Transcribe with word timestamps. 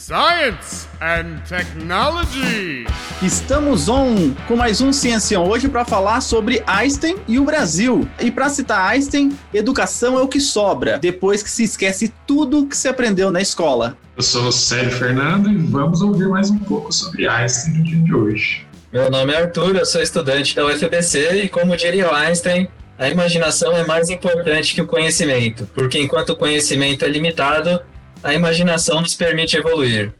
Science 0.00 0.88
and 1.02 1.42
Technology. 1.46 2.86
Estamos 3.22 3.86
on 3.86 4.32
com 4.48 4.56
mais 4.56 4.80
um 4.80 4.94
Ciencião 4.94 5.46
hoje 5.46 5.68
para 5.68 5.84
falar 5.84 6.22
sobre 6.22 6.62
Einstein 6.66 7.16
e 7.28 7.38
o 7.38 7.44
Brasil. 7.44 8.08
E 8.18 8.30
para 8.30 8.48
citar 8.48 8.90
Einstein, 8.90 9.38
educação 9.52 10.18
é 10.18 10.22
o 10.22 10.26
que 10.26 10.40
sobra, 10.40 10.98
depois 10.98 11.42
que 11.42 11.50
se 11.50 11.64
esquece 11.64 12.10
tudo 12.26 12.66
que 12.66 12.74
se 12.74 12.88
aprendeu 12.88 13.30
na 13.30 13.42
escola. 13.42 13.94
Eu 14.16 14.22
sou 14.22 14.44
o 14.44 14.52
Célio 14.52 14.90
Fernando 14.90 15.50
e 15.50 15.56
vamos 15.58 16.00
ouvir 16.00 16.28
mais 16.28 16.48
um 16.48 16.58
pouco 16.60 16.90
sobre 16.90 17.28
Einstein 17.28 17.74
no 17.74 17.84
dia 17.84 17.98
de 17.98 18.14
hoje. 18.14 18.66
Meu 18.90 19.10
nome 19.10 19.34
é 19.34 19.42
Arthur, 19.42 19.76
eu 19.76 19.84
sou 19.84 20.00
estudante 20.00 20.56
da 20.56 20.64
UFBC 20.64 21.42
e 21.44 21.48
como 21.50 21.76
diria 21.76 22.10
Einstein, 22.10 22.70
a 22.98 23.08
imaginação 23.08 23.76
é 23.76 23.84
mais 23.84 24.08
importante 24.08 24.74
que 24.74 24.80
o 24.80 24.86
conhecimento, 24.86 25.68
porque 25.74 25.98
enquanto 25.98 26.30
o 26.30 26.36
conhecimento 26.36 27.04
é 27.04 27.08
limitado, 27.08 27.80
a 28.22 28.34
imaginação 28.34 29.00
nos 29.00 29.14
permite 29.14 29.56
evoluir. 29.56 30.12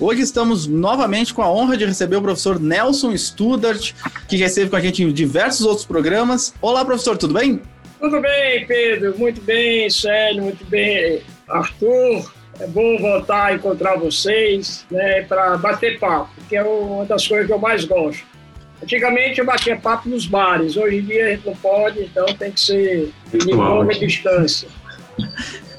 Hoje 0.00 0.22
estamos 0.22 0.66
novamente 0.66 1.34
com 1.34 1.42
a 1.42 1.50
honra 1.50 1.76
de 1.76 1.84
receber 1.84 2.16
o 2.16 2.22
professor 2.22 2.60
Nelson 2.60 3.16
Studart, 3.16 3.92
que 4.28 4.36
recebe 4.36 4.70
com 4.70 4.76
a 4.76 4.80
gente 4.80 5.02
em 5.02 5.12
diversos 5.12 5.66
outros 5.66 5.84
programas. 5.84 6.54
Olá, 6.62 6.84
professor, 6.84 7.18
tudo 7.18 7.34
bem? 7.34 7.60
Tudo 7.98 8.20
bem, 8.20 8.64
Pedro, 8.64 9.18
muito 9.18 9.40
bem, 9.40 9.90
Célio, 9.90 10.44
muito 10.44 10.64
bem, 10.66 11.20
Arthur. 11.48 12.32
É 12.60 12.66
bom 12.68 12.96
voltar 12.98 13.46
a 13.46 13.54
encontrar 13.54 13.96
vocês, 13.96 14.86
né, 14.90 15.22
para 15.22 15.56
bater 15.56 15.98
papo, 15.98 16.30
que 16.48 16.56
é 16.56 16.62
uma 16.62 17.04
das 17.04 17.26
coisas 17.26 17.46
que 17.46 17.52
eu 17.52 17.58
mais 17.58 17.84
gosto. 17.84 18.24
Antigamente 18.80 19.40
eu 19.40 19.44
batia 19.44 19.76
papo 19.76 20.08
nos 20.08 20.26
bares, 20.26 20.76
hoje 20.76 20.98
em 20.98 21.02
dia 21.04 21.26
a 21.26 21.30
gente 21.30 21.46
não 21.46 21.56
pode, 21.56 22.00
então 22.00 22.24
tem 22.26 22.52
que 22.52 22.60
ser 22.60 23.12
de 23.32 23.52
longa 23.52 23.94
distância. 23.94 24.68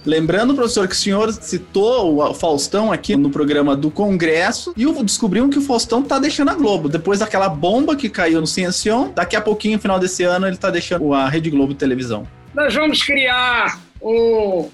Lembrando, 0.10 0.56
professor, 0.56 0.88
que 0.88 0.96
o 0.96 0.98
senhor 0.98 1.32
citou 1.32 2.20
o 2.20 2.34
Faustão 2.34 2.92
aqui 2.92 3.16
no 3.16 3.30
programa 3.30 3.76
do 3.76 3.92
Congresso 3.92 4.74
e 4.76 4.84
descobriu 5.04 5.48
que 5.50 5.60
o 5.60 5.62
Faustão 5.62 6.02
tá 6.02 6.18
deixando 6.18 6.50
a 6.50 6.56
Globo. 6.56 6.90
Depois 6.90 7.20
daquela 7.20 7.48
bomba 7.48 7.96
que 7.96 8.10
caiu 8.10 8.42
no 8.42 8.48
Ciencion, 8.48 9.12
daqui 9.14 9.36
a 9.36 9.42
pouquinho, 9.42 9.76
no 9.76 9.82
final 9.82 10.00
desse 10.00 10.24
ano, 10.24 10.48
ele 10.48 10.58
tá 10.58 10.72
deixando 10.72 11.14
a 11.14 11.30
Rede 11.30 11.52
Globo 11.52 11.76
Televisão. 11.76 12.28
Nós 12.56 12.74
vamos 12.74 13.04
criar 13.04 13.80
um, 14.02 14.68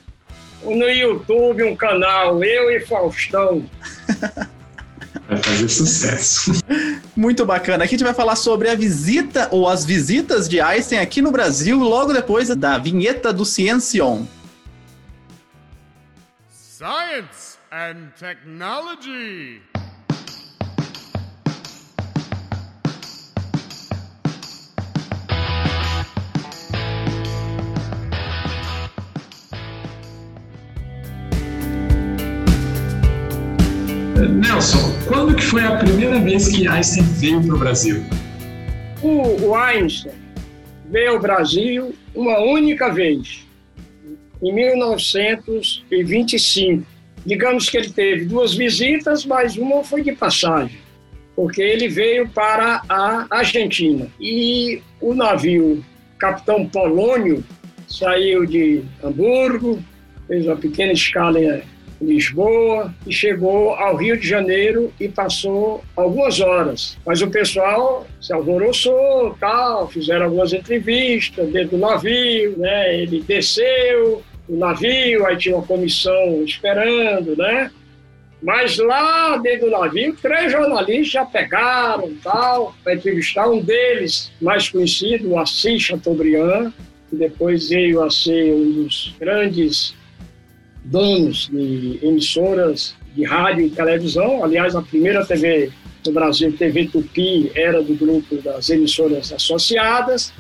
um 0.64 0.78
no 0.78 0.90
YouTube 0.90 1.64
um 1.64 1.76
canal, 1.76 2.42
eu 2.42 2.72
e 2.72 2.80
Faustão. 2.80 3.66
Vai 5.28 5.38
fazer 5.38 5.68
sucesso. 5.68 6.52
Muito 7.14 7.46
bacana. 7.46 7.84
Aqui 7.84 7.96
a 7.96 7.98
gente 7.98 8.06
vai 8.06 8.14
falar 8.14 8.36
sobre 8.36 8.70
a 8.70 8.76
visita 8.76 9.50
ou 9.52 9.68
as 9.68 9.84
visitas 9.84 10.48
de 10.48 10.62
Einstein 10.62 11.00
aqui 11.00 11.20
no 11.20 11.32
Brasil, 11.32 11.80
logo 11.80 12.14
depois 12.14 12.48
da 12.56 12.78
vinheta 12.78 13.34
do 13.34 13.44
Ciencion. 13.44 14.26
Science 16.78 17.58
and 17.72 18.12
Technology. 18.18 19.62
Nelson, 34.30 34.78
quando 35.08 35.34
que 35.34 35.44
foi 35.44 35.64
a 35.64 35.78
primeira 35.78 36.20
vez 36.20 36.50
que 36.50 36.68
Einstein 36.68 37.06
veio 37.14 37.42
para 37.42 37.56
o 37.56 37.58
Brasil? 37.58 38.04
O, 39.02 39.46
o 39.46 39.56
Einstein 39.56 40.14
veio 40.90 41.14
ao 41.14 41.20
Brasil 41.22 41.96
uma 42.14 42.40
única 42.40 42.92
vez, 42.92 43.48
em 44.46 44.54
1925. 44.54 46.86
Digamos 47.26 47.68
que 47.68 47.78
ele 47.78 47.90
teve 47.90 48.26
duas 48.26 48.54
visitas, 48.54 49.26
mas 49.26 49.58
uma 49.58 49.84
foi 49.84 50.04
de 50.04 50.12
passagem, 50.12 50.78
porque 51.36 51.64
ele 51.64 51.88
veio 51.88 52.30
para 52.30 52.84
a 52.88 53.26
Argentina. 53.32 54.08
E 54.20 54.84
o 55.02 55.16
navio 55.16 55.84
Capitão 56.20 56.68
Polônio 56.68 57.44
saiu 57.88 58.46
de 58.46 58.84
Hamburgo, 59.04 59.84
fez 60.28 60.46
uma 60.46 60.56
pequena 60.56 60.94
escala 60.94 61.40
em 61.40 61.64
Lisboa 62.00 62.94
e 63.08 63.12
chegou 63.12 63.72
ao 63.72 63.96
Rio 63.96 64.20
de 64.20 64.28
Janeiro 64.28 64.94
e 65.00 65.08
passou 65.08 65.84
algumas 65.96 66.40
horas. 66.40 67.00
Mas 67.04 67.24
o 67.24 67.32
pessoal 67.32 68.06
se 68.22 68.32
alvoroçou, 68.32 69.36
tal, 69.40 69.88
fizeram 69.88 70.26
algumas 70.26 70.54
entrevistas 70.54 71.52
dentro 71.52 71.72
do 71.72 71.80
navio, 71.80 72.56
né? 72.60 73.02
Ele 73.02 73.22
desceu 73.22 74.22
o 74.48 74.58
navio, 74.58 75.26
aí 75.26 75.38
tinha 75.38 75.56
uma 75.56 75.66
comissão 75.66 76.44
esperando, 76.44 77.36
né? 77.36 77.72
Mas 78.42 78.78
lá 78.78 79.38
dentro 79.38 79.68
do 79.68 79.72
navio, 79.72 80.16
três 80.22 80.52
jornalistas 80.52 81.08
já 81.08 81.26
pegaram 81.26 82.14
tal 82.24 82.76
para 82.84 82.94
entrevistar 82.94 83.50
um 83.50 83.60
deles, 83.60 84.32
mais 84.40 84.70
conhecido, 84.70 85.30
o 85.30 85.40
Assis 85.40 85.82
Chateaubriand, 85.82 86.72
que 87.10 87.16
depois 87.16 87.70
veio 87.70 88.04
a 88.04 88.10
ser 88.12 88.54
um 88.54 88.84
dos 88.84 89.16
grandes 89.20 89.96
donos 90.84 91.50
de 91.52 92.00
emissoras 92.04 92.96
de 93.16 93.24
rádio 93.24 93.66
e 93.66 93.70
televisão. 93.72 94.44
Aliás, 94.44 94.76
a 94.76 94.82
primeira 94.82 95.26
TV 95.26 95.72
no 96.06 96.12
Brasil, 96.12 96.56
TV 96.56 96.88
Tupi, 96.88 97.52
era 97.56 97.82
do 97.82 97.96
grupo 97.96 98.36
das 98.44 98.70
emissoras 98.70 99.34
associadas. 99.34 100.32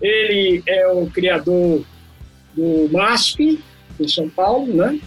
Ele 0.00 0.62
é 0.66 0.86
o 0.88 1.06
criador 1.06 1.84
do 2.54 2.88
MASP, 2.92 3.62
em 3.98 4.08
São 4.08 4.28
Paulo, 4.28 4.72
né? 4.72 4.98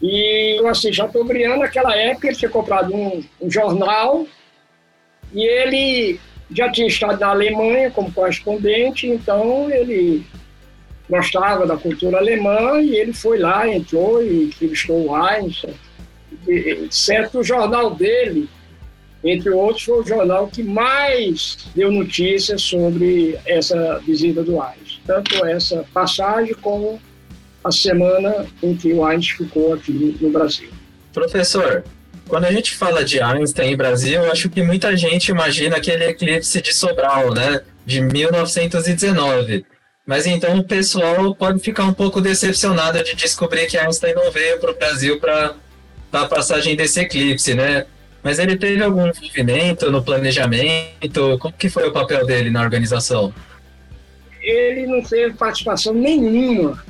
E 0.00 0.60
o 0.60 0.66
Assis 0.66 0.96
Chateaubriand, 0.96 1.58
naquela 1.58 1.94
época, 1.96 2.26
ele 2.26 2.36
tinha 2.36 2.50
comprado 2.50 2.92
um, 2.94 3.22
um 3.40 3.50
jornal 3.50 4.26
e 5.32 5.44
ele 5.44 6.20
já 6.50 6.70
tinha 6.70 6.86
estado 6.86 7.20
na 7.20 7.28
Alemanha 7.28 7.90
como 7.90 8.12
correspondente, 8.12 9.06
então 9.06 9.70
ele 9.70 10.24
gostava 11.08 11.66
da 11.66 11.76
cultura 11.76 12.18
alemã 12.18 12.80
e 12.80 12.96
ele 12.96 13.12
foi 13.12 13.38
lá, 13.38 13.68
entrou 13.68 14.22
e 14.22 14.44
entrevistou 14.44 15.06
o 15.06 15.14
Einstein. 15.14 15.74
Certo, 16.90 17.38
o 17.38 17.44
jornal 17.44 17.94
dele, 17.94 18.48
entre 19.24 19.50
outros, 19.50 19.84
foi 19.84 20.00
o 20.00 20.06
jornal 20.06 20.48
que 20.48 20.62
mais 20.62 21.58
deu 21.74 21.92
notícias 21.92 22.62
sobre 22.62 23.38
essa 23.46 23.98
visita 24.00 24.42
do 24.42 24.60
Einstein. 24.60 24.91
Tanto 25.06 25.44
essa 25.46 25.84
passagem 25.92 26.54
como 26.54 27.00
a 27.64 27.70
semana 27.70 28.46
em 28.62 28.76
que 28.76 28.92
o 28.92 29.04
Einstein 29.04 29.36
ficou 29.38 29.72
aqui 29.72 30.16
no 30.20 30.30
Brasil. 30.30 30.68
Professor, 31.12 31.84
quando 32.28 32.44
a 32.44 32.52
gente 32.52 32.74
fala 32.74 33.04
de 33.04 33.20
Einstein 33.20 33.72
em 33.72 33.76
Brasil, 33.76 34.30
acho 34.30 34.48
que 34.48 34.62
muita 34.62 34.96
gente 34.96 35.28
imagina 35.28 35.76
aquele 35.76 36.04
eclipse 36.04 36.60
de 36.60 36.72
Sobral, 36.72 37.32
né, 37.34 37.60
de 37.84 38.00
1919. 38.00 39.64
Mas 40.04 40.26
então 40.26 40.58
o 40.58 40.64
pessoal 40.64 41.34
pode 41.34 41.60
ficar 41.60 41.84
um 41.84 41.92
pouco 41.92 42.20
decepcionado 42.20 43.02
de 43.04 43.14
descobrir 43.14 43.66
que 43.66 43.78
Einstein 43.78 44.14
não 44.14 44.30
veio 44.32 44.58
para 44.58 44.70
o 44.72 44.74
Brasil 44.74 45.20
para 45.20 45.54
a 46.12 46.26
passagem 46.26 46.74
desse 46.74 47.00
eclipse, 47.00 47.54
né? 47.54 47.86
Mas 48.22 48.38
ele 48.38 48.56
teve 48.56 48.82
algum 48.82 49.06
envolvimento 49.06 49.90
no 49.90 50.02
planejamento? 50.02 51.38
Como 51.38 51.54
que 51.54 51.68
foi 51.68 51.88
o 51.88 51.92
papel 51.92 52.24
dele 52.26 52.50
na 52.50 52.62
organização? 52.62 53.32
Ele 54.42 54.86
não 54.86 55.02
teve 55.02 55.34
participação 55.34 55.94
nenhuma 55.94 56.84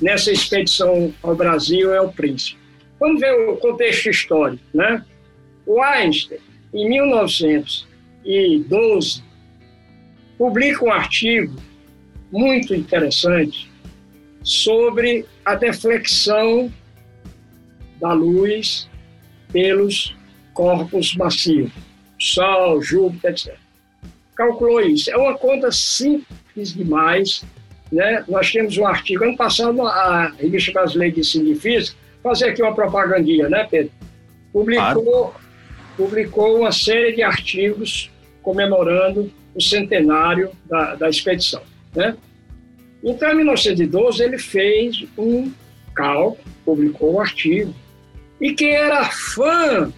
nessa 0.00 0.32
expedição 0.32 1.12
ao 1.22 1.36
Brasil, 1.36 1.92
é 1.92 2.00
o 2.00 2.10
príncipe. 2.10 2.58
Vamos 2.98 3.20
ver 3.20 3.32
o 3.48 3.56
contexto 3.56 4.08
histórico, 4.08 4.64
né? 4.72 5.04
O 5.66 5.82
Einstein, 5.82 6.38
em 6.72 6.88
1912, 6.88 9.22
publica 10.38 10.82
um 10.84 10.90
artigo 10.90 11.54
muito 12.32 12.74
interessante 12.74 13.70
sobre 14.42 15.26
a 15.44 15.54
deflexão 15.54 16.72
da 18.00 18.12
luz 18.12 18.88
pelos 19.52 20.16
corpos 20.54 21.14
macios, 21.14 21.70
Sol, 22.18 22.82
Júpiter, 22.82 23.32
etc. 23.32 23.54
Calculou 24.40 24.80
isso. 24.80 25.10
É 25.10 25.16
uma 25.18 25.36
conta 25.36 25.70
simples 25.70 26.72
demais. 26.72 27.44
Né? 27.92 28.24
Nós 28.26 28.50
temos 28.50 28.78
um 28.78 28.86
artigo, 28.86 29.22
ano 29.22 29.36
passado, 29.36 29.82
a 29.82 30.28
Revista 30.28 30.72
Brasileira 30.72 31.12
de 31.12 31.20
Ensino 31.20 31.44
de 31.44 31.56
Física, 31.56 31.98
fazer 32.22 32.46
aqui 32.46 32.62
uma 32.62 32.74
propagandinha, 32.74 33.50
né, 33.50 33.68
Pedro? 33.70 33.92
Publicou, 34.50 35.34
publicou 35.94 36.58
uma 36.60 36.72
série 36.72 37.12
de 37.12 37.22
artigos 37.22 38.10
comemorando 38.40 39.30
o 39.54 39.60
centenário 39.60 40.50
da, 40.64 40.94
da 40.94 41.10
expedição. 41.10 41.60
Né? 41.94 42.16
Então, 43.04 43.32
em 43.32 43.36
1912, 43.36 44.22
ele 44.22 44.38
fez 44.38 45.04
um 45.18 45.52
cálculo, 45.94 46.38
publicou 46.64 47.16
um 47.16 47.20
artigo. 47.20 47.74
E 48.40 48.54
quem 48.54 48.70
era 48.70 49.04
fã 49.04 49.92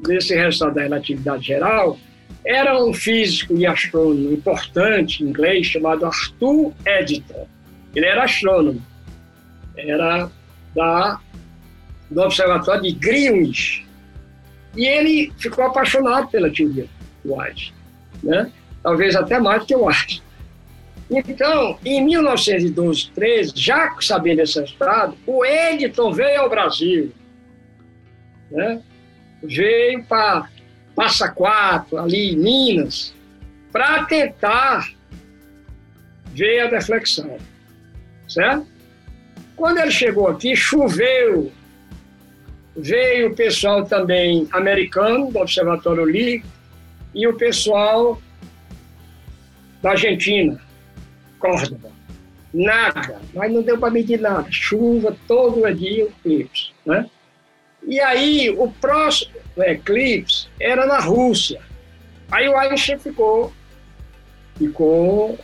desse 0.00 0.34
resultado 0.34 0.76
da 0.76 0.80
relatividade 0.80 1.46
geral 1.46 1.98
era 2.44 2.82
um 2.82 2.92
físico 2.92 3.56
e 3.56 3.66
astrônomo 3.66 4.32
importante 4.32 5.24
inglês 5.24 5.66
chamado 5.66 6.04
Arthur 6.04 6.72
Eddington. 6.84 7.48
Ele 7.94 8.06
era 8.06 8.24
astrônomo, 8.24 8.82
era 9.76 10.30
da 10.74 11.20
do 12.10 12.20
Observatório 12.20 12.82
de 12.82 12.92
Greenwich. 12.92 13.86
E 14.76 14.86
ele 14.86 15.32
ficou 15.38 15.64
apaixonado 15.64 16.28
pela 16.28 16.50
teoria 16.50 16.86
do 17.24 17.40
Einstein, 17.40 17.72
né? 18.22 18.52
talvez 18.82 19.16
até 19.16 19.40
mais 19.40 19.64
que 19.64 19.74
o 19.74 19.88
Einstein. 19.88 20.22
Então, 21.10 21.78
em 21.84 22.04
1912, 22.04 23.10
13, 23.14 23.52
já 23.54 23.94
sabendo 24.00 24.40
esse 24.40 24.58
resultado, 24.58 25.16
o 25.26 25.44
Edison 25.44 26.12
veio 26.12 26.40
ao 26.40 26.50
Brasil. 26.50 27.12
Né? 28.50 28.82
Veio 29.42 30.04
para 30.04 30.48
Passa 30.94 31.28
Quatro, 31.28 31.98
ali 31.98 32.32
em 32.32 32.36
Minas, 32.36 33.14
para 33.72 34.04
tentar 34.04 34.88
ver 36.32 36.60
a 36.60 36.66
deflexão. 36.66 37.38
Certo? 38.28 38.66
Quando 39.56 39.78
ele 39.78 39.90
chegou 39.90 40.28
aqui, 40.28 40.54
choveu. 40.56 41.52
Veio 42.76 43.30
o 43.30 43.36
pessoal 43.36 43.84
também 43.84 44.48
americano, 44.50 45.30
do 45.30 45.38
Observatório 45.38 46.04
Lee, 46.04 46.42
e 47.14 47.26
o 47.28 47.36
pessoal 47.36 48.20
da 49.80 49.90
Argentina, 49.90 50.60
Córdoba. 51.38 51.92
Nada, 52.52 53.20
mas 53.34 53.52
não 53.52 53.62
deu 53.62 53.78
para 53.78 53.90
medir 53.90 54.20
nada. 54.20 54.50
Chuva 54.50 55.16
todo 55.28 55.72
dia, 55.74 56.04
eclipse. 56.04 56.70
Né? 56.84 57.08
E 57.86 58.00
aí, 58.00 58.50
o 58.50 58.70
próximo 58.70 59.33
eclipse 59.62 60.48
era 60.58 60.86
na 60.86 60.98
Rússia. 60.98 61.60
Aí 62.30 62.48
o 62.48 62.56
Einstein 62.56 62.98
ficou, 62.98 63.52
ficou 64.56 65.38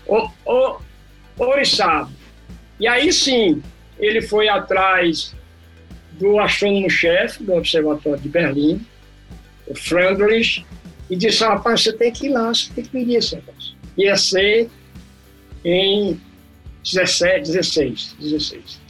oriçado. 1.38 2.10
E 2.78 2.88
aí 2.88 3.12
sim, 3.12 3.62
ele 3.98 4.22
foi 4.22 4.48
atrás 4.48 5.34
do 6.12 6.38
astrônomo-chefe 6.38 7.42
do 7.44 7.54
Observatório 7.54 8.20
de 8.20 8.28
Berlim, 8.28 8.84
o 9.66 9.74
Freundlich, 9.74 10.66
e 11.08 11.16
disse, 11.16 11.42
rapaz, 11.44 11.82
você 11.82 11.92
tem 11.92 12.12
que 12.12 12.26
ir 12.26 12.30
lá, 12.30 12.48
você 12.48 12.72
tem 12.72 12.84
que 12.84 12.96
medir 12.96 13.16
esse 13.16 13.34
negócio. 13.36 13.76
Ia 13.96 14.16
ser 14.16 14.68
em 15.64 16.20
17, 16.84 17.50
16, 17.50 18.16
16. 18.20 18.80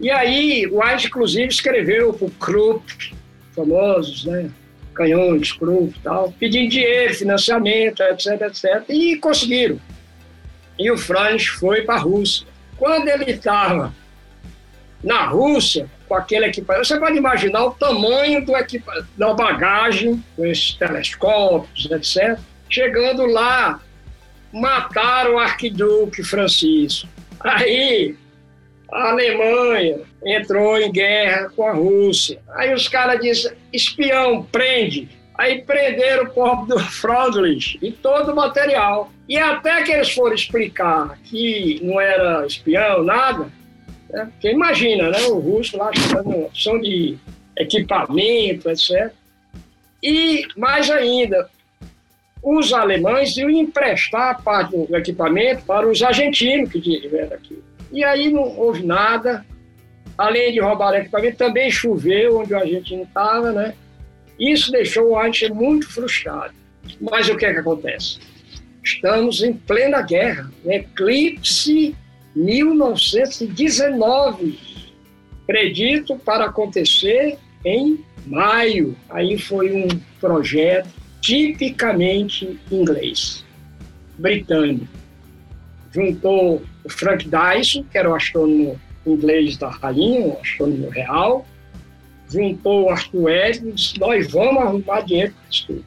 E 0.00 0.10
aí, 0.10 0.66
o 0.66 0.82
Einstein, 0.82 1.08
inclusive, 1.08 1.48
escreveu 1.48 2.12
para 2.12 2.26
o 2.26 2.30
Krupp, 2.30 3.14
famosos, 3.54 4.24
né? 4.24 4.50
Canhões, 4.94 5.52
Krupp 5.52 5.96
e 5.96 6.02
tal, 6.02 6.32
pedindo 6.38 6.70
dinheiro, 6.70 7.14
financiamento, 7.14 8.00
etc, 8.02 8.40
etc. 8.42 8.84
E 8.88 9.16
conseguiram. 9.16 9.80
E 10.78 10.90
o 10.90 10.96
Franz 10.96 11.46
foi 11.46 11.82
para 11.82 11.96
a 11.96 11.98
Rússia. 11.98 12.46
Quando 12.76 13.08
ele 13.08 13.30
estava 13.30 13.92
na 15.02 15.26
Rússia, 15.26 15.88
com 16.08 16.14
aquele 16.14 16.46
equipamento, 16.46 16.86
você 16.86 16.98
pode 16.98 17.16
imaginar 17.16 17.64
o 17.64 17.70
tamanho 17.72 18.44
do 18.44 18.56
equipamento, 18.56 19.06
da 19.16 19.34
bagagem, 19.34 20.22
com 20.36 20.46
esses 20.46 20.74
telescópios, 20.74 21.90
etc. 21.90 22.38
Chegando 22.68 23.26
lá, 23.26 23.80
mataram 24.52 25.34
o 25.34 25.38
arquiduque 25.38 26.22
Francisco. 26.22 27.08
Aí 27.40 28.16
a 28.90 29.10
Alemanha 29.10 30.00
entrou 30.24 30.78
em 30.78 30.90
guerra 30.90 31.50
com 31.54 31.66
a 31.66 31.72
Rússia. 31.72 32.40
Aí 32.54 32.72
os 32.72 32.88
caras 32.88 33.20
disseram, 33.20 33.56
espião, 33.72 34.42
prende. 34.44 35.08
Aí 35.36 35.62
prenderam 35.62 36.24
o 36.24 36.30
povo 36.30 36.66
do 36.66 36.78
Freundlich 36.78 37.78
e 37.82 37.90
todo 37.90 38.32
o 38.32 38.36
material. 38.36 39.10
E 39.28 39.36
até 39.36 39.82
que 39.82 39.90
eles 39.90 40.12
foram 40.12 40.34
explicar 40.34 41.18
que 41.24 41.80
não 41.82 42.00
era 42.00 42.46
espião, 42.46 43.02
nada, 43.02 43.48
né? 44.10 44.28
porque 44.32 44.50
imagina, 44.50 45.10
né? 45.10 45.22
o 45.22 45.38
russo 45.38 45.76
lá 45.76 45.90
chamando 45.92 46.44
opção 46.44 46.80
de 46.80 47.16
equipamento, 47.56 48.70
etc. 48.70 49.12
E 50.02 50.46
mais 50.56 50.90
ainda, 50.90 51.48
os 52.42 52.72
alemães 52.72 53.36
iam 53.36 53.50
emprestar 53.50 54.40
parte 54.42 54.76
do 54.76 54.96
equipamento 54.96 55.64
para 55.64 55.88
os 55.88 56.02
argentinos 56.02 56.70
que 56.70 56.78
vieram 57.08 57.34
aqui. 57.34 57.58
E 57.94 58.04
aí 58.04 58.30
não 58.30 58.58
houve 58.58 58.84
nada. 58.84 59.46
Além 60.18 60.52
de 60.52 60.60
roubar 60.60 60.92
equipamento, 60.94 61.38
também 61.38 61.70
choveu 61.70 62.36
onde 62.38 62.52
o 62.52 62.58
argentino 62.58 63.04
estava, 63.04 63.52
né? 63.52 63.72
Isso 64.38 64.70
deixou 64.72 65.10
o 65.10 65.18
Einstein 65.18 65.52
muito 65.52 65.88
frustrado. 65.88 66.52
Mas 67.00 67.28
o 67.28 67.36
que 67.36 67.46
é 67.46 67.52
que 67.52 67.60
acontece? 67.60 68.18
Estamos 68.82 69.40
em 69.42 69.52
plena 69.52 70.02
guerra, 70.02 70.50
eclipse 70.66 71.94
1919, 72.34 74.58
predito 75.46 76.16
para 76.16 76.46
acontecer 76.46 77.38
em 77.64 78.04
maio. 78.26 78.96
Aí 79.08 79.38
foi 79.38 79.72
um 79.72 79.86
projeto 80.20 80.88
tipicamente 81.20 82.58
inglês, 82.70 83.44
britânico. 84.18 85.03
Juntou 85.94 86.62
o 86.84 86.88
Frank 86.88 87.28
Dyson, 87.28 87.84
que 87.84 87.96
era 87.96 88.10
o 88.10 88.14
astrônomo 88.14 88.80
inglês 89.06 89.56
da 89.56 89.68
rainha, 89.68 90.26
o 90.26 90.40
astrônomo 90.40 90.88
real, 90.88 91.46
juntou 92.28 92.84
o 92.84 92.90
Arthur 92.90 93.30
Edson 93.30 93.66
e 93.66 93.72
disse, 93.72 94.00
nós 94.00 94.30
vamos 94.30 94.62
arrumar 94.62 95.00
dinheiro 95.02 95.32
para 95.32 95.50
isso 95.50 95.66
tudo. 95.68 95.84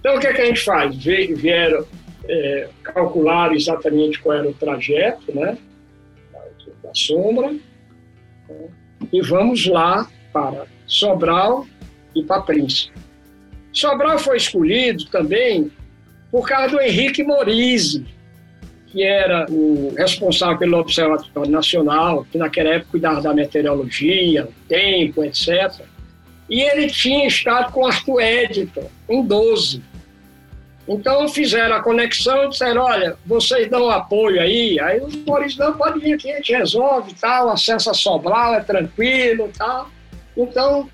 Então, 0.00 0.16
o 0.16 0.20
que, 0.20 0.26
é 0.26 0.32
que 0.32 0.40
a 0.40 0.46
gente 0.46 0.60
faz? 0.60 0.96
Vieram 0.96 1.86
é, 2.28 2.68
calcular 2.82 3.52
exatamente 3.54 4.18
qual 4.20 4.38
era 4.38 4.48
o 4.48 4.54
trajeto 4.54 5.34
né, 5.34 5.58
da 6.82 6.94
sombra 6.94 7.52
né, 7.52 7.60
e 9.12 9.20
vamos 9.22 9.66
lá 9.66 10.08
para 10.32 10.66
Sobral 10.86 11.66
e 12.14 12.22
para 12.22 12.42
Príncipe. 12.42 12.92
Sobral 13.72 14.18
foi 14.18 14.36
escolhido 14.36 15.06
também 15.06 15.70
por 16.30 16.46
causa 16.46 16.76
do 16.76 16.80
Henrique 16.80 17.22
Morise, 17.22 18.04
que 18.94 19.02
era 19.02 19.44
o 19.50 19.92
responsável 19.98 20.56
pelo 20.56 20.78
Observatório 20.78 21.50
Nacional, 21.50 22.24
que 22.30 22.38
naquela 22.38 22.70
época 22.70 22.92
cuidava 22.92 23.20
da 23.20 23.34
meteorologia, 23.34 24.44
o 24.44 24.68
tempo, 24.68 25.24
etc. 25.24 25.80
E 26.48 26.62
ele 26.62 26.86
tinha 26.86 27.26
estado 27.26 27.72
com 27.72 27.84
Arthur 27.84 28.20
Edison 28.20 28.88
em 29.08 29.20
12. 29.26 29.82
Então 30.86 31.26
fizeram 31.28 31.74
a 31.74 31.82
conexão 31.82 32.44
e 32.44 32.50
disseram, 32.50 32.82
olha, 32.82 33.16
vocês 33.26 33.68
dão 33.68 33.90
apoio 33.90 34.40
aí, 34.40 34.78
aí 34.78 35.00
o 35.00 35.08
Maurício, 35.26 35.58
não, 35.58 35.72
pode 35.72 35.98
vir 35.98 36.12
aqui, 36.12 36.30
a 36.30 36.36
gente 36.36 36.52
resolve 36.52 37.14
tal, 37.20 37.48
acesso 37.48 37.90
a 37.90 37.94
Sobral 37.94 38.54
é 38.54 38.60
tranquilo 38.60 39.50
tal. 39.58 39.90
Então 40.36 40.88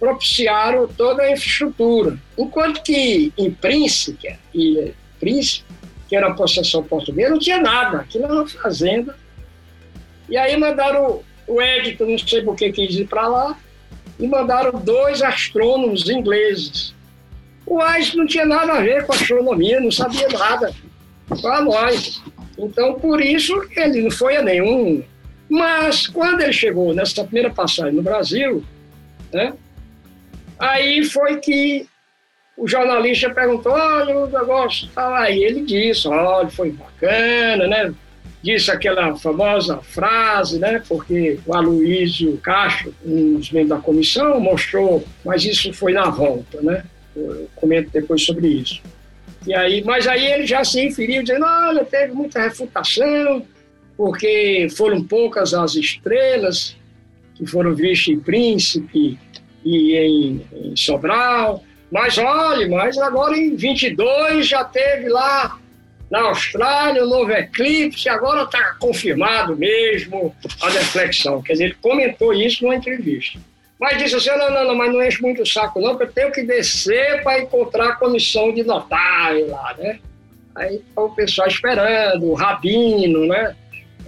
propiciaram 0.00 0.88
toda 0.88 1.22
a 1.22 1.32
infraestrutura. 1.32 2.16
Enquanto 2.38 2.82
que 2.82 3.34
em 3.36 3.50
Príncipe, 3.50 4.34
e 4.54 4.94
Príncipe, 5.20 5.73
que 6.14 6.16
era 6.16 6.32
possessão 6.32 6.80
portuguesa, 6.84 7.30
não 7.30 7.38
tinha 7.40 7.60
nada, 7.60 7.98
aquilo 7.98 8.24
era 8.24 8.34
uma 8.34 8.46
fazenda. 8.46 9.16
E 10.28 10.36
aí 10.36 10.56
mandaram 10.56 11.22
o 11.44 11.60
Edito, 11.60 12.06
não 12.06 12.16
sei 12.16 12.40
por 12.40 12.54
que 12.54 12.70
quis 12.70 12.94
ir 12.94 13.08
para 13.08 13.26
lá, 13.26 13.58
e 14.18 14.28
mandaram 14.28 14.78
dois 14.78 15.22
astrônomos 15.22 16.08
ingleses. 16.08 16.94
O 17.66 17.80
Einstein 17.80 18.20
não 18.20 18.26
tinha 18.28 18.46
nada 18.46 18.74
a 18.74 18.80
ver 18.80 19.04
com 19.04 19.12
astronomia, 19.12 19.80
não 19.80 19.90
sabia 19.90 20.28
nada, 20.28 20.72
para 21.40 21.60
nós. 21.62 22.22
Então, 22.56 22.94
por 22.94 23.20
isso, 23.20 23.52
ele 23.76 24.02
não 24.02 24.10
foi 24.12 24.36
a 24.36 24.42
nenhum. 24.42 25.02
Mas, 25.48 26.06
quando 26.06 26.42
ele 26.42 26.52
chegou 26.52 26.94
nessa 26.94 27.24
primeira 27.24 27.50
passagem 27.50 27.94
no 27.94 28.02
Brasil, 28.02 28.64
né, 29.32 29.52
aí 30.60 31.04
foi 31.04 31.40
que 31.40 31.88
o 32.56 32.68
jornalista 32.68 33.30
perguntou, 33.30 33.72
olha, 33.72 34.16
o 34.16 34.26
negócio 34.26 34.88
tá 34.94 35.18
aí. 35.18 35.42
Ele 35.42 35.62
disse, 35.62 36.06
olha, 36.08 36.48
foi 36.48 36.70
bacana, 36.70 37.66
né? 37.66 37.94
Disse 38.42 38.70
aquela 38.70 39.16
famosa 39.16 39.78
frase, 39.78 40.58
né? 40.58 40.82
Porque 40.86 41.38
o 41.46 41.54
Aloysio 41.54 42.36
Castro, 42.38 42.94
um 43.04 43.36
dos 43.36 43.50
membros 43.50 43.78
da 43.78 43.84
comissão, 43.84 44.38
mostrou, 44.38 45.04
mas 45.24 45.44
isso 45.44 45.72
foi 45.72 45.92
na 45.92 46.10
volta, 46.10 46.60
né? 46.60 46.84
Eu 47.16 47.48
comento 47.56 47.90
depois 47.90 48.22
sobre 48.22 48.48
isso. 48.48 48.80
E 49.46 49.54
aí, 49.54 49.82
mas 49.84 50.06
aí 50.06 50.24
ele 50.24 50.46
já 50.46 50.64
se 50.64 50.80
inferiu, 50.80 51.22
dizendo, 51.22 51.44
olha, 51.44 51.84
teve 51.84 52.12
muita 52.12 52.40
refutação, 52.40 53.44
porque 53.96 54.68
foram 54.76 55.02
poucas 55.02 55.52
as 55.52 55.74
estrelas 55.74 56.76
que 57.34 57.46
foram 57.46 57.74
vistas 57.74 58.14
em 58.14 58.20
Príncipe 58.20 59.18
e 59.64 59.96
em, 59.96 60.46
em 60.52 60.76
Sobral, 60.76 61.62
mas 61.94 62.18
olha, 62.18 62.68
mas 62.68 62.98
agora 62.98 63.38
em 63.38 63.54
22 63.54 64.48
já 64.48 64.64
teve 64.64 65.08
lá 65.08 65.60
na 66.10 66.22
Austrália 66.22 67.04
um 67.04 67.08
novo 67.08 67.30
eclipse, 67.30 68.08
agora 68.08 68.42
está 68.42 68.74
confirmado 68.80 69.56
mesmo 69.56 70.34
a 70.60 70.70
deflexão. 70.70 71.40
Quer 71.40 71.52
dizer, 71.52 71.64
ele 71.66 71.76
comentou 71.80 72.34
isso 72.34 72.64
numa 72.64 72.74
entrevista. 72.74 73.38
Mas 73.78 73.96
disse 73.98 74.16
assim, 74.16 74.30
não, 74.30 74.50
não, 74.50 74.66
não, 74.66 74.74
mas 74.74 74.92
não 74.92 75.04
enche 75.04 75.22
muito 75.22 75.42
o 75.42 75.46
saco 75.46 75.80
não, 75.80 75.96
porque 75.96 76.02
eu 76.02 76.12
tenho 76.12 76.32
que 76.32 76.42
descer 76.42 77.22
para 77.22 77.38
encontrar 77.38 77.90
a 77.90 77.96
comissão 77.96 78.52
de 78.52 78.64
notário 78.64 79.48
lá, 79.48 79.76
né? 79.78 80.00
Aí 80.56 80.82
tá 80.96 81.00
o 81.00 81.14
pessoal 81.14 81.46
esperando, 81.46 82.24
o 82.24 82.34
rabino, 82.34 83.24
né? 83.24 83.54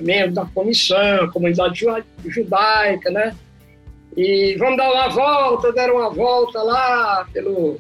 Membro 0.01 0.35
da 0.35 0.45
comissão, 0.45 1.31
comunidade 1.31 1.85
judaica, 2.27 3.11
né? 3.13 3.33
E 4.17 4.57
vamos 4.59 4.79
dar 4.79 4.91
uma 4.91 5.09
volta, 5.09 5.73
deram 5.73 5.97
uma 5.97 6.11
volta 6.11 6.63
lá 6.63 7.27
pelo, 7.33 7.79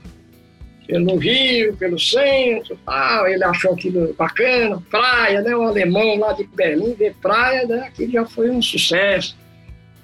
pelo 0.86 1.16
Rio, 1.16 1.74
pelo 1.76 1.98
centro, 1.98 2.78
tal. 2.84 3.26
ele 3.26 3.42
achou 3.42 3.72
aquilo 3.72 4.14
bacana, 4.14 4.82
praia, 4.90 5.40
né? 5.40 5.56
Um 5.56 5.66
alemão 5.66 6.18
lá 6.18 6.32
de 6.32 6.44
Berlim, 6.44 6.94
ver 6.94 7.14
praia, 7.22 7.66
né? 7.66 7.86
Aquilo 7.88 8.12
já 8.12 8.26
foi 8.26 8.50
um 8.50 8.60
sucesso. 8.60 9.36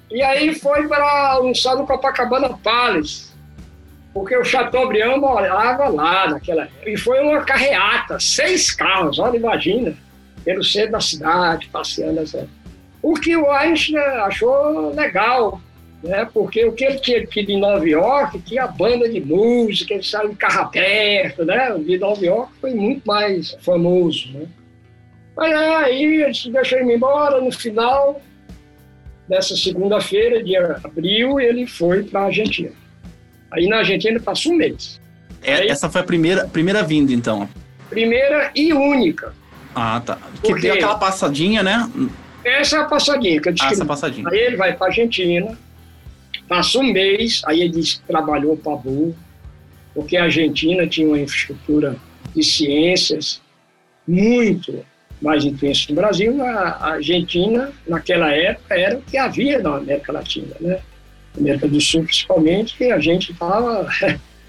E 0.09 0.21
aí 0.21 0.53
foi 0.55 0.87
para 0.87 1.31
almoçar 1.33 1.75
no 1.75 1.85
Copacabana 1.85 2.49
Palace, 2.63 3.31
porque 4.13 4.35
o 4.35 4.43
Chateaubriand 4.43 5.17
morava 5.17 5.87
lá 5.87 6.29
naquela. 6.29 6.67
E 6.85 6.97
foi 6.97 7.19
uma 7.19 7.41
carreata, 7.41 8.19
seis 8.19 8.71
carros, 8.71 9.19
olha, 9.19 9.37
imagina, 9.37 9.95
pelo 10.43 10.63
centro 10.63 10.91
da 10.91 10.99
cidade, 10.99 11.67
passeando 11.71 12.19
essa. 12.19 12.47
O 13.01 13.15
que 13.15 13.35
o 13.35 13.51
Einstein 13.51 13.97
achou 13.97 14.93
legal, 14.93 15.59
né? 16.03 16.27
Porque 16.33 16.65
o 16.65 16.73
que 16.73 16.83
ele 16.83 16.99
tinha 16.99 17.19
aqui 17.19 17.45
de 17.45 17.55
Nova 17.57 17.87
York 17.87 18.39
tinha 18.41 18.67
banda 18.67 19.07
de 19.09 19.21
música, 19.21 19.93
ele 19.93 20.03
saiu 20.03 20.29
de 20.29 20.35
carro 20.35 20.61
aberto, 20.63 21.45
né? 21.45 21.73
De 21.79 21.97
Nova 21.97 22.23
York 22.23 22.51
foi 22.59 22.73
muito 22.73 23.03
mais 23.05 23.55
famoso, 23.61 24.29
né? 24.33 24.45
Mas 25.35 25.53
aí 25.53 26.03
ele 26.03 26.51
deixou 26.51 26.77
ele 26.77 26.93
embora, 26.93 27.41
no 27.41 27.51
final 27.51 28.21
dessa 29.27 29.55
segunda-feira, 29.55 30.43
de 30.43 30.55
abril, 30.57 31.39
ele 31.39 31.65
foi 31.65 32.03
para 32.03 32.21
a 32.21 32.25
Argentina. 32.25 32.71
Aí 33.51 33.67
na 33.67 33.77
Argentina 33.77 34.19
passou 34.19 34.51
um 34.51 34.57
mês. 34.57 34.99
É, 35.41 35.55
Aí- 35.55 35.69
essa 35.69 35.89
foi 35.89 36.01
a 36.01 36.03
primeira, 36.03 36.47
primeira 36.47 36.83
vinda, 36.83 37.11
então. 37.13 37.47
Primeira 37.89 38.51
e 38.55 38.73
única. 38.73 39.33
Ah, 39.75 40.01
tá. 40.05 40.17
Que 40.41 40.49
Por 40.49 40.55
quê? 40.55 40.61
deu 40.67 40.73
aquela 40.75 40.95
passadinha, 40.97 41.63
né? 41.63 41.89
Essa 42.43 42.77
é 42.77 42.79
a 42.81 42.85
passadinha 42.85 43.41
que 43.41 43.47
eu 43.47 43.51
Ah, 43.51 43.53
descrevi. 43.53 43.75
essa 43.75 43.85
passadinha. 43.85 44.27
Aí 44.29 44.37
ele 44.37 44.55
vai 44.57 44.73
para 44.75 44.87
a 44.87 44.89
Argentina, 44.89 45.57
passa 46.53 46.77
um 46.77 46.83
mês, 46.83 47.41
aí 47.47 47.61
ele 47.61 47.69
diz 47.69 47.95
que 47.95 48.01
trabalhou 48.05 48.55
para 48.55 48.75
burro, 48.75 49.15
porque 49.95 50.15
a 50.15 50.25
Argentina 50.25 50.85
tinha 50.85 51.07
uma 51.07 51.19
infraestrutura 51.19 51.95
de 52.35 52.43
ciências 52.43 53.41
muito 54.07 54.85
mais 55.19 55.43
intensa 55.45 55.87
que 55.87 55.93
o 55.93 55.95
Brasil. 55.95 56.43
A 56.43 56.59
a 56.69 56.93
Argentina, 56.93 57.71
naquela 57.87 58.31
época, 58.31 58.77
era 58.77 58.99
o 58.99 59.01
que 59.01 59.17
havia 59.17 59.57
na 59.57 59.77
América 59.77 60.11
Latina, 60.11 60.55
né? 60.61 60.79
América 61.35 61.67
do 61.67 61.81
Sul, 61.81 62.03
principalmente, 62.03 62.77
que 62.77 62.91
a 62.91 62.99
gente 62.99 63.31
estava... 63.31 63.89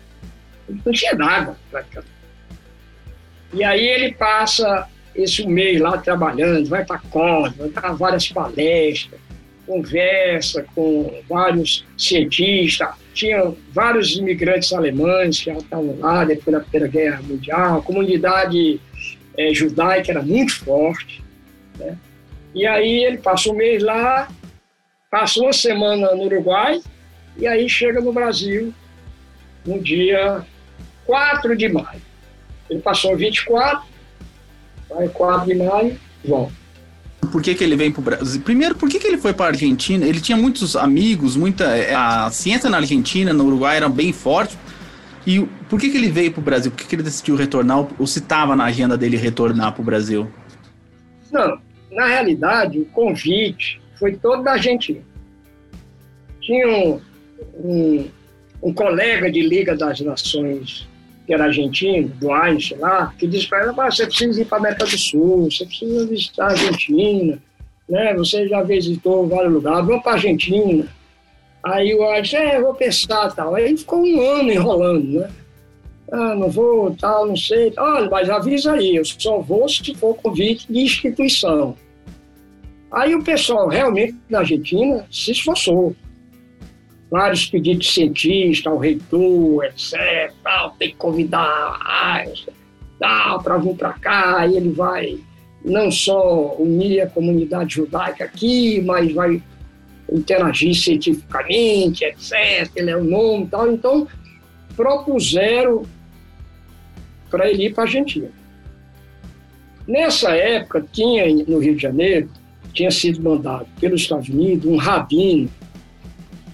não 0.84 0.92
tinha 0.92 1.14
nada, 1.14 1.56
praticamente. 1.70 2.12
E 3.54 3.64
aí 3.64 3.82
ele 3.82 4.12
passa 4.12 4.87
esse 5.14 5.46
mês 5.46 5.80
lá 5.80 5.96
trabalhando, 5.96 6.68
vai 6.68 6.84
para 6.84 6.99
Córdoba, 6.99 7.64
vai 7.64 7.68
para 7.70 7.92
várias 7.92 8.28
palestras, 8.28 9.18
conversa 9.66 10.64
com 10.75 11.23
vários 11.28 11.85
cientistas. 11.97 12.88
Tinha 13.12 13.52
vários 13.73 14.16
imigrantes 14.16 14.73
alemães 14.73 15.38
que 15.38 15.47
já 15.47 15.59
estavam 15.59 15.99
lá 15.99 16.25
depois 16.25 16.56
da 16.56 16.62
Primeira 16.62 16.88
Guerra 16.88 17.23
Mundial. 17.23 17.78
A 17.78 17.83
comunidade 17.83 18.80
eh, 19.37 19.54
judaica 19.54 20.12
era 20.12 20.23
muito 20.23 20.56
forte. 20.64 21.23
né? 21.78 21.97
E 22.54 22.66
aí 22.66 23.04
ele 23.04 23.18
passou 23.18 23.52
um 23.52 23.56
mês 23.56 23.83
lá, 23.83 24.28
passou 25.11 25.44
uma 25.44 25.52
semana 25.52 26.14
no 26.14 26.25
Uruguai 26.25 26.80
e 27.37 27.47
aí 27.47 27.68
chega 27.68 28.00
no 28.00 28.12
Brasil 28.12 28.73
no 29.66 29.80
dia 29.80 30.44
4 31.04 31.56
de 31.56 31.68
maio. 31.68 32.02
Ele 32.71 32.80
passou 32.80 33.16
24, 33.16 33.85
vai 34.88 35.09
4 35.09 35.47
de 35.47 35.54
maio, 35.54 36.00
volta. 36.25 36.63
Por 37.35 37.43
que, 37.43 37.53
que 37.53 37.64
ele 37.64 37.75
vem 37.75 37.91
pro 37.91 38.00
Brasil? 38.00 38.41
Primeiro, 38.43 38.76
por 38.76 38.88
que, 38.88 38.97
que 38.97 39.09
ele 39.09 39.19
foi 39.19 39.33
pra 39.33 39.47
Argentina? 39.47 40.07
Ele 40.07 40.21
tinha 40.21 40.38
muitos 40.38 40.76
amigos, 40.76 41.35
muita. 41.35 41.64
é, 41.64 41.93
A 41.93 42.31
ciência 42.31 42.71
na 42.71 42.76
Argentina, 42.76 43.33
no 43.33 43.45
Uruguai, 43.47 43.76
era 43.76 43.88
bem 43.88 44.12
forte. 44.12 44.57
E 45.26 45.41
por 45.69 45.81
que, 45.81 45.91
que 45.91 45.97
ele 45.97 46.12
veio 46.12 46.31
pro 46.31 46.41
Brasil? 46.41 46.71
Por 46.71 46.79
que, 46.79 46.87
que 46.87 46.95
ele 46.95 47.03
decidiu 47.03 47.35
retornar? 47.35 47.88
Ou 47.99 48.07
se 48.07 48.21
estava 48.21 48.55
na 48.55 48.67
agenda 48.67 48.97
dele 48.97 49.17
retornar 49.17 49.73
pro 49.73 49.83
Brasil? 49.83 50.31
Não, 51.33 51.59
na 51.91 52.07
realidade, 52.07 52.79
o 52.79 52.85
convite 52.85 53.83
foi 53.99 54.14
todo 54.14 54.45
da 54.45 54.53
Argentina. 54.53 55.00
Tinha 56.41 56.69
um, 56.69 57.00
um, 57.57 58.09
um 58.62 58.73
colega 58.73 59.29
de 59.29 59.43
Liga 59.43 59.76
das 59.76 60.00
Nações, 60.00 60.88
que 61.26 61.33
era 61.33 61.45
argentino, 61.45 62.09
do 62.09 62.33
Einstein 62.33 62.78
lá, 62.81 63.14
que 63.19 63.26
disse 63.26 63.49
para 63.49 63.62
ele, 63.62 63.75
"Ah, 63.76 63.90
você 63.90 64.07
precisa 64.07 64.43
ir 64.43 64.45
para 64.45 64.59
a 64.59 64.61
América 64.61 64.85
do 64.85 64.99
Sul, 64.99 65.50
você 65.50 65.64
precisa 65.64 66.07
visitar 66.07 66.45
a 66.45 66.50
Argentina, 66.50 67.43
né? 67.88 68.14
você 68.14 68.49
já 68.49 68.62
visitou 68.62 69.26
vários 69.26 69.52
lugares, 69.52 69.87
vamos 69.87 70.02
para 70.02 70.12
a 70.12 70.14
Argentina. 70.14 70.87
Aí 71.62 71.95
o 71.95 72.07
Einstein, 72.11 72.43
é, 72.43 72.61
vou 72.61 72.75
pensar 72.75 73.35
tal. 73.35 73.54
Aí 73.54 73.76
ficou 73.76 74.04
um 74.04 74.21
ano 74.21 74.52
enrolando, 74.52 75.21
né? 75.21 75.31
Ah, 76.12 76.35
não 76.35 76.50
vou, 76.50 76.95
tal, 76.95 77.26
não 77.26 77.37
sei. 77.37 77.73
Olha, 77.78 78.09
mas 78.11 78.28
avisa 78.28 78.73
aí, 78.73 78.97
eu 78.97 79.04
só 79.04 79.38
vou 79.40 79.69
se 79.69 79.95
for 79.95 80.14
convite 80.16 80.71
de 80.71 80.81
instituição. 80.81 81.75
Aí 82.93 83.14
o 83.14 83.25
pessoal 83.25 83.66
realmente 83.69 84.14
na 84.28 84.40
Argentina 84.40 85.07
se 85.11 85.33
esforçou. 85.33 85.97
Vários 87.11 87.46
pedidos 87.46 87.87
de 87.87 87.92
cientista, 87.92 88.70
ao 88.70 88.78
reitor, 88.78 89.64
etc. 89.64 90.32
Tal, 90.42 90.70
tem 90.73 90.90
que 90.90 90.96
convidar 90.96 91.78
Einstein, 91.84 92.54
tal, 92.99 93.42
para 93.42 93.58
vir 93.58 93.76
para 93.76 93.92
cá, 93.92 94.38
aí 94.40 94.56
ele 94.56 94.70
vai 94.70 95.18
não 95.64 95.90
só 95.90 96.54
unir 96.58 97.00
a 97.00 97.06
comunidade 97.06 97.76
judaica 97.76 98.25
aqui, 98.25 98.82
mas 98.82 99.12
vai 99.12 99.42
interagir 100.12 100.75
cientificamente, 100.75 102.04
etc. 102.04 102.70
Ele 102.76 102.90
é 102.90 102.96
o 102.96 103.04
nome 103.04 103.44
e 103.44 103.49
tal. 103.49 103.73
Então, 103.73 104.06
propuseram 104.76 105.84
para 107.30 107.49
ele 107.50 107.66
ir 107.66 107.75
para 107.75 107.84
a 107.84 107.87
Argentina. 107.87 108.30
Nessa 109.87 110.30
época, 110.30 110.84
tinha 110.92 111.26
no 111.46 111.58
Rio 111.58 111.76
de 111.76 111.82
Janeiro, 111.82 112.28
tinha 112.73 112.90
sido 112.90 113.23
mandado 113.23 113.66
pelos 113.80 114.02
Estados 114.02 114.28
Unidos 114.28 114.66
um 114.66 114.76
rabino 114.76 115.49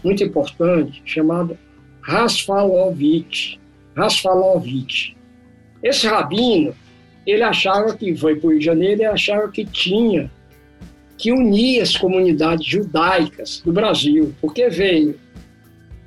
muito 0.03 0.23
importante 0.25 1.03
chamado 1.05 1.59
Rasfalovich. 2.03 3.61
Rasfalovich. 3.97 5.17
Esse 5.83 6.07
rabino, 6.07 6.75
ele 7.27 7.43
achava 7.43 7.97
que 7.97 8.17
foi 8.17 8.37
para 8.37 8.47
o 8.47 8.51
Rio 8.51 8.59
de 8.59 8.65
Janeiro, 8.65 9.03
ele 9.03 9.07
achava 9.07 9.51
que 9.51 9.65
tinha 9.65 10.31
que 11.17 11.33
unir 11.33 11.83
as 11.83 11.97
comunidades 11.97 12.65
judaicas 12.65 13.61
do 13.65 13.73
Brasil, 13.73 14.35
porque 14.41 14.69
veio 14.69 15.19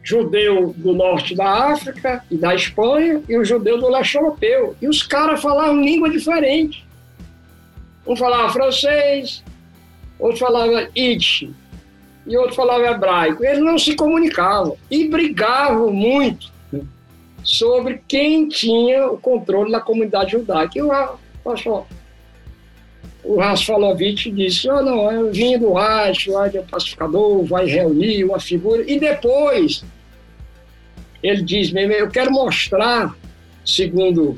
judeu 0.03 0.73
do 0.75 0.93
norte 0.93 1.35
da 1.35 1.71
África 1.71 2.23
e 2.29 2.35
da 2.35 2.53
Espanha 2.53 3.21
e 3.29 3.37
o 3.37 3.45
judeu 3.45 3.79
do 3.79 3.89
leste 3.89 4.15
europeu. 4.15 4.75
E 4.81 4.87
os 4.87 5.01
caras 5.01 5.41
falavam 5.41 5.81
língua 5.81 6.09
diferente. 6.09 6.85
Um 8.05 8.15
falava 8.15 8.51
francês, 8.51 9.43
outro 10.19 10.39
falava 10.39 10.89
Yiddish 10.95 11.47
e 12.25 12.37
outro 12.37 12.55
falava 12.55 12.85
hebraico. 12.85 13.43
Eles 13.43 13.59
não 13.59 13.77
se 13.77 13.95
comunicavam 13.95 14.77
e 14.89 15.07
brigavam 15.07 15.91
muito 15.91 16.51
sobre 17.43 18.01
quem 18.07 18.47
tinha 18.47 19.07
o 19.07 19.17
controle 19.17 19.71
da 19.71 19.81
comunidade 19.81 20.31
judaica. 20.31 20.77
E 20.77 20.81
o, 20.81 20.89
pastor, 21.43 21.85
o 23.23 23.37
Rasfalovich 23.37 24.31
disse, 24.31 24.69
oh, 24.69 24.81
não, 24.81 25.11
eu 25.11 25.31
vim 25.31 25.57
do 25.57 25.73
Reich, 25.73 26.29
o 26.29 26.39
Reich 26.39 26.57
é 26.57 26.61
pacificador, 26.61 27.43
vai 27.43 27.65
reunir 27.65 28.23
uma 28.23 28.39
figura. 28.39 28.83
E 28.89 28.99
depois, 28.99 29.83
ele 31.21 31.41
diz 31.41 31.73
eu 31.73 32.09
quero 32.09 32.31
mostrar, 32.31 33.15
segundo 33.65 34.35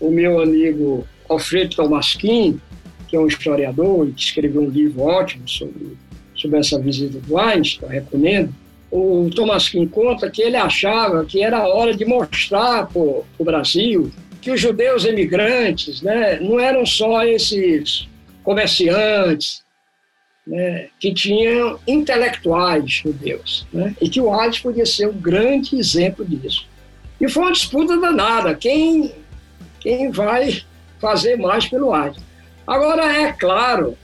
o 0.00 0.10
meu 0.10 0.40
amigo 0.40 1.06
Alfredo 1.28 1.76
Tomasquim, 1.76 2.60
que 3.08 3.16
é 3.16 3.20
um 3.20 3.26
historiador 3.26 4.06
e 4.06 4.14
escreveu 4.16 4.62
um 4.62 4.68
livro 4.68 5.02
ótimo 5.02 5.48
sobre, 5.48 5.96
sobre 6.38 6.58
essa 6.58 6.78
visita 6.78 7.18
do 7.18 7.36
Einstein, 7.36 7.88
eu 7.88 7.88
recomendo, 7.88 8.54
o 8.90 9.28
Tomasquim 9.34 9.86
conta 9.86 10.30
que 10.30 10.40
ele 10.40 10.56
achava 10.56 11.24
que 11.24 11.42
era 11.42 11.66
hora 11.68 11.94
de 11.94 12.04
mostrar 12.04 12.86
para 12.86 13.02
o 13.02 13.26
Brasil 13.44 14.10
que 14.40 14.50
os 14.50 14.60
judeus 14.60 15.04
emigrantes 15.04 16.00
né, 16.00 16.38
não 16.40 16.58
eram 16.58 16.86
só 16.86 17.24
esses 17.24 18.08
comerciantes, 18.42 19.62
né, 20.46 20.88
que 20.98 21.12
tinham 21.12 21.78
intelectuais 21.86 22.90
judeus, 22.90 23.66
né, 23.72 23.94
e 24.00 24.08
que 24.08 24.20
o 24.20 24.32
Einstein 24.32 24.62
podia 24.62 24.86
ser 24.86 25.08
um 25.08 25.20
grande 25.20 25.76
exemplo 25.76 26.24
disso. 26.24 26.66
E 27.20 27.28
foi 27.28 27.42
uma 27.42 27.52
disputa 27.52 27.98
danada, 28.00 28.54
quem, 28.54 29.12
quem 29.80 30.10
vai 30.10 30.62
fazer 30.98 31.36
mais 31.36 31.66
pelo 31.66 31.92
Einstein. 31.92 32.24
Agora, 32.66 33.04
é 33.20 33.32
claro 33.32 33.98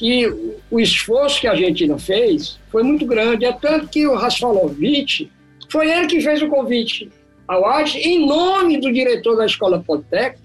que 0.00 0.26
o- 0.70 0.80
esforço 0.80 1.38
que 1.42 1.46
a 1.46 1.50
Argentina 1.50 1.98
fez 1.98 2.58
foi 2.72 2.82
muito 2.82 3.04
grande, 3.04 3.44
é 3.44 3.52
tanto 3.52 3.86
que 3.88 4.06
o 4.06 4.14
Rasfalovich 4.14 5.30
foi 5.68 5.90
ele 5.90 6.06
que 6.06 6.22
fez 6.22 6.40
o 6.40 6.48
convite 6.48 7.10
ao 7.46 7.68
Einstein 7.68 8.02
em 8.02 8.26
nome 8.26 8.80
do 8.80 8.90
diretor 8.90 9.36
da 9.36 9.44
Escola 9.44 9.78
Politécnica 9.86 10.40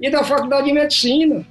e 0.00 0.08
da 0.10 0.24
Faculdade 0.24 0.68
de 0.68 0.72
Medicina, 0.72 1.44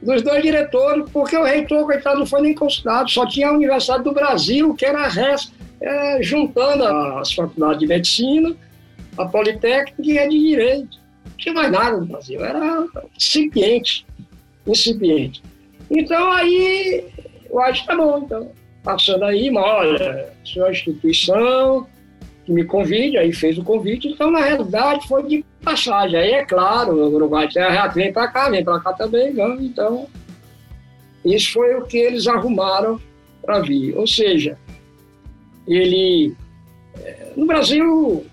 dos 0.00 0.22
dois 0.22 0.40
diretores, 0.40 1.04
porque 1.12 1.36
o 1.36 1.42
reitor, 1.42 1.84
coitado, 1.84 2.20
não 2.20 2.26
foi 2.26 2.42
nem 2.42 2.54
consultado, 2.54 3.10
só 3.10 3.26
tinha 3.26 3.48
a 3.48 3.52
Universidade 3.52 4.04
do 4.04 4.12
Brasil, 4.12 4.72
que 4.74 4.86
era 4.86 5.00
a 5.00 5.08
res- 5.08 5.52
é, 5.80 6.22
juntando 6.22 6.84
as 6.84 7.32
faculdades 7.32 7.80
de 7.80 7.86
medicina, 7.88 8.54
a 9.18 9.24
Politécnica 9.26 10.00
e 10.12 10.16
a 10.18 10.28
de 10.28 10.38
Direito. 10.38 10.96
Não 11.24 11.36
tinha 11.36 11.54
mais 11.54 11.72
nada 11.72 11.96
no 11.96 12.06
Brasil, 12.06 12.44
era 12.44 12.84
incipiente, 13.16 14.06
incipiente. 14.64 15.42
Então 15.92 16.32
aí, 16.32 17.04
eu 17.50 17.60
acho 17.60 17.82
que 17.82 17.86
tá 17.86 17.96
bom, 17.96 18.18
então. 18.18 18.50
Passando 18.82 19.24
aí, 19.24 19.50
mas 19.50 19.64
olha, 19.64 20.32
sua 20.42 20.70
instituição 20.72 21.86
que 22.44 22.50
me 22.50 22.64
convide, 22.64 23.16
aí 23.16 23.32
fez 23.32 23.56
o 23.56 23.62
convite, 23.62 24.08
então 24.08 24.30
na 24.30 24.40
realidade 24.40 25.06
foi 25.06 25.22
de 25.22 25.44
passagem. 25.62 26.18
Aí 26.18 26.32
é 26.32 26.44
claro, 26.44 26.92
o 26.94 27.14
Uruguai 27.14 27.48
vem 27.94 28.12
para 28.12 28.26
cá, 28.28 28.48
vem 28.48 28.64
para 28.64 28.80
cá 28.80 28.92
também, 28.94 29.32
então 29.60 30.08
isso 31.24 31.52
foi 31.52 31.74
o 31.76 31.84
que 31.84 31.96
eles 31.96 32.26
arrumaram 32.26 33.00
para 33.40 33.60
vir. 33.60 33.96
Ou 33.96 34.06
seja, 34.06 34.58
ele. 35.68 36.34
É, 36.96 37.32
no 37.36 37.46
Brasil, 37.46 37.86
o 37.86 38.26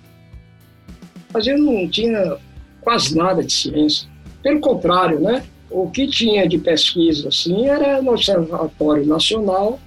Brasil 1.31 1.57
não 1.57 1.87
tinha 1.87 2.37
quase 2.81 3.15
nada 3.15 3.43
de 3.43 3.53
ciência. 3.53 4.09
Pelo 4.41 4.59
contrário, 4.59 5.19
né? 5.19 5.43
O 5.69 5.89
que 5.89 6.07
tinha 6.07 6.47
de 6.47 6.57
pesquisa 6.57 7.29
assim 7.29 7.67
era 7.67 8.01
no 8.01 8.11
Observatório 8.11 9.05
Nacional 9.05 9.79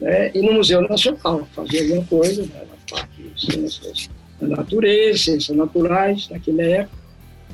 né, 0.00 0.30
e 0.34 0.42
no 0.42 0.54
Museu 0.54 0.82
Nacional, 0.82 1.48
fazer 1.54 1.82
alguma 1.82 2.04
coisa 2.04 2.42
né, 2.42 2.48
na 2.68 2.96
parte 2.96 3.22
de 3.22 3.40
ciências 3.40 4.10
da 4.40 4.48
natureza, 4.48 5.18
ciências 5.18 5.56
naturais, 5.56 6.28
naquela 6.28 6.62
época. 6.62 6.98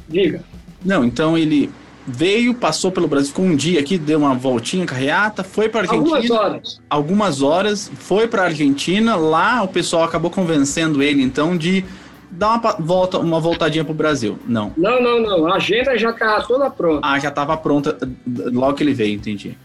Diga. 0.08 0.42
Não, 0.84 1.04
então 1.04 1.38
ele 1.38 1.70
veio, 2.06 2.54
passou 2.54 2.90
pelo 2.90 3.06
Brasil, 3.06 3.28
ficou 3.28 3.44
um 3.44 3.54
dia 3.54 3.80
aqui, 3.80 3.96
deu 3.96 4.18
uma 4.18 4.34
voltinha 4.34 4.84
carreata, 4.84 5.44
foi 5.44 5.68
para 5.68 5.82
Argentina. 5.82 6.16
Algumas 6.16 6.30
horas. 6.30 6.80
Algumas 6.90 7.42
horas, 7.42 7.92
foi 7.94 8.26
para 8.26 8.44
Argentina. 8.44 9.14
Lá 9.14 9.62
o 9.62 9.68
pessoal 9.68 10.02
acabou 10.02 10.30
convencendo 10.30 11.02
ele, 11.02 11.22
então, 11.22 11.56
de 11.56 11.84
dar 12.32 12.58
uma 12.58 12.72
volta, 12.78 13.18
uma 13.18 13.40
voltadinha 13.40 13.84
pro 13.84 13.94
Brasil. 13.94 14.38
Não. 14.46 14.72
Não, 14.76 15.00
não, 15.00 15.20
não. 15.22 15.46
A 15.46 15.56
agenda 15.56 15.96
já 15.96 16.12
tá 16.12 16.40
toda 16.42 16.70
pronta. 16.70 17.06
Ah, 17.06 17.18
já 17.18 17.28
estava 17.28 17.56
pronta 17.56 17.96
logo 18.26 18.74
que 18.74 18.82
ele 18.82 18.94
veio, 18.94 19.14
entendi. 19.14 19.56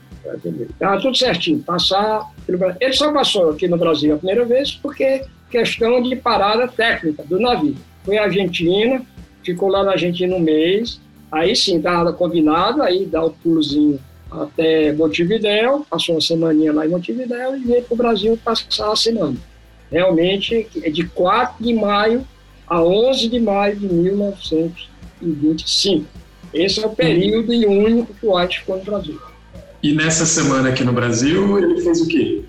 Tá 0.78 0.98
tudo 0.98 1.16
certinho. 1.16 1.60
Passar 1.60 2.30
pelo 2.46 2.58
Brasil. 2.58 2.78
Ele 2.82 2.94
só 2.94 3.12
passou 3.12 3.50
aqui 3.50 3.68
no 3.68 3.78
Brasil 3.78 4.14
a 4.14 4.18
primeira 4.18 4.46
vez 4.46 4.72
porque 4.72 5.24
questão 5.50 6.02
de 6.02 6.16
parada 6.16 6.68
técnica 6.68 7.24
do 7.24 7.40
navio. 7.40 7.76
Foi 8.04 8.18
à 8.18 8.24
Argentina, 8.24 9.02
ficou 9.44 9.70
lá 9.70 9.84
na 9.84 9.92
Argentina 9.92 10.36
um 10.36 10.40
mês 10.40 11.00
Aí 11.32 11.56
sim, 11.56 11.78
estava 11.78 12.14
combinado, 12.14 12.82
aí 12.82 13.06
dá 13.06 13.24
o 13.24 13.32
pulozinho 13.32 14.00
até 14.32 14.94
Montevidéu, 14.94 15.86
passou 15.90 16.16
uma 16.16 16.22
semaninha 16.22 16.74
lá 16.74 16.86
em 16.86 16.90
Montevidéu 16.90 17.56
e 17.56 17.60
veio 17.60 17.84
para 17.84 17.94
o 17.94 17.98
Brasil 17.98 18.40
passar 18.44 18.92
a 18.92 18.96
semana. 18.96 19.36
Realmente, 19.92 20.68
é 20.82 20.90
de 20.90 21.06
4 21.08 21.64
de 21.64 21.74
maio 21.74 22.26
a 22.68 22.84
11 22.84 23.30
de 23.30 23.40
maio 23.40 23.78
de 23.78 23.88
1925. 23.88 26.06
Esse 26.54 26.84
é 26.84 26.86
o 26.86 26.90
período 26.90 27.54
e 27.54 27.66
único 27.66 28.14
que 28.14 28.26
o 28.26 28.36
White 28.36 28.60
ficou 28.60 28.76
no 28.78 28.84
Brasil. 28.84 29.18
E 29.82 29.94
nessa 29.94 30.26
semana 30.26 30.68
aqui 30.70 30.84
no 30.84 30.92
Brasil, 30.92 31.58
ele 31.60 31.82
fez 31.82 32.02
o 32.02 32.08
quê? 32.08 32.42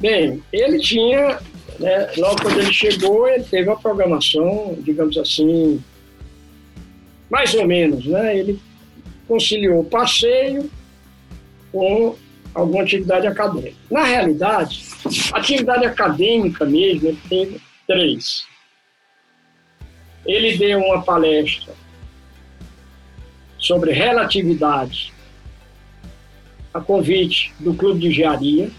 Bem, 0.00 0.42
ele 0.52 0.78
tinha, 0.78 1.38
né, 1.78 2.10
logo 2.16 2.42
quando 2.42 2.58
ele 2.58 2.72
chegou, 2.72 3.28
ele 3.28 3.44
teve 3.44 3.68
uma 3.68 3.78
programação, 3.78 4.76
digamos 4.80 5.16
assim, 5.18 5.82
mais 7.28 7.52
ou 7.54 7.66
menos, 7.66 8.06
né? 8.06 8.38
Ele 8.38 8.58
conciliou 9.26 9.80
o 9.80 9.84
passeio 9.84 10.70
com 11.70 12.14
alguma 12.54 12.82
atividade 12.82 13.26
acadêmica. 13.26 13.76
Na 13.90 14.04
realidade, 14.04 14.88
atividade 15.32 15.84
acadêmica 15.84 16.64
mesmo, 16.64 17.08
ele 17.08 17.18
teve 17.28 17.60
três. 17.88 18.46
Ele 20.24 20.56
deu 20.56 20.78
uma 20.78 21.02
palestra 21.02 21.74
sobre 23.58 23.92
relatividade 23.92 25.12
a 26.72 26.80
convite 26.80 27.52
do 27.58 27.74
Clube 27.74 28.00
de 28.00 28.08
Engenharia. 28.08 28.70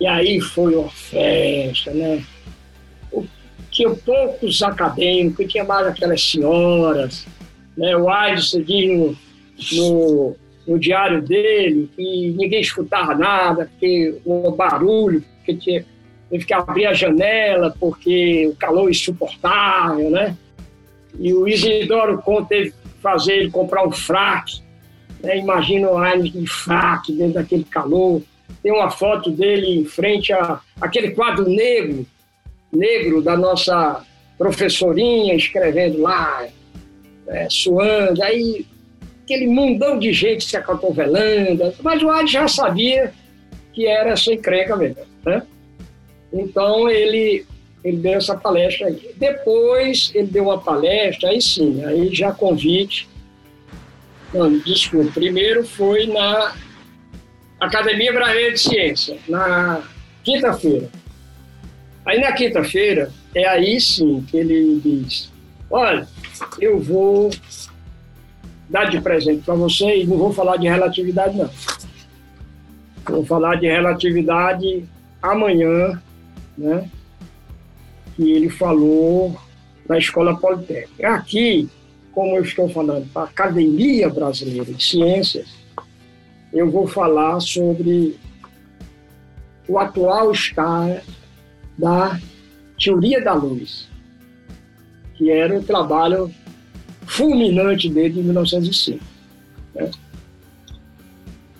E 0.00 0.06
aí 0.06 0.40
foi 0.40 0.74
uma 0.74 0.90
festa, 0.90 1.92
né? 1.92 2.24
tinha 3.72 3.90
poucos 3.90 4.62
acadêmicos, 4.62 5.50
tinha 5.50 5.64
mais 5.64 5.86
aquelas 5.86 6.22
senhoras. 6.22 7.26
Né? 7.76 7.96
O 7.96 8.08
Aidson 8.08 8.60
diz 8.62 9.16
no, 9.72 10.36
no, 10.66 10.78
diário 10.78 11.22
dele 11.22 11.88
que 11.96 12.34
ninguém 12.36 12.60
escutava 12.60 13.14
nada, 13.14 13.66
porque 13.66 14.20
o 14.24 14.50
barulho, 14.50 15.24
porque 15.38 15.54
tinha, 15.54 15.86
teve 16.32 16.46
que 16.46 16.54
abrir 16.54 16.86
a 16.86 16.94
janela 16.94 17.76
porque 17.78 18.46
o 18.46 18.56
calor 18.56 18.90
insuportável, 18.90 20.10
né? 20.10 20.34
E 21.20 21.34
o 21.34 21.46
Isidoro 21.46 22.22
Conte 22.22 22.48
teve 22.48 22.70
que 22.70 22.76
fazer 23.02 23.34
ele 23.34 23.50
comprar 23.50 23.86
um 23.86 23.92
fraque. 23.92 24.62
Né? 25.22 25.36
Imagina 25.36 25.90
o 25.90 26.02
Heinz 26.02 26.32
de 26.32 26.46
fraque 26.46 27.12
dentro 27.12 27.34
daquele 27.34 27.64
calor. 27.64 28.22
Tem 28.62 28.72
uma 28.72 28.90
foto 28.90 29.30
dele 29.30 29.78
em 29.78 29.84
frente 29.84 30.32
a 30.32 30.58
aquele 30.80 31.10
quadro 31.10 31.46
negro 31.46 32.06
negro 32.72 33.20
da 33.20 33.36
nossa 33.36 34.02
professorinha 34.38 35.34
escrevendo 35.34 36.00
lá, 36.00 36.46
é, 37.28 37.46
suando, 37.50 38.22
aí 38.22 38.64
aquele 39.22 39.46
mundão 39.46 39.98
de 39.98 40.14
gente 40.14 40.44
se 40.44 40.56
acotovelando, 40.56 41.74
mas 41.82 42.02
o 42.02 42.08
Adi 42.08 42.32
já 42.32 42.48
sabia 42.48 43.12
que 43.74 43.86
era 43.86 44.12
essa 44.12 44.32
encrenca 44.32 44.74
mesmo, 44.74 45.02
né? 45.26 45.42
Então 46.32 46.88
ele, 46.88 47.44
ele 47.84 47.96
deu 47.98 48.14
essa 48.14 48.36
palestra 48.36 48.86
aí. 48.86 49.10
Depois 49.16 50.10
ele 50.14 50.28
deu 50.28 50.44
uma 50.44 50.58
palestra, 50.58 51.30
aí 51.30 51.40
sim, 51.40 51.84
aí 51.84 52.14
já 52.14 52.32
convite. 52.32 53.08
Não, 54.32 54.58
desculpa, 54.58 55.12
primeiro 55.12 55.64
foi 55.64 56.06
na 56.06 56.54
Academia 57.60 58.12
Brasileira 58.12 58.52
de 58.52 58.60
Ciência, 58.60 59.18
na 59.28 59.82
quinta-feira. 60.24 60.88
Aí 62.04 62.20
na 62.20 62.32
quinta-feira, 62.32 63.12
é 63.34 63.46
aí 63.46 63.80
sim 63.80 64.24
que 64.28 64.36
ele 64.36 64.80
diz: 64.82 65.30
Olha, 65.70 66.08
eu 66.60 66.80
vou 66.80 67.30
dar 68.68 68.86
de 68.86 69.00
presente 69.00 69.42
para 69.44 69.54
você 69.54 70.02
e 70.02 70.06
não 70.06 70.16
vou 70.16 70.32
falar 70.32 70.56
de 70.56 70.68
relatividade, 70.68 71.36
não. 71.36 71.50
Vou 73.04 73.24
falar 73.24 73.56
de 73.56 73.66
relatividade 73.66 74.84
amanhã, 75.20 76.00
né? 76.56 76.88
Que 78.16 78.30
ele 78.30 78.48
falou 78.48 79.36
na 79.88 79.98
Escola 79.98 80.36
Politécnica. 80.36 81.14
Aqui, 81.14 81.68
como 82.12 82.36
eu 82.36 82.42
estou 82.42 82.68
falando 82.68 83.10
para 83.12 83.22
a 83.22 83.26
Academia 83.26 84.08
Brasileira 84.08 84.72
de 84.72 84.82
Ciências, 84.82 85.48
eu 86.52 86.70
vou 86.70 86.86
falar 86.86 87.40
sobre 87.40 88.16
o 89.66 89.78
atual 89.78 90.32
estado 90.32 91.00
da 91.78 92.20
teoria 92.78 93.22
da 93.22 93.32
luz, 93.32 93.88
que 95.14 95.30
era 95.30 95.58
o 95.58 95.62
trabalho 95.62 96.32
fulminante 97.06 97.88
dele 97.88 98.20
em 98.20 98.24
1905. 98.24 99.02
Né? 99.74 99.90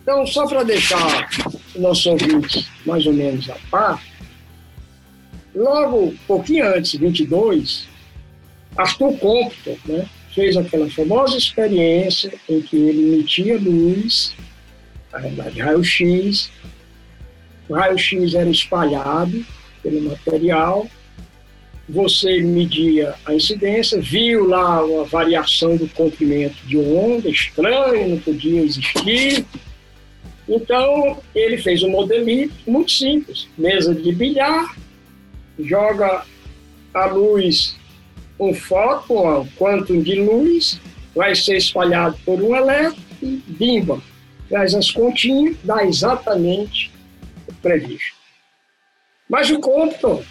Então, 0.02 0.26
só 0.26 0.46
para 0.46 0.64
deixar 0.64 1.28
o 1.74 1.80
nosso 1.80 2.10
ouvinte 2.10 2.68
mais 2.84 3.06
ou 3.06 3.12
menos 3.12 3.48
a 3.48 3.56
par, 3.70 4.02
logo, 5.54 6.14
pouquinho 6.26 6.66
antes, 6.66 6.94
22, 6.94 7.88
Arthur 8.76 9.16
Compton 9.18 9.76
né, 9.86 10.06
fez 10.34 10.56
aquela 10.56 10.88
famosa 10.90 11.36
experiência 11.36 12.32
em 12.48 12.60
que 12.60 12.76
ele 12.76 13.14
emitia 13.14 13.58
luz, 13.58 14.34
na 15.12 15.18
verdade, 15.18 15.60
raio-x, 15.60 16.50
o 17.68 17.74
raio-x 17.74 18.34
era 18.34 18.48
espalhado 18.48 19.44
pelo 19.82 20.00
material, 20.02 20.88
você 21.88 22.40
media 22.40 23.14
a 23.26 23.34
incidência, 23.34 24.00
viu 24.00 24.46
lá 24.46 24.84
uma 24.84 25.04
variação 25.04 25.76
do 25.76 25.86
comprimento 25.88 26.56
de 26.66 26.78
onda, 26.78 27.28
estranho, 27.28 28.08
não 28.08 28.18
podia 28.18 28.62
existir. 28.62 29.44
Então, 30.48 31.18
ele 31.34 31.58
fez 31.58 31.82
um 31.82 31.90
modelito 31.90 32.54
muito 32.66 32.92
simples, 32.92 33.48
mesa 33.58 33.94
de 33.94 34.12
bilhar, 34.12 34.74
joga 35.58 36.24
a 36.94 37.06
luz, 37.06 37.76
um 38.38 38.54
foco, 38.54 39.40
um 39.40 39.46
quantum 39.56 40.02
de 40.02 40.16
luz, 40.20 40.80
vai 41.14 41.34
ser 41.34 41.56
espalhado 41.56 42.16
por 42.24 42.40
um 42.40 42.54
elétron 42.54 42.96
e 43.22 43.42
bimba. 43.46 44.00
Faz 44.50 44.74
as 44.74 44.90
continhas, 44.90 45.56
dá 45.64 45.84
exatamente 45.84 46.92
o 47.48 47.52
previsto. 47.54 48.16
Mas 49.28 49.50
o 49.50 49.58
Compton 49.60 50.22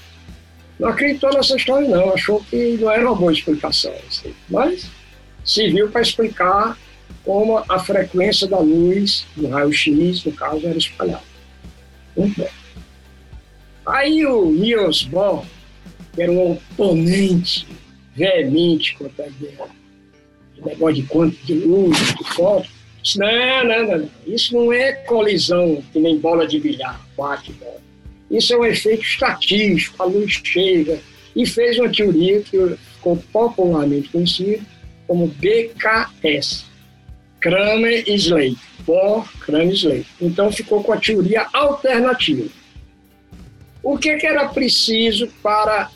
não 0.79 0.89
acreditou 0.89 1.33
nessa 1.33 1.55
história, 1.55 1.87
não. 1.87 2.13
Achou 2.13 2.43
que 2.43 2.77
não 2.79 2.91
era 2.91 3.07
uma 3.07 3.15
boa 3.15 3.31
explicação. 3.31 3.93
Assim. 4.07 4.33
Mas 4.49 4.89
serviu 5.43 5.89
para 5.89 6.01
explicar 6.01 6.77
como 7.23 7.63
a 7.67 7.79
frequência 7.79 8.47
da 8.47 8.59
luz, 8.59 9.25
do 9.35 9.47
raio-x, 9.47 10.23
no 10.25 10.31
caso, 10.33 10.67
era 10.67 10.77
espalhada. 10.77 11.23
Muito 12.15 12.39
bem. 12.39 12.49
Aí 13.85 14.25
o 14.25 14.51
Niels 14.51 15.03
Bohr, 15.03 15.43
que 16.13 16.21
era 16.21 16.31
um 16.31 16.51
oponente 16.51 17.67
veemente 18.15 18.95
contra 18.95 19.25
a 19.25 19.29
guerra, 19.29 19.69
negócio 20.63 20.95
de 20.95 21.03
quanto 21.03 21.35
de 21.45 21.53
luz, 21.53 21.97
de 22.15 22.23
foto, 22.35 22.69
disse, 23.01 23.17
não, 23.17 23.63
não, 23.63 23.97
não, 23.97 24.09
isso 24.27 24.53
não 24.53 24.71
é 24.71 24.93
colisão 24.93 25.83
que 25.91 25.99
nem 25.99 26.19
bola 26.19 26.47
de 26.47 26.59
bilhar, 26.59 26.99
bate 27.17 27.51
bola. 27.53 27.81
Isso 28.29 28.53
é 28.53 28.57
um 28.57 28.65
efeito 28.65 29.03
estatístico, 29.03 30.01
a 30.01 30.05
luz 30.05 30.41
chega, 30.43 30.99
e 31.35 31.45
fez 31.45 31.79
uma 31.79 31.89
teoria 31.89 32.41
que 32.41 32.57
ficou 32.93 33.17
popularmente 33.31 34.09
conhecida 34.09 34.63
como 35.07 35.27
BKS, 35.27 36.65
Kramer-Slade, 37.39 38.57
Bohr, 38.85 39.27
Kramer-Slade. 39.39 40.05
Então 40.21 40.51
ficou 40.51 40.83
com 40.83 40.93
a 40.93 40.97
teoria 40.97 41.47
alternativa. 41.51 42.47
O 43.83 43.97
que, 43.97 44.15
que 44.17 44.27
era 44.27 44.47
preciso 44.49 45.27
para 45.41 45.89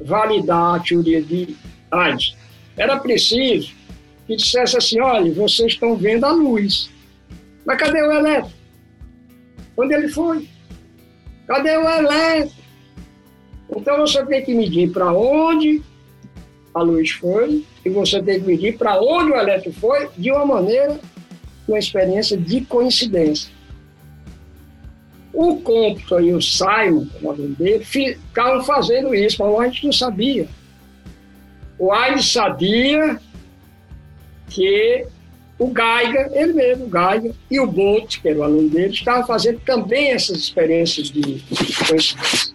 validar 0.00 0.76
a 0.76 0.80
teoria 0.80 1.22
de 1.22 1.56
Einstein? 1.90 2.36
Era 2.76 2.98
preciso 2.98 3.74
que 4.26 4.36
dissesse 4.36 4.76
assim, 4.76 5.00
olha, 5.00 5.32
vocês 5.32 5.72
estão 5.72 5.96
vendo 5.96 6.24
a 6.24 6.32
luz, 6.32 6.90
mas 7.64 7.78
cadê 7.78 8.02
o 8.02 8.10
elétron? 8.10 8.50
Onde 9.76 9.94
ele 9.94 10.08
foi? 10.08 10.48
Cadê 11.46 11.76
o 11.76 11.88
elétron? 11.88 12.62
Então 13.76 13.98
você 13.98 14.24
tem 14.26 14.44
que 14.44 14.54
medir 14.54 14.90
para 14.90 15.12
onde 15.12 15.82
a 16.74 16.82
luz 16.82 17.10
foi 17.10 17.64
e 17.84 17.90
você 17.90 18.22
tem 18.22 18.40
que 18.40 18.46
medir 18.46 18.76
para 18.76 19.00
onde 19.00 19.32
o 19.32 19.36
elétron 19.36 19.72
foi 19.72 20.08
de 20.16 20.30
uma 20.30 20.44
maneira, 20.44 20.98
uma 21.68 21.78
experiência 21.78 22.36
de 22.36 22.62
coincidência. 22.62 23.50
O 25.32 25.56
Compton 25.56 26.20
e 26.20 26.34
o 26.34 26.42
Simon, 26.42 27.06
o 27.22 27.30
aluno 27.30 27.54
dele, 27.54 27.84
ficavam 27.84 28.62
fazendo 28.64 29.14
isso, 29.14 29.36
mas 29.40 29.52
o 29.52 29.60
Einstein 29.60 29.84
não 29.86 29.92
sabia. 29.92 30.48
O 31.78 31.92
Einstein 31.92 32.44
sabia 32.44 33.20
que 34.48 35.06
o 35.58 35.72
Geiger, 35.72 36.30
ele 36.32 36.52
mesmo, 36.52 36.86
o 36.86 36.90
Geiger, 36.90 37.34
e 37.50 37.60
o 37.60 37.66
Bolt, 37.66 38.20
que 38.20 38.28
era 38.28 38.38
o 38.38 38.42
aluno 38.42 38.68
dele, 38.68 38.92
estavam 38.92 39.26
fazendo 39.26 39.60
também 39.60 40.10
essas 40.10 40.36
experiências 40.38 41.08
de 41.10 41.42
coincidência. 41.86 42.52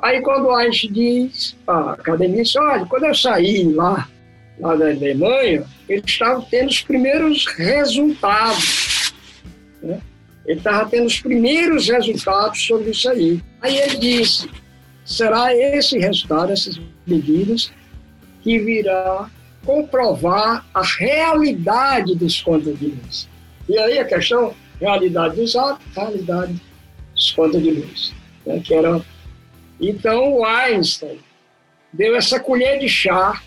Aí 0.00 0.20
quando 0.22 0.46
o 0.46 0.54
Einstein 0.54 0.92
diz 0.92 1.56
à 1.66 1.92
academia, 1.92 2.42
olha, 2.56 2.86
quando 2.86 3.04
eu 3.04 3.14
saí 3.14 3.64
lá, 3.72 4.08
lá 4.58 4.74
da 4.74 4.90
Alemanha, 4.90 5.64
eles 5.88 6.04
estavam 6.06 6.42
tendo 6.42 6.68
os 6.68 6.80
primeiros 6.82 7.46
resultados. 7.46 8.87
Ele 10.48 10.58
estava 10.58 10.88
tendo 10.88 11.04
os 11.04 11.20
primeiros 11.20 11.88
resultados 11.88 12.66
sobre 12.66 12.90
isso 12.90 13.06
aí. 13.10 13.38
Aí 13.60 13.76
ele 13.76 13.98
disse: 13.98 14.48
será 15.04 15.54
esse 15.54 15.98
resultado, 15.98 16.50
essas 16.50 16.80
medidas, 17.06 17.70
que 18.42 18.58
virá 18.58 19.30
comprovar 19.66 20.66
a 20.72 20.82
realidade 20.82 22.14
dos 22.14 22.42
luz. 22.46 23.28
E 23.68 23.78
aí 23.78 23.98
a 23.98 24.06
questão, 24.06 24.54
realidade 24.80 25.36
dos 25.36 25.54
atos, 25.54 25.84
realidade 25.94 26.58
dos 27.12 27.36
luz. 27.36 28.14
Né? 28.46 28.60
Que 28.64 28.72
era... 28.72 29.02
Então 29.78 30.32
o 30.32 30.46
Einstein 30.46 31.18
deu 31.92 32.16
essa 32.16 32.40
colher 32.40 32.78
de 32.78 32.88
chá 32.88 33.42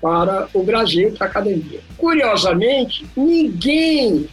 para 0.00 0.48
o 0.54 0.62
Brasil, 0.62 1.12
para 1.12 1.26
a 1.26 1.30
academia. 1.30 1.80
Curiosamente, 1.98 3.06
ninguém 3.14 4.26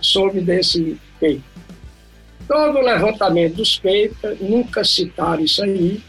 soube 0.00 0.40
desse 0.40 0.98
peito. 1.18 1.42
Todo 2.46 2.78
o 2.78 2.82
levantamento 2.82 3.56
dos 3.56 3.76
papers, 3.76 4.40
nunca 4.40 4.84
citaram 4.84 5.42
isso 5.42 5.62
aí, 5.62 6.00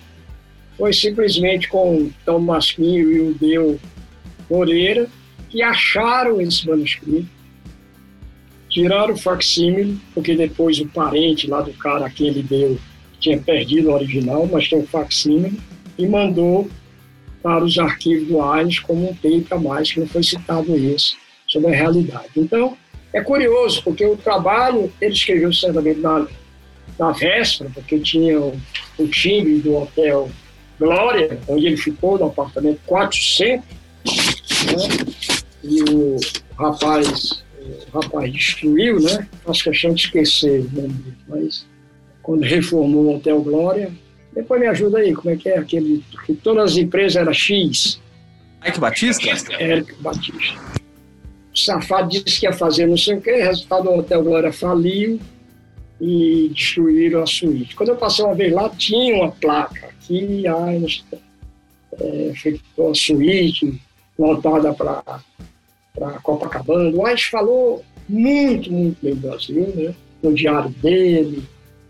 foi 0.78 0.92
simplesmente 0.92 1.68
com 1.68 2.10
Thomas 2.26 2.72
Pinho 2.72 3.12
e 3.12 3.20
o 3.22 3.34
Deu 3.36 3.80
Moreira 4.50 5.08
que 5.50 5.62
acharam 5.62 6.42
esse 6.42 6.68
manuscrito, 6.68 7.30
tiraram 8.70 9.14
o 9.14 9.18
facsímile, 9.18 10.00
porque 10.14 10.36
depois 10.36 10.80
o 10.80 10.88
parente 10.88 11.46
lá 11.46 11.62
do 11.62 11.72
cara 11.74 12.08
a 12.08 12.10
quem 12.10 12.28
ele 12.28 12.42
deu 12.42 12.80
tinha 13.20 13.38
perdido 13.38 13.90
o 13.90 13.94
original, 13.94 14.50
mas 14.52 14.68
tem 14.68 14.80
o 14.80 14.88
facsímile, 14.88 15.58
e 15.98 16.06
mandou 16.06 16.70
para 17.42 17.64
os 17.64 17.78
arquivos 17.78 18.28
do 18.28 18.42
AIS 18.42 18.80
como 18.80 19.10
um 19.10 19.16
paper 19.16 19.46
a 19.52 19.60
mais, 19.60 19.92
que 19.92 20.00
não 20.00 20.08
foi 20.08 20.24
citado 20.24 20.76
isso, 20.76 21.16
sobre 21.48 21.72
a 21.72 21.76
realidade. 21.76 22.30
Então, 22.36 22.76
é 23.14 23.22
curioso, 23.22 23.84
porque 23.84 24.06
o 24.06 24.18
trabalho 24.18 24.92
ele 25.00 25.14
escreveu 25.14 25.54
certamente 25.54 26.00
na, 26.00 26.28
na 26.98 27.12
véspera, 27.12 27.70
porque 27.74 28.00
tinha 28.00 28.40
o, 28.40 28.60
o 28.98 29.08
time 29.08 29.60
do 29.60 29.76
hotel 29.76 30.30
Glória, 30.80 31.40
onde 31.48 31.68
ele 31.68 31.78
ficou, 31.78 32.18
no 32.18 32.26
apartamento 32.26 32.80
400, 32.86 33.64
né? 33.64 35.24
e 35.64 35.84
o 35.84 36.18
rapaz, 36.58 37.44
o 37.94 38.00
rapaz 38.00 38.34
destruiu, 38.34 39.00
né? 39.00 39.28
Faço 39.46 39.64
questão 39.64 39.94
de 39.94 40.02
esquecer 40.02 40.62
o 40.62 40.82
nome 40.82 40.94
dele, 40.94 41.18
mas 41.28 41.66
quando 42.22 42.42
reformou 42.42 43.06
o 43.06 43.16
Hotel 43.16 43.42
Glória, 43.42 43.92
depois 44.34 44.60
me 44.60 44.68
ajuda 44.68 44.98
aí, 44.98 45.14
como 45.14 45.30
é 45.30 45.38
que 45.38 45.48
é 45.48 45.58
aquele, 45.58 46.04
que 46.26 46.34
todas 46.34 46.72
as 46.72 46.78
empresas 46.78 47.18
eram 47.18 47.34
X. 47.34 48.02
Eric 48.64 48.80
Batista? 48.80 49.54
Eric 49.62 49.94
Batista. 50.02 50.83
O 51.54 51.58
safado 51.58 52.10
disse 52.10 52.40
que 52.40 52.46
ia 52.46 52.54
fazer 52.54 52.88
não 52.88 52.98
sei 52.98 53.16
o 53.16 53.22
que, 53.22 53.32
resultado 53.32 53.90
o 53.90 54.00
Hotel 54.00 54.24
Glória 54.24 54.52
faliu 54.52 55.20
e 56.02 56.50
destruíram 56.54 57.22
a 57.22 57.28
suíte. 57.28 57.76
Quando 57.76 57.90
eu 57.90 57.96
passei 57.96 58.26
uma 58.26 58.34
vez 58.34 58.52
lá, 58.52 58.70
tinha 58.70 59.16
uma 59.16 59.32
placa 59.32 59.88
aqui, 59.88 60.48
Einstein 60.48 61.22
é, 62.02 62.28
efetuou 62.30 62.92
a 62.92 62.96
suíte 62.96 63.80
voltada 64.18 64.74
para 64.74 66.20
Copacabana. 66.24 66.90
O 66.96 67.06
Einstein 67.06 67.32
falou 67.32 67.86
muito, 68.10 68.72
muito 68.72 68.98
bem 69.02 69.14
do 69.16 69.28
Brasil, 69.28 69.72
né? 69.76 69.94
no 70.24 70.34
diário 70.34 70.70
dele. 70.70 71.44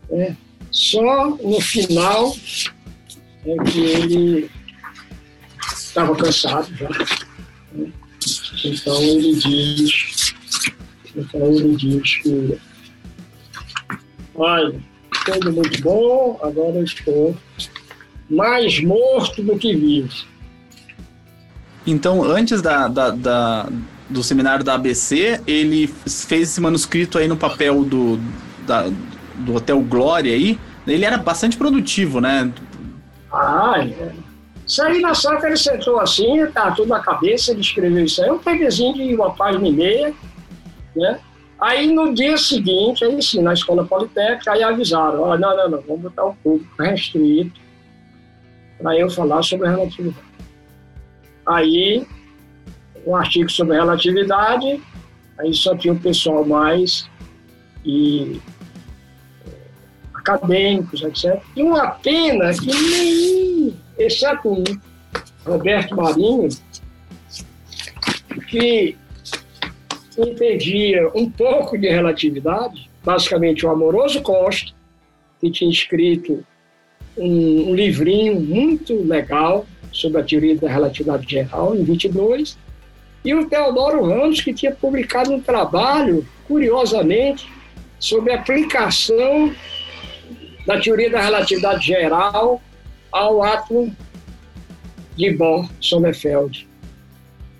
Né? 0.09 0.35
Só 0.71 1.29
no 1.29 1.61
final 1.61 2.35
é 3.45 3.63
que 3.63 3.79
ele 3.79 4.51
estava 5.71 6.15
cansado 6.15 6.73
já. 6.75 6.89
Então 8.63 8.95
ele 9.01 9.35
diz, 9.35 10.33
então 11.15 11.41
ele 11.47 11.75
diz 11.75 12.17
que 12.17 12.57
olha, 14.35 14.73
tudo 15.25 15.51
muito 15.51 15.81
bom, 15.81 16.39
agora 16.41 16.77
eu 16.77 16.83
estou 16.83 17.35
mais 18.29 18.81
morto 18.81 19.43
do 19.43 19.57
que 19.57 19.75
vivo. 19.75 20.13
Então, 21.85 22.23
antes 22.23 22.61
da, 22.61 22.87
da, 22.87 23.09
da, 23.11 23.69
do 24.09 24.23
seminário 24.23 24.63
da 24.63 24.75
ABC, 24.75 25.41
ele 25.45 25.87
fez 25.87 26.49
esse 26.49 26.61
manuscrito 26.61 27.17
aí 27.17 27.27
no 27.27 27.35
papel 27.35 27.83
do, 27.83 28.17
da, 28.65 28.89
do 29.35 29.55
Hotel 29.55 29.79
Glória 29.81 30.33
aí. 30.33 30.57
Ele 30.87 31.03
era 31.03 31.17
bastante 31.17 31.57
produtivo, 31.57 32.21
né? 32.21 32.51
Ah, 33.31 33.75
é. 33.79 34.13
Isso 34.73 34.81
aí 34.81 34.99
na 35.01 35.13
saca 35.13 35.45
ele 35.45 35.55
sentou 35.55 35.99
assim, 35.99 36.43
tá 36.47 36.71
tudo 36.71 36.87
na 36.87 36.99
cabeça, 36.99 37.51
ele 37.51 37.61
escreveu 37.61 38.05
isso 38.05 38.23
aí, 38.23 38.31
um 38.31 38.39
peguezinho 38.39 38.95
de 38.95 39.13
uma 39.13 39.29
página 39.29 39.67
e 39.67 39.71
meia, 39.71 40.13
né? 40.95 41.19
Aí 41.61 41.93
no 41.93 42.11
dia 42.11 42.35
seguinte, 42.39 43.05
aí 43.05 43.21
sim, 43.21 43.43
na 43.43 43.53
escola 43.53 43.85
politécnica, 43.85 44.51
aí 44.51 44.63
avisaram, 44.63 45.21
ó, 45.21 45.37
não, 45.37 45.55
não, 45.55 45.69
não, 45.69 45.81
vamos 45.81 46.01
botar 46.01 46.25
um 46.25 46.33
público 46.37 46.81
restrito 46.81 47.61
para 48.79 48.97
eu 48.97 49.11
falar 49.11 49.43
sobre 49.43 49.69
relatividade. 49.69 50.25
Aí, 51.45 52.07
um 53.05 53.15
artigo 53.15 53.51
sobre 53.51 53.75
relatividade, 53.75 54.81
aí 55.37 55.53
só 55.53 55.77
tinha 55.77 55.93
o 55.93 55.99
pessoal 55.99 56.43
mais 56.43 57.07
e 57.85 58.41
eh, 59.45 59.51
acadêmicos, 60.15 61.03
etc. 61.03 61.39
E 61.55 61.61
uma 61.61 61.91
pena 61.91 62.51
que 62.53 62.65
nem, 62.65 63.82
exceto 63.97 64.49
um, 64.49 64.63
Roberto 65.45 65.95
Marinho, 65.95 66.49
que 68.47 68.95
entendia 70.17 71.09
um 71.13 71.29
pouco 71.29 71.77
de 71.77 71.89
relatividade, 71.89 72.89
basicamente 73.03 73.65
o 73.65 73.69
Amoroso 73.69 74.21
Costa, 74.21 74.71
que 75.39 75.51
tinha 75.51 75.71
escrito 75.71 76.45
um, 77.17 77.71
um 77.71 77.75
livrinho 77.75 78.39
muito 78.39 78.95
legal 79.03 79.65
sobre 79.91 80.21
a 80.21 80.23
teoria 80.23 80.55
da 80.55 80.69
relatividade 80.69 81.29
geral, 81.29 81.75
em 81.75 81.83
22, 81.83 82.57
e 83.23 83.33
o 83.33 83.47
Teodoro 83.47 84.05
Ramos, 84.05 84.41
que 84.41 84.53
tinha 84.53 84.71
publicado 84.71 85.31
um 85.33 85.39
trabalho, 85.39 86.25
curiosamente, 86.47 87.47
sobre 87.99 88.33
a 88.33 88.35
aplicação 88.35 89.53
da 90.65 90.79
teoria 90.79 91.09
da 91.09 91.21
relatividade 91.21 91.85
geral 91.85 92.61
ao 93.13 93.41
átomo 93.43 93.95
de 95.15 95.31
Bohr 95.31 95.69
Sommerfeld. 95.79 96.67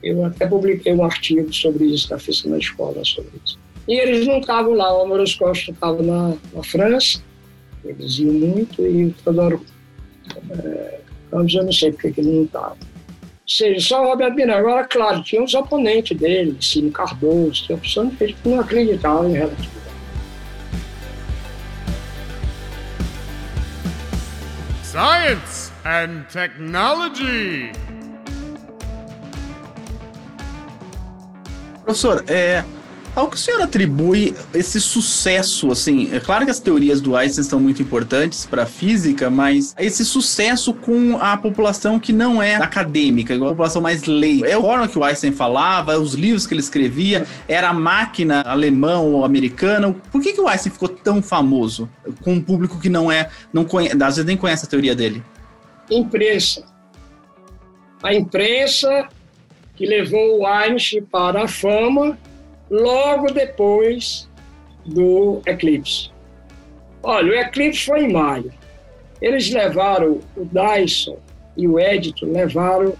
Eu 0.01 0.25
até 0.25 0.45
publiquei 0.45 0.93
um 0.93 1.05
artigo 1.05 1.53
sobre 1.53 1.85
isso 1.85 2.09
da 2.09 2.19
física 2.19 2.49
na 2.49 2.57
escola, 2.57 3.05
sobre 3.05 3.31
isso. 3.45 3.57
E 3.87 3.95
eles 3.95 4.27
não 4.27 4.39
estavam 4.39 4.73
lá, 4.73 4.97
o 4.97 5.03
Amoroso 5.03 5.37
Costa 5.37 5.71
estava 5.71 6.01
na, 6.01 6.35
na 6.53 6.63
França, 6.63 7.21
Eles 7.85 8.17
iam 8.19 8.33
muito 8.33 8.81
e 8.85 9.05
o 9.05 9.13
Teodoro 9.13 9.63
é, 10.51 10.99
eu 11.31 11.63
não 11.63 11.71
sei 11.71 11.91
porque 11.91 12.11
que 12.11 12.21
ele 12.21 12.31
não 12.31 12.43
estava. 12.43 12.77
Ou 13.43 13.49
seja, 13.49 13.87
só 13.87 14.03
o 14.03 14.09
Roberto 14.09 14.35
Binari. 14.35 14.59
Agora, 14.59 14.85
claro, 14.85 15.21
tinha 15.21 15.43
os 15.43 15.53
oponentes 15.53 16.17
dele, 16.17 16.57
Cine 16.61 16.91
Cardoso, 16.91 17.65
tinha 17.65 17.77
opção 17.77 18.09
que 18.09 18.35
não 18.45 18.59
acreditava 18.59 19.27
em 19.27 19.33
relatividade. 19.33 19.92
Science 24.93 25.71
and 25.85 26.29
Technology. 26.29 27.71
Professor, 31.83 32.23
é, 32.27 32.63
ao 33.15 33.29
que 33.29 33.35
o 33.35 33.39
senhor 33.39 33.61
atribui 33.61 34.35
esse 34.53 34.81
sucesso, 34.81 35.71
assim, 35.71 36.13
é 36.13 36.19
claro 36.19 36.45
que 36.45 36.51
as 36.51 36.59
teorias 36.59 36.99
do 36.99 37.15
Einstein 37.15 37.43
são 37.43 37.59
muito 37.59 37.81
importantes 37.81 38.45
para 38.45 38.63
a 38.63 38.65
física, 38.65 39.29
mas 39.29 39.75
esse 39.77 40.03
sucesso 40.03 40.73
com 40.73 41.17
a 41.17 41.37
população 41.37 41.99
que 41.99 42.11
não 42.11 42.41
é 42.41 42.55
acadêmica, 42.55 43.35
a 43.35 43.39
população 43.39 43.81
mais 43.81 44.05
leiga. 44.05 44.47
É 44.47 44.53
a 44.53 44.61
forma 44.61 44.87
que 44.87 44.97
o 44.97 45.03
Einstein 45.03 45.31
falava, 45.31 45.97
os 45.99 46.15
livros 46.15 46.47
que 46.47 46.53
ele 46.53 46.61
escrevia, 46.61 47.27
era 47.47 47.69
a 47.69 47.73
máquina 47.73 48.41
alemã 48.41 48.97
ou 48.99 49.23
americana. 49.23 49.95
Por 50.11 50.21
que, 50.21 50.33
que 50.33 50.41
o 50.41 50.47
Einstein 50.47 50.71
ficou 50.71 50.89
tão 50.89 51.21
famoso 51.21 51.87
com 52.21 52.33
um 52.33 52.41
público 52.41 52.79
que 52.79 52.89
não 52.89 53.11
é, 53.11 53.29
não 53.51 53.63
conhece, 53.63 53.95
às 53.95 54.15
vezes 54.15 54.25
nem 54.25 54.37
conhece 54.37 54.65
a 54.65 54.69
teoria 54.69 54.95
dele? 54.95 55.23
Imprensa. 55.89 56.65
A 58.01 58.13
imprensa 58.13 59.07
que 59.75 59.85
levou 59.85 60.39
o 60.39 60.47
Einstein 60.47 61.03
para 61.03 61.43
a 61.43 61.47
fama 61.47 62.17
logo 62.73 63.27
depois 63.27 64.27
do 64.85 65.41
eclipse. 65.45 66.11
Olha, 67.03 67.31
o 67.31 67.35
eclipse 67.35 67.85
foi 67.85 68.05
em 68.05 68.11
maio. 68.11 68.51
Eles 69.21 69.51
levaram, 69.51 70.19
o 70.35 70.45
Dyson 70.45 71.17
e 71.55 71.67
o 71.67 71.79
Edito 71.79 72.25
levaram 72.25 72.93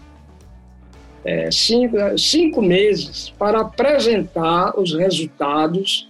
é, 1.25 1.49
cinco, 1.49 1.97
cinco 2.17 2.62
meses 2.62 3.33
para 3.39 3.62
apresentar 3.62 4.79
os 4.79 4.93
resultados 4.93 6.09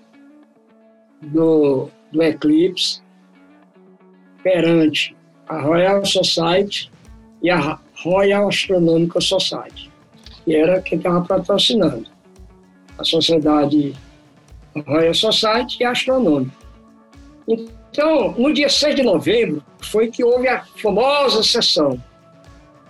do, 1.21 1.89
do 2.11 2.21
eclipse 2.21 3.01
perante 4.43 5.15
a 5.47 5.61
Royal 5.61 6.05
Society 6.05 6.91
e 7.41 7.49
a 7.49 7.79
Royal 7.95 8.49
Astronomical 8.49 9.21
Society 9.21 9.93
que 10.43 10.55
era 10.55 10.81
quem 10.81 10.97
estava 10.97 11.21
patrocinando. 11.21 12.05
A 12.97 13.03
Sociedade 13.03 13.93
Royal 14.87 15.13
Society 15.13 15.77
e 15.79 15.85
a 15.85 15.91
Astronômica. 15.91 16.55
Então, 17.47 18.33
no 18.37 18.53
dia 18.53 18.69
6 18.69 18.95
de 18.95 19.03
novembro, 19.03 19.63
foi 19.81 20.07
que 20.09 20.23
houve 20.23 20.47
a 20.47 20.63
famosa 20.81 21.43
sessão. 21.43 22.01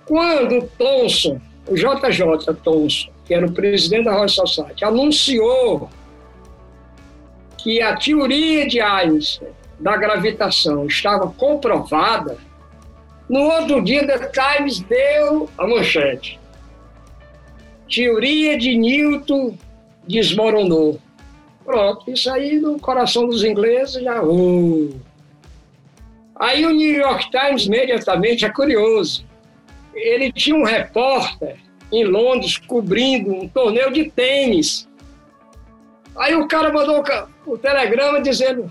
Quando 0.06 0.68
Thomson, 0.78 1.39
o 1.68 1.76
JJ 1.76 2.54
Thomson, 2.63 3.10
que 3.26 3.34
era 3.34 3.46
o 3.46 3.52
presidente 3.52 4.06
da 4.06 4.13
Royal 4.13 4.30
Society, 4.30 4.86
anunciou 4.86 5.89
que 7.58 7.82
a 7.82 7.96
teoria 7.96 8.68
de 8.68 8.82
Einstein 8.82 9.50
da 9.80 9.98
gravitação 9.98 10.86
estava 10.86 11.28
comprovada, 11.32 12.38
no 13.30 13.39
outro 13.39 13.82
dia, 13.84 14.06
The 14.06 14.30
Times 14.30 14.82
deu 14.82 15.50
a 15.58 15.66
manchete 15.66 16.39
teoria 17.94 18.58
de 18.58 18.76
Newton 18.76 19.56
desmoronou. 20.08 21.00
Pronto, 21.66 22.10
isso 22.12 22.30
aí 22.30 22.60
no 22.60 22.80
coração 22.80 23.28
dos 23.28 23.44
ingleses 23.44 24.04
já. 24.04 24.22
Oh. 24.22 24.89
Aí 26.36 26.66
o 26.66 26.72
New 26.72 26.94
York 26.94 27.30
Times 27.32 27.66
imediatamente 27.66 28.46
é 28.46 28.50
curioso. 28.50 29.26
Ele 29.94 30.32
tinha 30.32 30.56
um 30.56 30.63
repórter 30.63 31.58
em 31.92 32.04
Londres 32.04 32.58
cobrindo 32.58 33.32
um 33.32 33.48
torneio 33.48 33.92
de 33.92 34.10
tênis. 34.10 34.89
Aí 36.18 36.36
o 36.36 36.48
cara 36.48 36.72
mandou 36.72 37.04
o 37.46 37.58
telegrama 37.58 38.22
dizendo, 38.22 38.70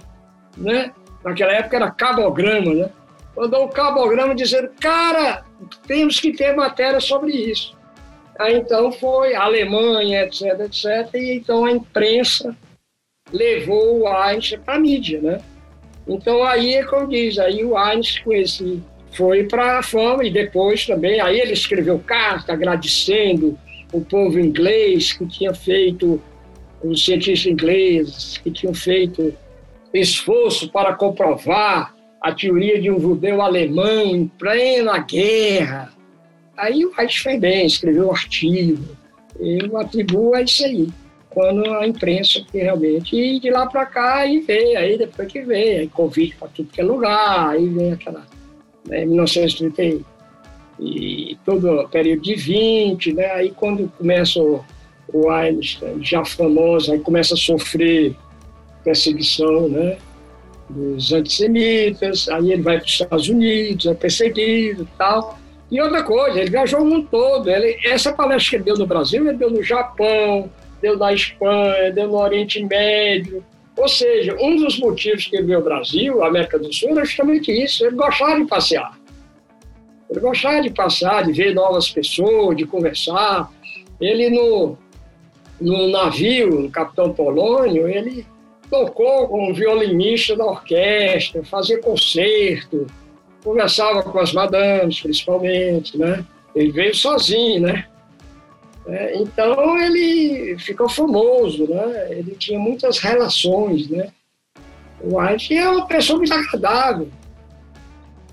né? 0.57 0.93
Naquela 1.25 1.53
época 1.53 1.77
era 1.77 1.91
cabograma, 1.91 2.75
né? 2.75 2.91
Mandou 3.37 3.65
um 3.65 3.69
cabograma 3.69 4.35
dizendo, 4.35 4.71
cara, 4.81 5.45
temos 5.87 6.21
que 6.21 6.33
ter 6.33 6.55
matéria 6.55 7.01
sobre 7.01 7.33
isso. 7.33 7.77
Aí 8.43 8.57
então 8.57 8.91
foi 8.91 9.35
a 9.35 9.45
Alemanha, 9.45 10.25
etc, 10.25 10.61
etc, 10.61 11.15
e 11.15 11.37
então 11.37 11.65
a 11.65 11.71
imprensa 11.71 12.57
levou 13.33 14.01
o 14.01 14.09
Einstein 14.09 14.61
para 14.61 14.75
a 14.75 14.81
mídia, 14.81 15.21
né? 15.21 15.41
Então 16.09 16.43
aí 16.43 16.75
é 16.75 16.85
como 16.85 17.07
diz, 17.07 17.39
aí 17.39 17.65
o 17.65 17.77
Einstein 17.77 18.25
com 18.25 18.33
esse 18.33 18.83
foi 19.13 19.45
para 19.45 19.79
a 19.79 19.83
fama 19.83 20.25
e 20.25 20.31
depois 20.31 20.85
também, 20.85 21.21
aí 21.21 21.39
ele 21.39 21.53
escreveu 21.53 22.01
carta 22.01 22.53
agradecendo 22.53 23.57
o 23.93 24.01
povo 24.01 24.41
inglês 24.41 25.13
que 25.13 25.25
tinha 25.27 25.55
feito, 25.55 26.21
os 26.83 27.05
cientistas 27.05 27.53
ingleses 27.53 28.39
que 28.39 28.51
tinham 28.51 28.75
feito 28.75 29.33
esforço 29.95 30.69
para 30.73 30.95
comprovar 30.95 31.95
a 32.21 32.33
teoria 32.33 32.81
de 32.81 32.91
um 32.91 32.99
judeu 32.99 33.41
alemão 33.41 34.07
em 34.07 34.27
plena 34.27 34.99
guerra, 34.99 35.93
Aí 36.63 36.85
o 36.87 36.93
Reich 36.93 37.21
fez 37.21 37.41
bem, 37.41 37.67
escreveu 37.67 38.07
um 38.07 38.13
artigo. 38.13 38.85
Eu 39.41 39.77
atribuo 39.79 40.33
a 40.33 40.43
isso 40.43 40.65
aí. 40.65 40.89
Quando 41.29 41.69
a 41.75 41.89
imprensa 41.89 42.41
que 42.41 42.59
realmente. 42.59 43.17
E 43.17 43.41
de 43.41 43.51
lá 43.51 43.67
para 43.67 43.85
cá, 43.85 44.19
aí 44.19 44.39
vê, 44.39 44.77
aí 44.77 44.97
depois 44.97 45.33
que 45.33 45.41
vê, 45.41 45.79
aí 45.79 45.89
convite 45.89 46.37
para 46.37 46.47
tudo 46.47 46.71
que 46.71 46.81
é 46.81 46.85
lugar, 46.85 47.49
aí 47.49 47.67
vem 47.67 47.93
aquela. 47.93 48.25
Né, 48.89 49.05
1930 49.05 50.05
e 50.79 51.37
todo 51.45 51.81
o 51.81 51.89
período 51.89 52.23
de 52.23 52.37
20, 52.37 53.13
né? 53.13 53.27
Aí 53.33 53.51
quando 53.51 53.89
começa 53.99 54.41
o, 54.41 54.65
o 55.13 55.31
Einstein, 55.31 56.05
já 56.05 56.25
famoso, 56.25 56.93
aí 56.93 57.01
começa 57.01 57.35
a 57.35 57.37
sofrer 57.37 58.15
perseguição, 58.85 59.69
né? 59.69 59.99
Dos 60.71 61.13
antissemitas, 61.13 62.29
aí 62.29 62.53
ele 62.53 62.63
vai 62.63 62.79
para 62.79 62.87
os 62.87 62.93
Estados 62.93 63.29
Unidos, 63.29 63.87
é 63.87 63.95
perseguido 63.95 64.85
e 64.85 64.97
tal. 64.97 65.42
E 65.73 65.81
outra 65.81 66.03
coisa, 66.03 66.39
ele 66.39 66.51
viajou 66.51 66.83
o 66.83 66.85
mundo 66.85 67.09
todo. 67.11 67.49
Ele, 67.49 67.79
essa 67.83 68.13
palestra 68.13 68.51
que 68.51 68.57
ele 68.57 68.65
deu 68.65 68.77
no 68.77 68.87
Brasil, 68.87 69.27
ele 69.27 69.39
deu 69.39 69.51
no 69.51 69.63
Japão, 69.63 70.51
deu 70.83 70.99
na 70.99 71.15
Espanha, 71.15 71.91
deu 71.91 72.09
no 72.09 72.19
Oriente 72.19 72.63
Médio. 72.63 73.43
Ou 73.75 73.89
seja, 73.89 74.37
um 74.39 74.55
dos 74.55 74.79
motivos 74.79 75.27
que 75.27 75.35
ele 75.35 75.47
veio 75.47 75.61
ao 75.61 75.65
Brasil, 75.65 76.23
a 76.23 76.29
América 76.29 76.59
do 76.59 76.71
Sul, 76.71 76.91
era 76.91 77.07
justamente 77.07 77.51
isso. 77.51 77.87
Ele 77.87 77.97
gostava 77.97 78.39
de 78.39 78.45
passear. 78.45 78.99
Ele 80.11 80.21
gostava 80.21 80.61
de 80.61 80.69
passear, 80.69 81.25
de 81.25 81.33
ver 81.33 81.55
novas 81.55 81.89
pessoas, 81.89 82.55
de 82.55 82.67
conversar. 82.67 83.51
Ele, 83.99 84.29
no, 84.29 84.77
no 85.59 85.89
navio, 85.89 86.51
no 86.51 86.71
Capitão 86.71 87.15
Polônio, 87.15 87.89
ele 87.89 88.27
tocou 88.69 89.27
como 89.27 89.55
violinista 89.55 90.37
da 90.37 90.45
orquestra, 90.45 91.43
fazia 91.45 91.81
concerto, 91.81 92.87
conversava 93.43 94.03
com 94.03 94.19
as 94.19 94.33
madames, 94.33 95.01
principalmente, 95.01 95.99
né? 95.99 96.25
Ele 96.55 96.71
veio 96.71 96.95
sozinho, 96.95 97.63
né? 97.63 97.87
É, 98.87 99.17
então 99.17 99.79
ele 99.79 100.57
ficou 100.59 100.89
famoso, 100.89 101.69
né? 101.69 102.09
Ele 102.11 102.33
tinha 102.33 102.59
muitas 102.59 102.99
relações, 102.99 103.89
né? 103.89 104.11
O 105.01 105.19
Einstein 105.19 105.59
é 105.59 105.69
uma 105.69 105.87
pessoa 105.87 106.19
muito 106.19 106.33
agradável. 106.33 107.09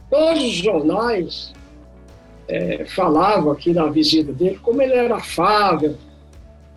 Todos 0.10 0.44
os 0.44 0.54
jornais 0.54 1.54
é, 2.48 2.86
falavam 2.86 3.52
aqui 3.52 3.74
na 3.74 3.88
visita 3.88 4.32
dele 4.34 4.60
como 4.62 4.82
ele 4.82 4.94
era 4.94 5.16
afável, 5.16 5.98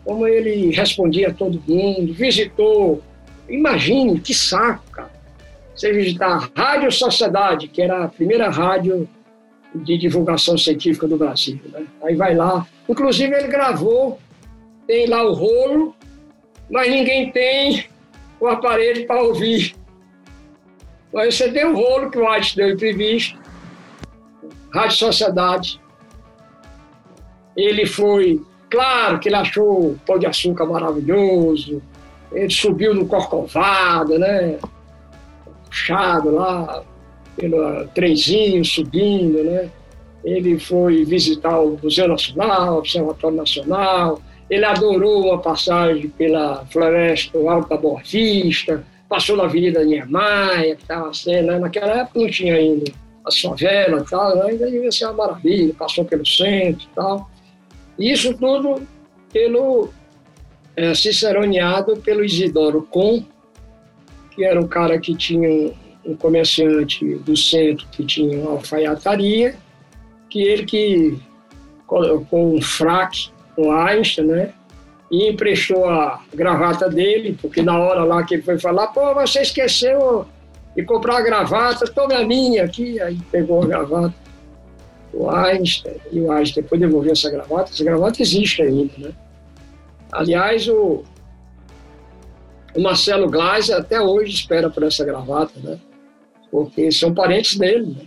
como 0.05 0.27
ele 0.27 0.71
respondia 0.71 1.29
a 1.29 1.35
todo 1.35 1.62
mundo, 1.66 2.12
visitou. 2.12 3.03
Imagine 3.49 4.21
que 4.21 4.35
saco, 4.35 4.85
cara 4.90 5.12
você 5.75 5.93
visitar 5.93 6.29
a 6.29 6.51
Rádio 6.61 6.93
Sociedade, 6.93 7.69
que 7.69 7.81
era 7.81 8.05
a 8.05 8.09
primeira 8.09 8.51
rádio 8.51 9.09
de 9.75 9.97
divulgação 9.97 10.57
científica 10.59 11.07
do 11.09 11.17
Brasil. 11.17 11.61
Né? 11.73 11.87
Aí 12.03 12.15
vai 12.15 12.35
lá. 12.35 12.67
Inclusive, 12.89 13.35
ele 13.35 13.49
gravou, 13.49 14.19
tem 14.87 15.07
lá 15.07 15.23
o 15.25 15.33
rolo, 15.33 15.95
mas 16.71 16.91
ninguém 16.91 17.31
tem 17.33 17.87
o 18.39 18.47
aparelho 18.47 19.07
para 19.07 19.23
ouvir. 19.23 19.75
Mas 21.13 21.35
você 21.35 21.51
tem 21.51 21.65
o 21.65 21.75
rolo 21.75 22.11
que 22.11 22.19
o 22.19 22.29
Einstein 22.29 22.67
deu 22.67 22.75
entrevista, 22.75 23.39
Rádio 24.73 24.97
Sociedade. 24.97 25.81
Ele 27.57 27.85
foi, 27.87 28.41
claro 28.71 29.19
que 29.19 29.29
ele 29.29 29.37
achou 29.37 29.91
o 29.91 30.01
pão 30.07 30.19
de 30.19 30.27
açúcar 30.27 30.65
maravilhoso, 30.65 31.83
ele 32.33 32.51
subiu 32.51 32.95
no 32.95 33.07
Corcovado, 33.07 34.19
né? 34.19 34.59
Puxado 35.73 36.31
lá 36.31 36.85
pelo 37.35 37.87
trenzinho 37.89 38.63
subindo, 38.63 39.43
né? 39.43 39.71
Ele 40.23 40.59
foi 40.59 41.05
visitar 41.05 41.59
o 41.59 41.79
Museu 41.83 42.07
Nacional, 42.07 42.75
o 42.75 42.79
Observatório 42.79 43.37
Nacional, 43.39 44.21
ele 44.49 44.65
adorou 44.67 45.29
uma 45.29 45.39
passagem 45.39 46.09
pela 46.11 46.65
floresta 46.67 47.39
Alta 47.39 47.81
Vista, 48.05 48.85
passou 49.09 49.37
na 49.37 49.45
Avenida 49.45 49.83
Niemeyer, 49.83 50.77
que 50.77 50.83
estava 50.83 51.09
assim, 51.09 51.41
né? 51.41 51.59
naquela 51.59 52.03
época 52.03 52.21
não 52.21 52.31
tinha 52.31 52.55
ainda 52.55 52.93
as 53.25 53.41
favelas 53.41 54.03
e 54.03 54.11
tal, 54.11 54.37
né? 54.37 54.43
ainda 54.51 54.71
devia 54.71 54.93
ser 54.93 55.07
uma 55.07 55.15
maravilha, 55.15 55.75
passou 55.75 56.05
pelo 56.05 56.27
centro 56.27 56.85
e 56.85 56.95
tal. 56.95 57.31
Isso 57.99 58.35
tudo 58.35 58.83
pelo 59.33 59.89
é, 60.77 60.95
ciceroneado 60.95 61.97
pelo 61.97 62.25
Isidoro 62.25 62.87
Com, 62.91 63.25
que 64.35 64.45
era 64.45 64.61
um 64.61 64.66
cara 64.66 64.99
que 64.99 65.14
tinha 65.14 65.73
um, 66.05 66.16
comerciante 66.16 67.16
do 67.16 67.37
centro 67.37 67.87
que 67.92 68.05
tinha 68.05 68.38
uma 68.38 68.53
alfaiataria, 68.53 69.55
que 70.29 70.42
ele 70.42 70.64
que 70.64 71.18
com 71.87 72.57
um 72.57 72.62
fraque, 72.62 73.31
com 73.55 73.71
Einstein, 73.71 74.27
né? 74.27 74.53
E 75.11 75.29
emprestou 75.29 75.85
a 75.85 76.21
gravata 76.35 76.88
dele, 76.88 77.37
porque 77.40 77.61
na 77.61 77.79
hora 77.79 78.03
lá 78.03 78.23
que 78.23 78.35
ele 78.35 78.42
foi 78.42 78.59
falar, 78.59 78.87
pô, 78.88 79.14
você 79.14 79.42
esqueceu 79.42 80.27
de 80.75 80.83
comprar 80.85 81.18
a 81.18 81.21
gravata, 81.21 81.85
tome 81.87 82.14
a 82.14 82.27
minha 82.27 82.64
aqui. 82.64 82.99
Aí 82.99 83.18
pegou 83.31 83.62
a 83.62 83.66
gravata, 83.66 84.14
o 85.12 85.29
Einstein, 85.29 85.97
e 86.11 86.21
o 86.21 86.33
Einstein 86.33 86.62
depois 86.62 86.81
devolveu 86.81 87.12
essa 87.12 87.31
gravata. 87.31 87.71
Essa 87.71 87.85
gravata 87.85 88.23
existe 88.23 88.62
ainda, 88.62 88.92
né? 88.97 89.11
Aliás, 90.11 90.66
o, 90.68 91.05
o 92.75 92.83
Marcelo 92.83 93.29
Gleiser 93.29 93.77
até 93.77 94.01
hoje 94.01 94.35
espera 94.35 94.71
por 94.71 94.83
essa 94.83 95.05
gravata, 95.05 95.53
né? 95.63 95.79
Porque 96.51 96.91
são 96.93 97.15
parentes 97.15 97.57
dele, 97.57 97.97
né? 97.99 98.07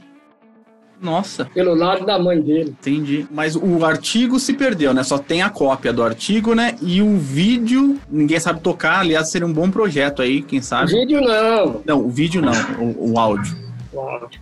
Nossa. 1.02 1.46
Pelo 1.46 1.76
lado 1.76 2.06
da 2.06 2.18
mãe 2.18 2.42
dele. 2.42 2.76
Entendi. 2.80 3.28
Mas 3.30 3.56
o 3.56 3.86
artigo 3.86 4.40
se 4.40 4.54
perdeu, 4.54 4.94
né? 4.94 5.04
Só 5.04 5.18
tem 5.18 5.42
a 5.42 5.50
cópia 5.50 5.92
do 5.92 6.02
artigo, 6.02 6.56
né? 6.56 6.76
E 6.82 7.02
o 7.02 7.18
vídeo, 7.18 8.00
ninguém 8.10 8.40
sabe 8.40 8.62
tocar. 8.62 9.00
Aliás, 9.00 9.30
seria 9.30 9.46
um 9.46 9.54
bom 9.54 9.70
projeto 9.70 10.22
aí, 10.22 10.42
quem 10.42 10.62
sabe. 10.62 10.94
O 10.94 11.00
vídeo 11.00 11.22
não. 11.22 11.82
Não, 11.86 12.00
o 12.00 12.10
vídeo 12.10 12.42
não, 12.42 12.54
o, 12.80 13.12
o 13.12 13.20
áudio. 13.20 13.56
O 13.92 14.00
áudio. 14.00 14.42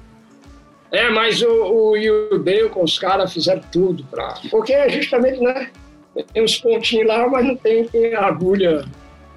É, 0.91 1.09
mas 1.09 1.41
o, 1.41 1.47
o 1.49 1.97
Yudeu 1.97 2.69
com 2.69 2.83
os 2.83 2.99
caras 2.99 3.33
fizeram 3.33 3.61
tudo 3.71 4.03
pra. 4.05 4.35
Porque 4.51 4.73
é 4.73 4.89
justamente, 4.89 5.39
né? 5.41 5.69
Tem 6.31 6.43
uns 6.43 6.57
pontinhos 6.57 7.07
lá, 7.07 7.27
mas 7.27 7.45
não 7.45 7.55
tem, 7.55 7.85
tem 7.85 8.13
agulha 8.13 8.85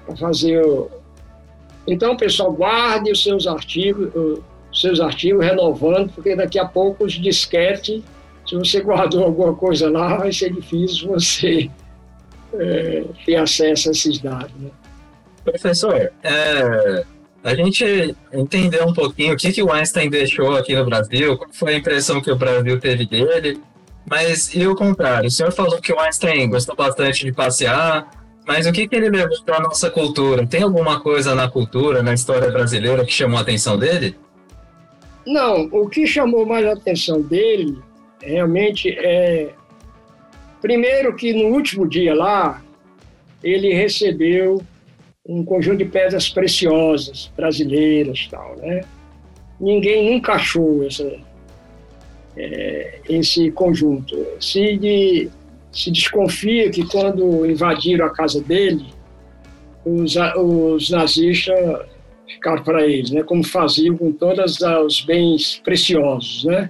para 0.07 0.15
fazer 0.15 0.65
o. 0.65 0.89
Então, 1.85 2.17
pessoal, 2.17 2.51
guarde 2.51 3.11
os 3.11 3.23
seus 3.23 3.45
artigos 3.45 4.41
seus 4.79 4.99
artigos, 4.99 5.43
renovando, 5.43 6.11
porque 6.13 6.35
daqui 6.35 6.59
a 6.59 6.65
pouco 6.65 7.05
os 7.05 7.13
disquete, 7.13 8.03
se 8.47 8.55
você 8.55 8.81
guardou 8.81 9.23
alguma 9.23 9.53
coisa 9.55 9.89
lá, 9.89 10.17
vai 10.17 10.31
ser 10.31 10.53
difícil 10.53 11.09
você 11.09 11.69
é, 12.53 13.03
ter 13.25 13.35
acesso 13.35 13.89
a 13.89 13.91
esses 13.91 14.19
dados. 14.19 14.53
Né? 14.55 14.69
Professor, 15.43 16.11
é, 16.23 17.05
a 17.43 17.55
gente 17.55 18.15
entendeu 18.33 18.85
um 18.85 18.93
pouquinho 18.93 19.33
o 19.33 19.37
que, 19.37 19.51
que 19.51 19.63
o 19.63 19.71
Einstein 19.71 20.09
deixou 20.09 20.55
aqui 20.55 20.75
no 20.75 20.85
Brasil, 20.85 21.37
qual 21.37 21.49
foi 21.51 21.75
a 21.75 21.77
impressão 21.77 22.21
que 22.21 22.31
o 22.31 22.35
Brasil 22.35 22.79
teve 22.79 23.05
dele, 23.05 23.59
mas 24.09 24.53
e 24.53 24.65
o 24.67 24.75
contrário? 24.75 25.27
O 25.27 25.31
senhor 25.31 25.51
falou 25.51 25.81
que 25.81 25.91
o 25.91 25.99
Einstein 25.99 26.49
gostou 26.49 26.75
bastante 26.75 27.25
de 27.25 27.31
passear, 27.31 28.09
mas 28.47 28.65
o 28.65 28.71
que, 28.71 28.87
que 28.87 28.95
ele 28.95 29.09
levou 29.09 29.43
para 29.43 29.57
a 29.57 29.61
nossa 29.61 29.91
cultura? 29.91 30.47
Tem 30.47 30.63
alguma 30.63 31.01
coisa 31.01 31.35
na 31.35 31.49
cultura, 31.49 32.01
na 32.01 32.13
história 32.13 32.49
brasileira 32.49 33.05
que 33.05 33.11
chamou 33.11 33.37
a 33.37 33.41
atenção 33.41 33.77
dele? 33.77 34.15
Não, 35.25 35.63
o 35.65 35.89
que 35.89 36.07
chamou 36.07 36.45
mais 36.45 36.65
a 36.65 36.71
atenção 36.71 37.21
dele 37.21 37.77
realmente 38.21 38.89
é. 38.89 39.49
Primeiro, 40.61 41.13
que 41.13 41.33
no 41.33 41.53
último 41.53 41.85
dia 41.87 42.15
lá, 42.15 42.63
ele 43.43 43.73
recebeu 43.73 44.63
um 45.27 45.43
conjunto 45.43 45.79
de 45.79 45.85
pedras 45.85 46.29
preciosas 46.29 47.29
brasileiras 47.35 48.27
tal, 48.31 48.55
né? 48.55 48.81
Ninguém 49.59 50.13
nunca 50.13 50.33
achou 50.33 50.85
essa, 50.85 51.19
é, 52.37 52.99
esse 53.09 53.51
conjunto. 53.51 54.15
Se, 54.39 54.77
de, 54.77 55.29
se 55.71 55.91
desconfia 55.91 56.69
que 56.69 56.85
quando 56.85 57.45
invadiram 57.45 58.05
a 58.05 58.09
casa 58.09 58.41
dele, 58.41 58.85
os, 59.85 60.15
os 60.35 60.89
nazistas 60.89 61.87
ficar 62.27 62.63
para 62.63 62.85
eles, 62.85 63.11
né? 63.11 63.23
Como 63.23 63.43
faziam 63.43 63.95
com 63.95 64.11
todos 64.11 64.59
os 64.59 65.01
bens 65.01 65.61
preciosos, 65.63 66.43
né? 66.43 66.69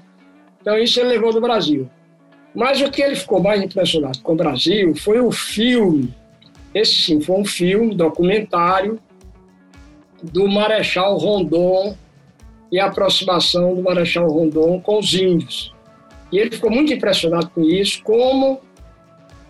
Então 0.62 0.78
isso 0.78 1.00
ele 1.00 1.10
levou 1.10 1.34
do 1.34 1.42
Brasil. 1.42 1.90
Mas 2.54 2.82
o 2.82 2.90
que 2.90 3.02
ele 3.02 3.16
ficou 3.16 3.42
mais 3.42 3.62
impressionado 3.62 4.20
com 4.22 4.34
o 4.34 4.36
Brasil 4.36 4.96
foi 4.96 5.20
o 5.20 5.32
filme. 5.32 6.14
Esse 6.74 6.94
sim 6.94 7.22
foi 7.22 7.38
um 7.38 7.46
filme 7.46 7.96
documentário 7.96 9.00
do 10.22 10.48
Marechal 10.48 11.18
Rondon 11.18 11.96
e 12.72 12.80
a 12.80 12.88
aproximação 12.88 13.76
do 13.76 13.82
Marechal 13.82 14.28
Rondon 14.28 14.80
com 14.82 15.00
os 15.00 15.14
índios. 15.14 15.74
E 16.32 16.38
ele 16.38 16.52
ficou 16.52 16.70
muito 16.70 16.92
impressionado 16.92 17.50
com 17.50 17.62
isso, 17.62 18.02
como 18.04 18.60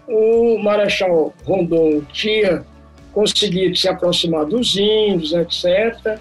o 0.08 0.58
Marechal 0.60 1.34
Rondon 1.46 2.02
tinha 2.12 2.66
conseguir 3.14 3.76
se 3.76 3.90
aproximar 3.90 4.46
dos 4.46 4.78
índios, 4.78 5.34
etc. 5.34 6.20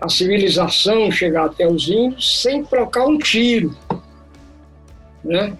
A 0.00 0.08
civilização 0.08 1.10
chegar 1.10 1.46
até 1.46 1.66
os 1.66 1.88
índios 1.88 2.42
sem 2.42 2.62
trocar 2.62 3.06
um 3.06 3.18
tiro. 3.18 3.74
Né? 5.24 5.56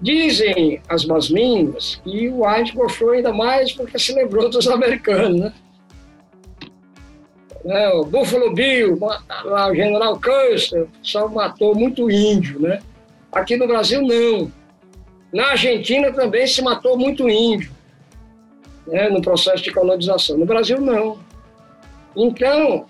Dizem 0.00 0.80
as 0.88 1.04
más 1.04 1.26
línguas 1.26 2.00
que 2.04 2.28
o 2.28 2.46
White 2.46 2.76
gostou 2.76 3.10
ainda 3.10 3.32
mais 3.32 3.72
porque 3.72 3.98
se 3.98 4.12
lembrou 4.12 4.48
dos 4.50 4.68
americanos. 4.68 5.40
Né? 5.40 5.52
né? 7.64 7.88
O 7.88 8.04
Buffalo 8.04 8.52
Bill, 8.52 8.98
o 9.00 9.74
general 9.74 10.20
Custer, 10.20 10.86
só 11.02 11.26
matou 11.28 11.74
muito 11.74 12.10
índio. 12.10 12.60
Né? 12.60 12.78
Aqui 13.32 13.56
no 13.56 13.66
Brasil, 13.66 14.02
não. 14.02 14.52
Na 15.32 15.50
Argentina 15.50 16.12
também 16.12 16.46
se 16.46 16.62
matou 16.62 16.98
muito 16.98 17.28
índio 17.28 17.70
né, 18.86 19.08
no 19.08 19.20
processo 19.20 19.62
de 19.62 19.72
colonização. 19.72 20.38
No 20.38 20.46
Brasil, 20.46 20.80
não. 20.80 21.18
Então, 22.16 22.86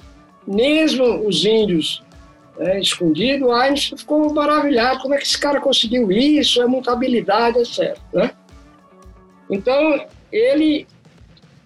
mesmo 0.46 1.26
os 1.26 1.44
índios 1.44 2.02
né, 2.56 2.80
escondidos, 2.80 3.50
Einstein 3.50 3.98
ficou 3.98 4.32
maravilhado. 4.32 5.00
Como 5.00 5.14
é 5.14 5.18
que 5.18 5.24
esse 5.24 5.38
cara 5.38 5.60
conseguiu 5.60 6.10
isso? 6.10 6.62
É 6.62 6.66
muita 6.66 6.92
habilidade, 6.92 7.58
etc. 7.58 7.98
Né? 8.12 8.30
Então, 9.50 10.06
ele, 10.32 10.86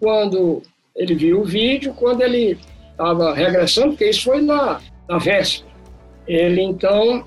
quando 0.00 0.62
ele 0.96 1.14
viu 1.14 1.40
o 1.40 1.44
vídeo, 1.44 1.94
quando 1.94 2.22
ele 2.22 2.58
estava 2.90 3.35
regressando, 3.35 3.88
porque 3.90 4.08
isso 4.08 4.24
foi 4.24 4.40
na, 4.40 4.80
na 5.08 5.18
véspera, 5.18 5.70
ele 6.26 6.62
então, 6.62 7.26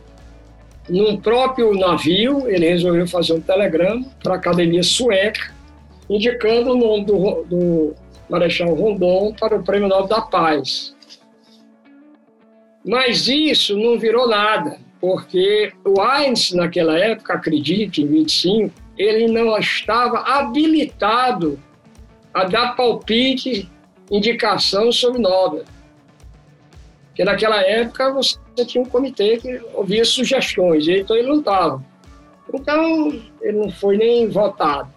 num 0.87 1.17
próprio 1.17 1.73
navio, 1.73 2.47
ele 2.47 2.69
resolveu 2.69 3.07
fazer 3.07 3.33
um 3.33 3.41
telegrama 3.41 4.05
para 4.21 4.33
a 4.33 4.37
Academia 4.37 4.83
Sueca, 4.83 5.53
indicando 6.09 6.71
o 6.71 6.77
nome 6.77 7.05
do, 7.05 7.43
do 7.43 7.95
Marechal 8.29 8.73
Rondon 8.73 9.33
para 9.39 9.55
o 9.55 9.63
Prêmio 9.63 9.87
Nobel 9.87 10.07
da 10.07 10.21
Paz. 10.21 10.95
Mas 12.85 13.27
isso 13.27 13.75
não 13.75 13.97
virou 13.97 14.27
nada, 14.27 14.77
porque 15.01 15.73
o 15.83 15.99
Einstein, 15.99 16.59
naquela 16.59 16.97
época, 16.97 17.33
acredite, 17.33 18.03
em 18.03 18.07
25, 18.07 18.71
ele 18.95 19.27
não 19.27 19.57
estava 19.57 20.19
habilitado 20.19 21.59
a 22.31 22.43
dar 22.43 22.75
palpite, 22.75 23.69
indicação 24.11 24.91
sobre 24.91 25.19
Nobel. 25.19 25.63
Porque 27.15 27.23
naquela 27.23 27.61
época 27.61 28.11
você 28.11 28.37
tinha 28.65 28.83
um 28.83 28.89
comitê 28.89 29.37
que 29.37 29.61
ouvia 29.73 30.03
sugestões, 30.03 30.85
então 30.85 31.15
ele 31.15 31.29
não 31.29 31.39
estava. 31.39 31.81
Então, 32.53 33.21
ele 33.41 33.57
não 33.57 33.71
foi 33.71 33.95
nem 33.95 34.27
votado. 34.27 34.89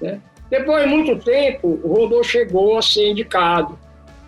Né? 0.00 0.18
Depois 0.48 0.84
de 0.84 0.88
muito 0.88 1.22
tempo, 1.22 1.78
o 1.84 1.94
Rondon 1.94 2.22
chegou 2.22 2.78
a 2.78 2.82
ser 2.82 3.10
indicado. 3.10 3.78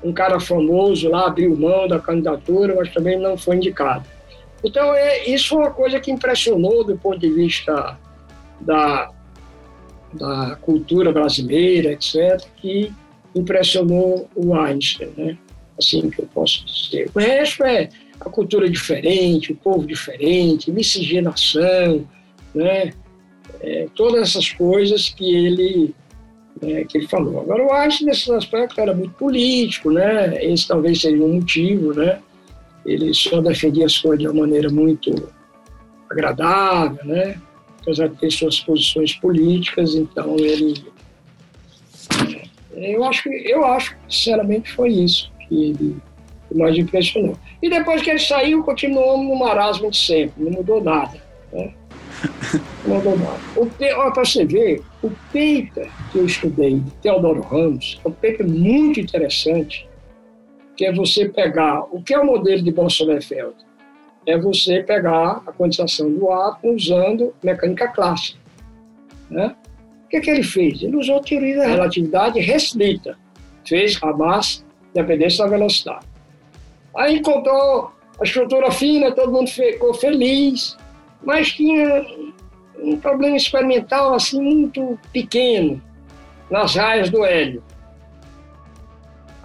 Um 0.05 0.13
cara 0.13 0.39
famoso 0.39 1.09
lá 1.09 1.27
abriu 1.27 1.57
mão 1.57 1.89
da 1.89 1.99
candidatura, 1.99 2.75
mas 2.77 2.93
também 2.93 3.19
não 3.19 3.39
foi 3.39 3.57
indicado. 3.57 4.05
Então, 4.63 4.95
é, 4.95 5.25
isso 5.27 5.49
foi 5.49 5.59
uma 5.59 5.71
coisa 5.71 5.99
que 5.99 6.11
impressionou 6.11 6.85
do 6.85 6.99
ponto 6.99 7.19
de 7.19 7.31
vista 7.31 7.99
da, 8.61 9.11
da 10.13 10.59
cultura 10.61 11.13
brasileira, 11.13 11.93
etc., 11.93 12.47
que 12.59 12.93
impressionou 13.35 14.29
o 14.37 14.55
Einstein, 14.55 15.15
né? 15.17 15.39
Assim 15.79 16.11
que 16.11 16.21
eu 16.21 16.27
posso 16.27 16.65
dizer. 16.67 17.11
O 17.15 17.19
resto 17.19 17.65
é 17.65 17.89
a 18.21 18.29
cultura 18.29 18.69
diferente, 18.69 19.53
o 19.53 19.57
povo 19.57 19.87
diferente, 19.87 20.73
miscigenação, 20.73 22.07
né? 22.55 22.91
É, 23.61 23.87
todas 23.95 24.29
essas 24.29 24.51
coisas 24.51 25.09
que 25.09 25.35
ele 25.35 25.95
né, 26.61 26.85
que 26.85 26.99
ele 26.99 27.07
falou. 27.07 27.41
Agora, 27.41 27.63
eu 27.63 27.73
acho 27.73 27.99
que 27.99 28.05
nesse 28.05 28.33
aspecto 28.33 28.81
era 28.81 28.93
muito 28.93 29.15
político, 29.15 29.91
né? 29.91 30.45
Esse 30.45 30.67
talvez 30.67 31.01
seja 31.01 31.23
um 31.23 31.35
motivo, 31.35 31.95
né? 31.95 32.21
Ele 32.85 33.15
só 33.15 33.41
defendia 33.41 33.87
as 33.87 33.99
coisas 33.99 34.19
de 34.19 34.27
uma 34.27 34.41
maneira 34.41 34.69
muito 34.69 35.31
agradável, 36.11 37.05
né? 37.05 37.41
Apesar 37.81 38.09
de 38.09 38.17
ter 38.17 38.31
suas 38.33 38.61
posições 38.61 39.15
políticas, 39.15 39.95
então 39.95 40.37
ele... 40.37 40.75
Eu 42.75 43.05
acho 43.05 43.29
eu 43.29 43.65
acho, 43.65 43.97
sinceramente, 44.09 44.71
foi 44.73 44.91
isso 44.91 45.31
que 45.49 45.97
mais 46.55 46.77
impressionou. 46.77 47.37
E 47.63 47.69
depois 47.69 48.03
que 48.03 48.11
ele 48.11 48.19
saiu, 48.19 48.63
continuamos 48.63 49.27
no 49.29 49.37
marasmo 49.37 49.91
de 49.91 49.97
sempre, 49.97 50.45
não 50.45 50.53
mudou 50.53 50.83
nada. 50.83 51.21
Né? 51.53 51.73
Não 52.85 52.97
mudou 52.97 53.17
nada. 53.17 54.11
Para 54.13 54.25
você 54.25 54.45
ver, 54.45 54.83
o 55.03 55.11
paper 55.11 55.89
que 56.11 56.19
eu 56.19 56.27
estudei 56.27 56.81
de 56.81 56.91
Teodoro 56.97 57.43
Ramos 57.43 58.01
é 58.05 58.09
um 58.09 58.13
paper 58.13 58.49
muito 58.49 58.99
interessante, 58.99 59.89
que 60.77 60.85
é 60.85 60.93
você 60.93 61.29
pegar 61.29 61.85
o 61.93 62.03
que 62.03 62.15
é 62.15 62.19
o 62.19 62.27
modelo 62.27 62.63
de 62.63 62.73
Bolsonaro-Feld? 62.73 63.55
É 64.27 64.37
você 64.37 64.83
pegar 64.83 65.43
a 65.47 65.53
condensação 65.53 66.13
do 66.13 66.31
átomo 66.31 66.75
usando 66.75 67.33
mecânica 67.43 67.89
clássica. 67.89 68.39
Né? 69.31 69.55
O 70.05 70.09
que, 70.09 70.17
é 70.17 70.21
que 70.21 70.31
ele 70.31 70.43
fez? 70.43 70.83
Ele 70.83 70.97
usou 70.97 71.19
a 71.19 71.23
teoria 71.23 71.59
da 71.59 71.67
relatividade 71.67 72.41
restrita. 72.41 73.17
Fez 73.65 73.99
a 74.03 74.13
massa 74.13 74.65
dependência 74.95 75.45
da 75.45 75.51
velocidade. 75.51 76.07
Aí 76.97 77.19
encontrou 77.19 77.93
a 78.21 78.25
estrutura 78.25 78.71
fina, 78.71 79.13
todo 79.13 79.33
mundo 79.33 79.49
ficou 79.49 79.95
feliz, 79.95 80.77
mas 81.23 81.53
tinha 81.53 82.05
um 82.79 82.97
problema 82.99 83.37
experimental 83.37 84.15
assim 84.15 84.41
muito 84.41 84.99
pequeno 85.13 85.81
nas 86.51 86.75
raias 86.75 87.11
do 87.11 87.25
hélio. 87.25 87.63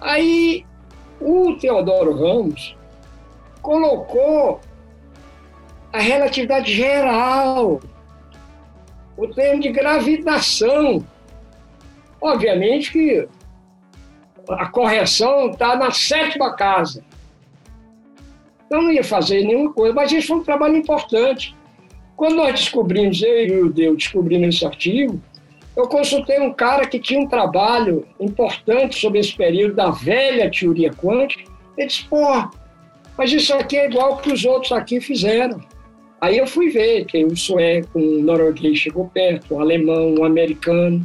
Aí 0.00 0.64
o 1.20 1.54
Teodoro 1.54 2.12
Ramos 2.12 2.76
colocou 3.62 4.60
a 5.92 5.98
relatividade 5.98 6.74
geral, 6.74 7.80
o 9.16 9.28
termo 9.28 9.62
de 9.62 9.70
gravitação. 9.70 11.04
Obviamente 12.20 12.92
que 12.92 13.28
a 14.48 14.66
correção 14.66 15.50
está 15.50 15.76
na 15.76 15.90
sétima 15.90 16.54
casa. 16.54 17.04
Eu 18.70 18.82
não 18.82 18.90
ia 18.90 19.04
fazer 19.04 19.42
nenhuma 19.44 19.72
coisa, 19.72 19.94
mas 19.94 20.12
isso 20.12 20.28
foi 20.28 20.36
um 20.38 20.42
trabalho 20.42 20.76
importante. 20.76 21.54
Quando 22.16 22.36
nós 22.36 22.52
descobrimos, 22.58 23.22
eu 23.22 23.46
e 23.46 23.62
o 23.62 23.72
Deu 23.72 23.96
descobrimos 23.96 24.54
esse 24.54 24.64
artigo, 24.64 25.20
eu 25.76 25.88
consultei 25.88 26.40
um 26.40 26.52
cara 26.52 26.86
que 26.86 26.98
tinha 26.98 27.20
um 27.20 27.26
trabalho 27.26 28.06
importante 28.20 28.98
sobre 28.98 29.18
esse 29.18 29.34
período 29.34 29.74
da 29.74 29.90
velha 29.90 30.50
teoria 30.50 30.90
quântica. 30.92 31.50
Ele 31.76 31.88
disse, 31.88 32.04
pô, 32.04 32.48
mas 33.18 33.32
isso 33.32 33.52
aqui 33.54 33.76
é 33.76 33.86
igual 33.86 34.18
que 34.18 34.32
os 34.32 34.44
outros 34.44 34.72
aqui 34.72 35.00
fizeram. 35.00 35.60
Aí 36.20 36.38
eu 36.38 36.46
fui 36.46 36.70
ver 36.70 37.04
que 37.06 37.24
o 37.24 37.36
sueco, 37.36 37.98
o 37.98 38.22
norueguês 38.22 38.78
chegou 38.78 39.08
perto, 39.08 39.54
o 39.54 39.60
alemão, 39.60 40.14
o 40.14 40.24
americano, 40.24 41.04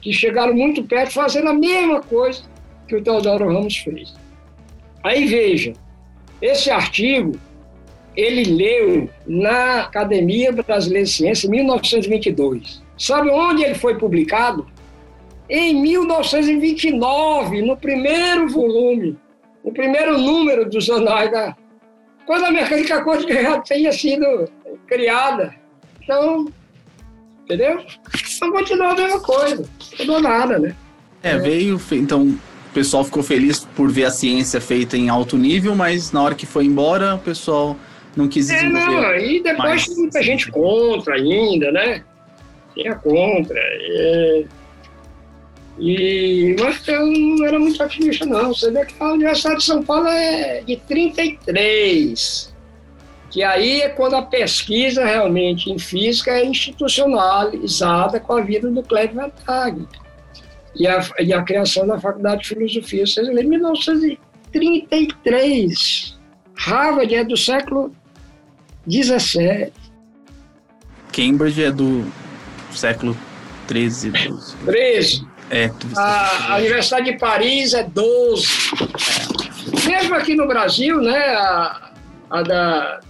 que 0.00 0.12
chegaram 0.12 0.54
muito 0.54 0.82
perto 0.82 1.12
fazendo 1.12 1.48
a 1.48 1.54
mesma 1.54 2.02
coisa 2.02 2.42
que 2.90 2.96
o 2.96 3.02
Teodoro 3.02 3.46
Ramos 3.46 3.76
fez. 3.76 4.12
Aí 5.04 5.26
veja, 5.26 5.74
esse 6.42 6.70
artigo 6.70 7.38
ele 8.16 8.42
leu 8.44 9.08
na 9.24 9.82
Academia 9.82 10.50
Brasileira 10.50 11.04
de 11.04 11.12
Ciência 11.12 11.46
em 11.46 11.50
1922. 11.50 12.82
Sabe 12.98 13.30
onde 13.30 13.62
ele 13.62 13.76
foi 13.76 13.96
publicado? 13.96 14.66
Em 15.48 15.80
1929, 15.80 17.62
no 17.62 17.76
primeiro 17.76 18.48
volume, 18.48 19.16
no 19.64 19.72
primeiro 19.72 20.18
número 20.18 20.68
dos 20.68 20.84
jornais 20.84 21.30
da. 21.30 21.56
Quando 22.26 22.44
a 22.46 22.50
mecânica 22.50 23.04
quântica 23.04 23.40
já 23.40 23.60
tinha 23.60 23.92
sido 23.92 24.50
criada. 24.86 25.54
Então, 26.02 26.48
entendeu? 27.44 27.84
Então 28.36 28.52
continua 28.52 28.90
a 28.90 28.96
mesma 28.96 29.20
coisa, 29.20 29.68
não 29.98 29.98
mudou 29.98 30.20
nada, 30.20 30.58
né? 30.58 30.74
É, 31.22 31.36
veio, 31.36 31.80
então, 31.92 32.38
o 32.70 32.72
pessoal 32.72 33.04
ficou 33.04 33.22
feliz 33.22 33.66
por 33.74 33.90
ver 33.90 34.04
a 34.04 34.10
ciência 34.10 34.60
feita 34.60 34.96
em 34.96 35.08
alto 35.08 35.36
nível, 35.36 35.74
mas 35.74 36.12
na 36.12 36.22
hora 36.22 36.36
que 36.36 36.46
foi 36.46 36.64
embora, 36.64 37.16
o 37.16 37.18
pessoal 37.18 37.76
não 38.16 38.28
quis 38.28 38.46
desenvolver. 38.46 38.80
É, 38.80 38.86
não, 38.86 39.16
e 39.16 39.42
depois 39.42 39.68
mais. 39.68 39.86
tem 39.86 39.96
muita 39.96 40.22
gente 40.22 40.50
contra 40.52 41.16
ainda, 41.16 41.72
né? 41.72 42.04
Tinha 42.74 42.94
contra. 42.94 43.58
É... 43.58 44.44
E, 45.80 46.54
mas 46.60 46.86
eu 46.86 47.06
não 47.06 47.44
era 47.44 47.58
muito 47.58 47.82
ativista, 47.82 48.24
não. 48.24 48.54
Você 48.54 48.70
vê 48.70 48.86
que 48.86 48.94
a 49.00 49.14
Universidade 49.14 49.58
de 49.58 49.64
São 49.64 49.82
Paulo 49.82 50.06
é 50.06 50.60
de 50.60 50.76
33. 50.76 52.54
Que 53.30 53.42
aí 53.42 53.80
é 53.80 53.88
quando 53.88 54.14
a 54.14 54.22
pesquisa 54.22 55.04
realmente 55.04 55.70
em 55.70 55.78
física 55.78 56.30
é 56.30 56.44
institucionalizada 56.44 58.20
com 58.20 58.34
a 58.34 58.40
vida 58.40 58.70
do 58.70 58.82
Cléber 58.82 59.16
Van 59.16 59.30
e 60.74 60.86
a, 60.86 61.00
e 61.18 61.32
a 61.32 61.42
criação 61.42 61.86
da 61.86 61.98
Faculdade 61.98 62.42
de 62.42 62.48
Filosofia. 62.48 63.06
Vocês 63.06 63.26
lembram? 63.26 63.44
Em 63.44 63.48
1933. 63.48 66.20
Harvard 66.56 67.14
é 67.14 67.24
do 67.24 67.36
século 67.36 67.92
XVII. 68.88 69.72
Cambridge 71.12 71.64
é 71.64 71.70
do 71.70 72.10
século 72.72 73.14
XIII. 73.68 74.12
13. 74.64 75.28
É, 75.50 75.70
a, 75.96 76.54
a, 76.54 76.58
Universidade 76.58 77.10
de 77.10 77.18
Paris 77.18 77.74
é 77.74 77.82
12. 77.82 78.46
Mesmo 79.86 80.14
aqui 80.14 80.36
no 80.36 80.46
Brasil, 80.46 81.00
né, 81.00 81.34
a, 81.34 81.90
a 82.30 82.42
da 82.42 83.00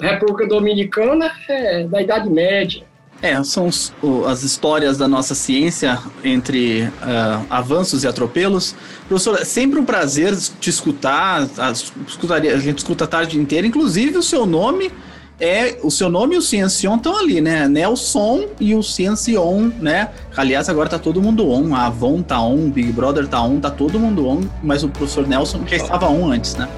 República 0.00 0.48
Dominicana 0.48 1.30
é 1.48 1.84
da 1.84 2.02
Idade 2.02 2.28
Média. 2.28 2.84
É, 3.22 3.42
são 3.42 3.68
os, 3.68 3.92
o, 4.02 4.26
as 4.26 4.42
histórias 4.42 4.98
da 4.98 5.08
nossa 5.08 5.34
ciência 5.34 5.98
entre 6.22 6.82
uh, 6.82 7.46
avanços 7.48 8.04
e 8.04 8.06
atropelos. 8.06 8.74
Professor, 9.08 9.40
é 9.40 9.44
sempre 9.44 9.78
um 9.78 9.84
prazer 9.84 10.36
te 10.60 10.68
escutar. 10.68 11.48
A, 11.56 11.68
a 11.68 12.58
gente 12.58 12.78
escuta 12.78 13.04
a 13.04 13.06
tarde 13.06 13.38
inteira. 13.38 13.66
Inclusive, 13.66 14.18
o 14.18 14.22
seu 14.22 14.44
nome 14.44 14.92
é 15.40 15.78
o 15.82 15.90
seu 15.90 16.08
nome 16.08 16.36
e 16.36 16.38
o 16.38 16.42
Ciencion 16.42 16.96
estão 16.96 17.16
ali, 17.16 17.40
né? 17.40 17.66
Nelson 17.66 18.46
e 18.60 18.74
o 18.74 18.82
Ciencion, 18.82 19.70
né? 19.80 20.10
Aliás, 20.36 20.68
agora 20.68 20.88
tá 20.88 20.98
todo 20.98 21.20
mundo 21.20 21.48
on. 21.50 21.74
A 21.74 21.86
Avon 21.86 22.22
tá 22.22 22.40
on, 22.40 22.70
Big 22.70 22.92
Brother 22.92 23.26
tá 23.26 23.42
on, 23.42 23.58
tá 23.58 23.70
todo 23.70 23.98
mundo 23.98 24.28
on, 24.28 24.42
mas 24.62 24.84
o 24.84 24.88
professor 24.88 25.26
Nelson 25.26 25.60
já 25.66 25.76
estava 25.76 26.08
on 26.08 26.30
antes, 26.30 26.54
né? 26.54 26.68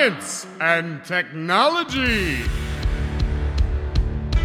Science 0.00 0.46
and 0.60 1.00
Technology. 1.06 2.44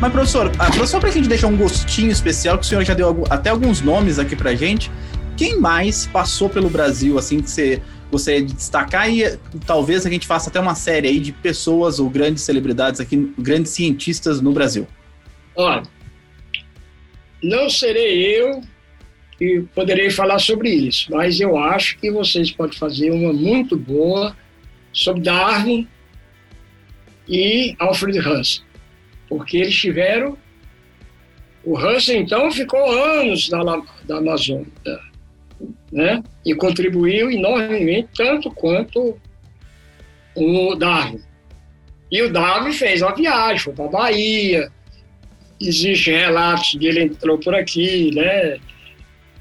Mas, 0.02 0.12
professor, 0.12 0.52
ah, 0.60 0.86
só 0.86 1.00
para 1.00 1.08
a 1.08 1.12
gente 1.12 1.30
deixar 1.30 1.48
um 1.48 1.56
gostinho 1.56 2.12
especial, 2.12 2.58
que 2.58 2.66
o 2.66 2.68
senhor 2.68 2.84
já 2.84 2.94
deu 2.94 3.24
até 3.30 3.52
alguns 3.52 3.80
nomes 3.82 4.20
aqui 4.20 4.36
para 4.36 4.54
gente, 4.54 4.92
quem 5.38 5.58
mais 5.58 6.08
passou 6.08 6.50
pelo 6.50 6.70
Brasil, 6.70 7.18
assim, 7.18 7.40
que 7.40 7.50
você 7.50 7.82
gostaria 8.12 8.44
de 8.44 8.54
destacar? 8.54 9.10
E 9.10 9.38
talvez 9.66 10.06
a 10.06 10.10
gente 10.10 10.28
faça 10.28 10.50
até 10.50 10.60
uma 10.60 10.76
série 10.76 11.08
aí 11.08 11.20
de 11.22 11.32
pessoas 11.32 12.00
ou 12.00 12.10
grandes 12.10 12.44
celebridades 12.44 13.00
aqui, 13.00 13.34
grandes 13.40 13.72
cientistas 13.72 14.42
no 14.42 14.52
Brasil. 14.52 14.86
Olha, 15.56 15.84
não 17.42 17.70
serei 17.70 18.42
eu 18.42 18.62
que 19.38 19.64
poderei 19.74 20.10
falar 20.10 20.40
sobre 20.40 20.70
isso, 20.70 21.10
mas 21.12 21.40
eu 21.40 21.58
acho 21.58 21.98
que 21.98 22.12
vocês 22.12 22.52
podem 22.52 22.78
fazer 22.78 23.10
uma 23.12 23.32
muito 23.32 23.78
boa 23.78 24.36
sobre 24.96 25.22
Darwin 25.22 25.88
e 27.28 27.76
Alfred 27.78 28.18
Russell, 28.20 28.64
porque 29.28 29.58
eles 29.58 29.76
tiveram. 29.76 30.38
O 31.64 31.76
Russell, 31.76 32.18
então, 32.18 32.52
ficou 32.52 32.92
anos 32.92 33.50
na, 33.50 33.64
da 34.06 34.18
Amazônia, 34.18 34.68
né? 35.92 36.24
E 36.46 36.56
contribuiu 36.56 37.30
enormemente, 37.30 38.10
tanto 38.16 38.52
quanto 38.52 39.20
o 40.36 40.76
Darwin. 40.76 41.22
E 42.12 42.22
o 42.22 42.32
Darwin 42.32 42.72
fez 42.72 43.02
uma 43.02 43.16
viagem, 43.16 43.58
foi 43.58 43.74
para 43.74 43.86
a 43.86 43.90
Bahia. 43.90 44.72
Existem 45.60 46.16
relatos 46.16 46.78
de 46.80 46.86
ele 46.86 47.02
entrou 47.02 47.40
por 47.40 47.56
aqui, 47.56 48.14
né? 48.14 48.60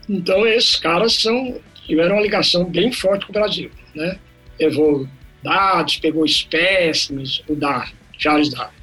Então, 0.08 0.46
esses 0.46 0.76
caras 0.76 1.14
são, 1.14 1.60
tiveram 1.86 2.16
uma 2.16 2.22
ligação 2.22 2.64
bem 2.64 2.90
forte 2.90 3.26
com 3.26 3.32
o 3.32 3.34
Brasil, 3.34 3.70
né? 3.94 4.18
Levou 4.58 5.06
dados, 5.44 5.98
pegou 5.98 6.24
espécimes, 6.24 7.42
o 7.46 7.54
Darwin, 7.54 7.92
Charles 8.18 8.48
Darwin. 8.48 8.74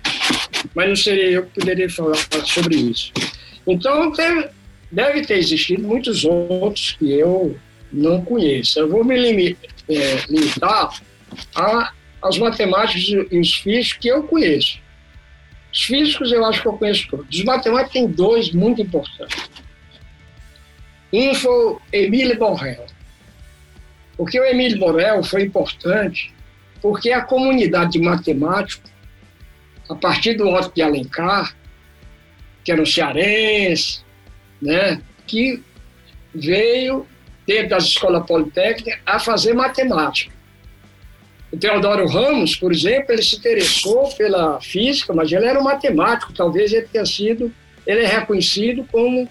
Mas 0.75 0.87
não 0.89 0.95
seria 0.95 1.29
eu 1.31 1.45
que 1.47 1.59
poderia 1.59 1.89
falar 1.89 2.15
sobre 2.45 2.75
isso. 2.75 3.11
Então, 3.67 4.11
deve, 4.11 4.49
deve 4.91 5.21
ter 5.23 5.37
existido 5.39 5.81
muitos 5.81 6.23
outros 6.23 6.91
que 6.91 7.11
eu 7.11 7.57
não 7.91 8.23
conheço. 8.23 8.79
Eu 8.79 8.87
vou 8.87 9.03
me 9.03 9.57
é, 9.89 10.23
limitar 10.29 11.01
a, 11.55 11.91
aos 12.21 12.37
matemáticos 12.37 13.09
e 13.09 13.39
os 13.39 13.53
físicos 13.55 13.97
que 13.99 14.07
eu 14.07 14.23
conheço. 14.23 14.79
Os 15.73 15.83
físicos 15.83 16.31
eu 16.31 16.45
acho 16.45 16.61
que 16.61 16.67
eu 16.67 16.73
conheço 16.73 17.07
todos. 17.09 17.27
Os 17.35 17.43
matemáticos 17.43 17.93
tem 17.93 18.07
dois 18.07 18.51
muito 18.51 18.81
importantes. 18.81 19.49
Um 21.11 21.33
foi 21.33 21.51
o 21.51 21.81
Emile 21.91 22.35
Borel. 22.35 22.85
Porque 24.15 24.39
o 24.39 24.45
Emile 24.45 24.77
Borel 24.77 25.23
foi 25.23 25.43
importante 25.43 26.31
porque 26.81 27.11
a 27.11 27.21
comunidade 27.21 27.93
de 27.93 27.99
matemáticos, 27.99 28.91
a 29.89 29.95
partir 29.95 30.35
do 30.35 30.49
Otto 30.49 30.73
de 30.73 30.81
Alencar, 30.81 31.55
que 32.63 32.71
era 32.71 32.81
um 32.81 32.85
cearense, 32.85 34.03
né, 34.61 35.01
que 35.27 35.61
veio, 36.33 37.05
dentro 37.45 37.69
das 37.69 37.85
escolas 37.85 38.25
politécnicas, 38.25 38.99
a 39.05 39.19
fazer 39.19 39.53
matemática. 39.53 40.33
O 41.51 41.57
Teodoro 41.57 42.07
Ramos, 42.07 42.55
por 42.55 42.71
exemplo, 42.71 43.11
ele 43.11 43.21
se 43.21 43.35
interessou 43.35 44.09
pela 44.15 44.61
física, 44.61 45.13
mas 45.13 45.31
ele 45.31 45.45
era 45.45 45.59
um 45.59 45.63
matemático, 45.63 46.33
talvez 46.33 46.71
ele 46.71 46.87
tenha 46.87 47.05
sido, 47.05 47.53
ele 47.85 48.01
é 48.01 48.07
reconhecido 48.07 48.87
como 48.89 49.27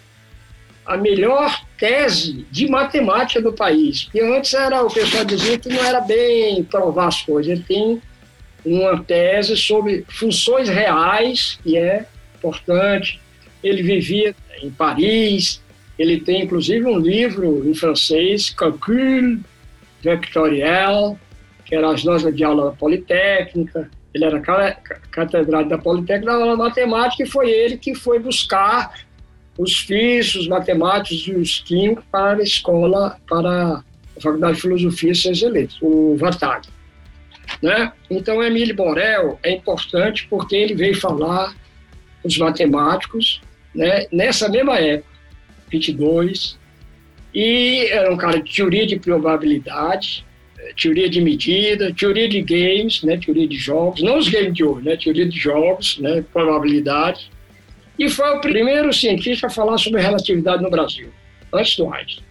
a 0.91 0.97
melhor 0.97 1.57
tese 1.79 2.45
de 2.51 2.69
matemática 2.69 3.41
do 3.41 3.53
país. 3.53 4.09
E 4.13 4.21
antes 4.21 4.53
era 4.53 4.83
o 4.83 4.93
pessoal 4.93 5.25
dizia 5.25 5.57
que 5.57 5.69
não 5.69 5.85
era 5.85 6.01
bem 6.01 6.65
provar 6.65 7.07
as 7.07 7.23
coisas. 7.23 7.53
Ele 7.53 7.63
tem 7.63 8.03
uma 8.65 9.01
tese 9.05 9.57
sobre 9.57 10.05
funções 10.09 10.69
reais, 10.69 11.61
que 11.63 11.79
é 11.79 12.07
importante. 12.37 13.21
Ele 13.63 13.85
vivia 13.85 14.35
em 14.61 14.69
Paris, 14.69 15.63
ele 15.97 16.21
tem 16.21 16.43
inclusive 16.43 16.85
um 16.85 16.99
livro 16.99 17.63
em 17.69 17.73
francês, 17.73 18.51
Calcul 18.51 19.39
Vectoriel, 20.03 21.17
que 21.65 21.77
era 21.77 21.89
as 21.89 22.03
notas 22.03 22.35
de 22.35 22.43
aula 22.43 22.65
da 22.65 22.73
Politécnica, 22.73 23.89
ele 24.13 24.25
era 24.25 24.41
catedrático 24.41 25.71
da 25.71 25.79
Politécnica 25.79 26.37
da 26.37 26.57
matemática 26.57 27.23
e 27.23 27.29
foi 27.29 27.49
ele 27.49 27.77
que 27.77 27.95
foi 27.95 28.19
buscar 28.19 28.93
os 29.61 29.79
físicos, 29.81 30.43
os 30.43 30.49
matemáticos 30.49 31.29
e 31.29 31.35
os 31.35 31.61
químicos 31.61 32.05
para 32.11 32.39
a 32.39 32.43
escola, 32.43 33.17
para 33.29 33.83
a 34.17 34.21
Faculdade 34.21 34.55
de 34.55 34.63
Filosofia 34.63 35.13
e 35.13 35.15
Ciências 35.15 35.53
Letras, 35.53 35.79
o 35.83 36.17
VATAG. 36.17 36.69
Né? 37.63 37.93
Então, 38.09 38.43
Emílio 38.43 38.75
Borel 38.75 39.39
é 39.43 39.53
importante 39.53 40.27
porque 40.31 40.57
ele 40.57 40.75
veio 40.75 40.99
falar 40.99 41.55
os 42.25 42.39
matemáticos 42.39 43.43
né, 43.75 44.07
nessa 44.11 44.49
mesma 44.49 44.79
época, 44.79 45.11
22, 45.71 46.59
e 47.35 47.87
era 47.91 48.13
um 48.13 48.17
cara 48.17 48.41
de 48.41 48.55
teoria 48.55 48.87
de 48.87 48.99
probabilidade, 48.99 50.25
teoria 50.81 51.09
de 51.09 51.21
medida, 51.21 51.93
teoria 51.93 52.29
de 52.29 52.41
games, 52.41 53.03
né, 53.03 53.19
teoria 53.19 53.47
de 53.47 53.57
jogos, 53.57 54.03
não 54.03 54.19
os 54.19 54.29
games 54.29 54.55
de 54.55 54.65
hoje, 54.65 54.87
né, 54.87 54.97
teoria 54.97 55.29
de 55.29 55.39
jogos, 55.39 55.99
né, 55.99 56.25
probabilidade. 56.33 57.31
E 58.01 58.09
foi 58.09 58.31
o 58.31 58.41
primeiro 58.41 58.95
cientista 58.95 59.49
a 59.49 59.51
falar 59.51 59.77
sobre 59.77 60.01
relatividade 60.01 60.63
no 60.63 60.71
Brasil, 60.71 61.11
antes 61.53 61.77
do 61.77 61.93
Einstein. 61.93 62.25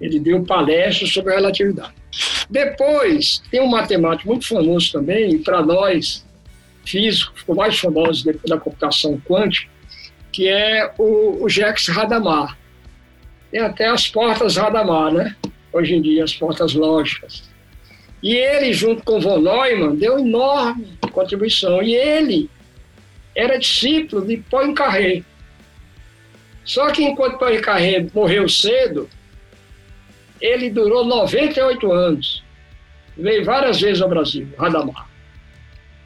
Ele 0.00 0.18
deu 0.18 0.42
palestra 0.42 1.06
sobre 1.06 1.32
relatividade. 1.32 1.94
Depois, 2.50 3.40
tem 3.52 3.60
um 3.60 3.68
matemático 3.68 4.28
muito 4.28 4.48
famoso 4.48 4.90
também, 4.90 5.34
e 5.34 5.38
para 5.38 5.62
nós, 5.62 6.26
físicos, 6.84 7.38
ficou 7.38 7.54
mais 7.54 7.78
famoso 7.78 8.24
depois 8.24 8.50
da 8.50 8.58
computação 8.58 9.16
quântica, 9.20 9.70
que 10.32 10.48
é 10.48 10.92
o, 10.98 11.44
o 11.44 11.48
Jacques 11.48 11.88
Hadamard. 11.88 12.56
Tem 13.52 13.60
até 13.60 13.86
as 13.86 14.08
portas 14.08 14.58
Hadamard, 14.58 15.18
né? 15.18 15.36
hoje 15.72 15.94
em 15.94 16.02
dia, 16.02 16.24
as 16.24 16.34
portas 16.34 16.74
lógicas. 16.74 17.48
E 18.20 18.34
ele, 18.34 18.72
junto 18.72 19.04
com 19.04 19.20
von 19.20 19.38
Neumann, 19.38 19.94
deu 19.94 20.18
enorme 20.18 20.98
contribuição. 21.12 21.80
E 21.80 21.94
ele 21.94 22.50
era 23.34 23.58
discípulo 23.58 24.26
de 24.26 24.36
Poincaré. 24.36 25.22
Só 26.64 26.90
que 26.90 27.02
enquanto 27.02 27.38
Poincaré 27.38 28.06
morreu 28.14 28.48
cedo, 28.48 29.08
ele 30.40 30.70
durou 30.70 31.04
98 31.04 31.92
anos. 31.92 32.44
Veio 33.16 33.44
várias 33.44 33.80
vezes 33.80 34.02
ao 34.02 34.08
Brasil, 34.08 34.48
Radamar. 34.58 35.08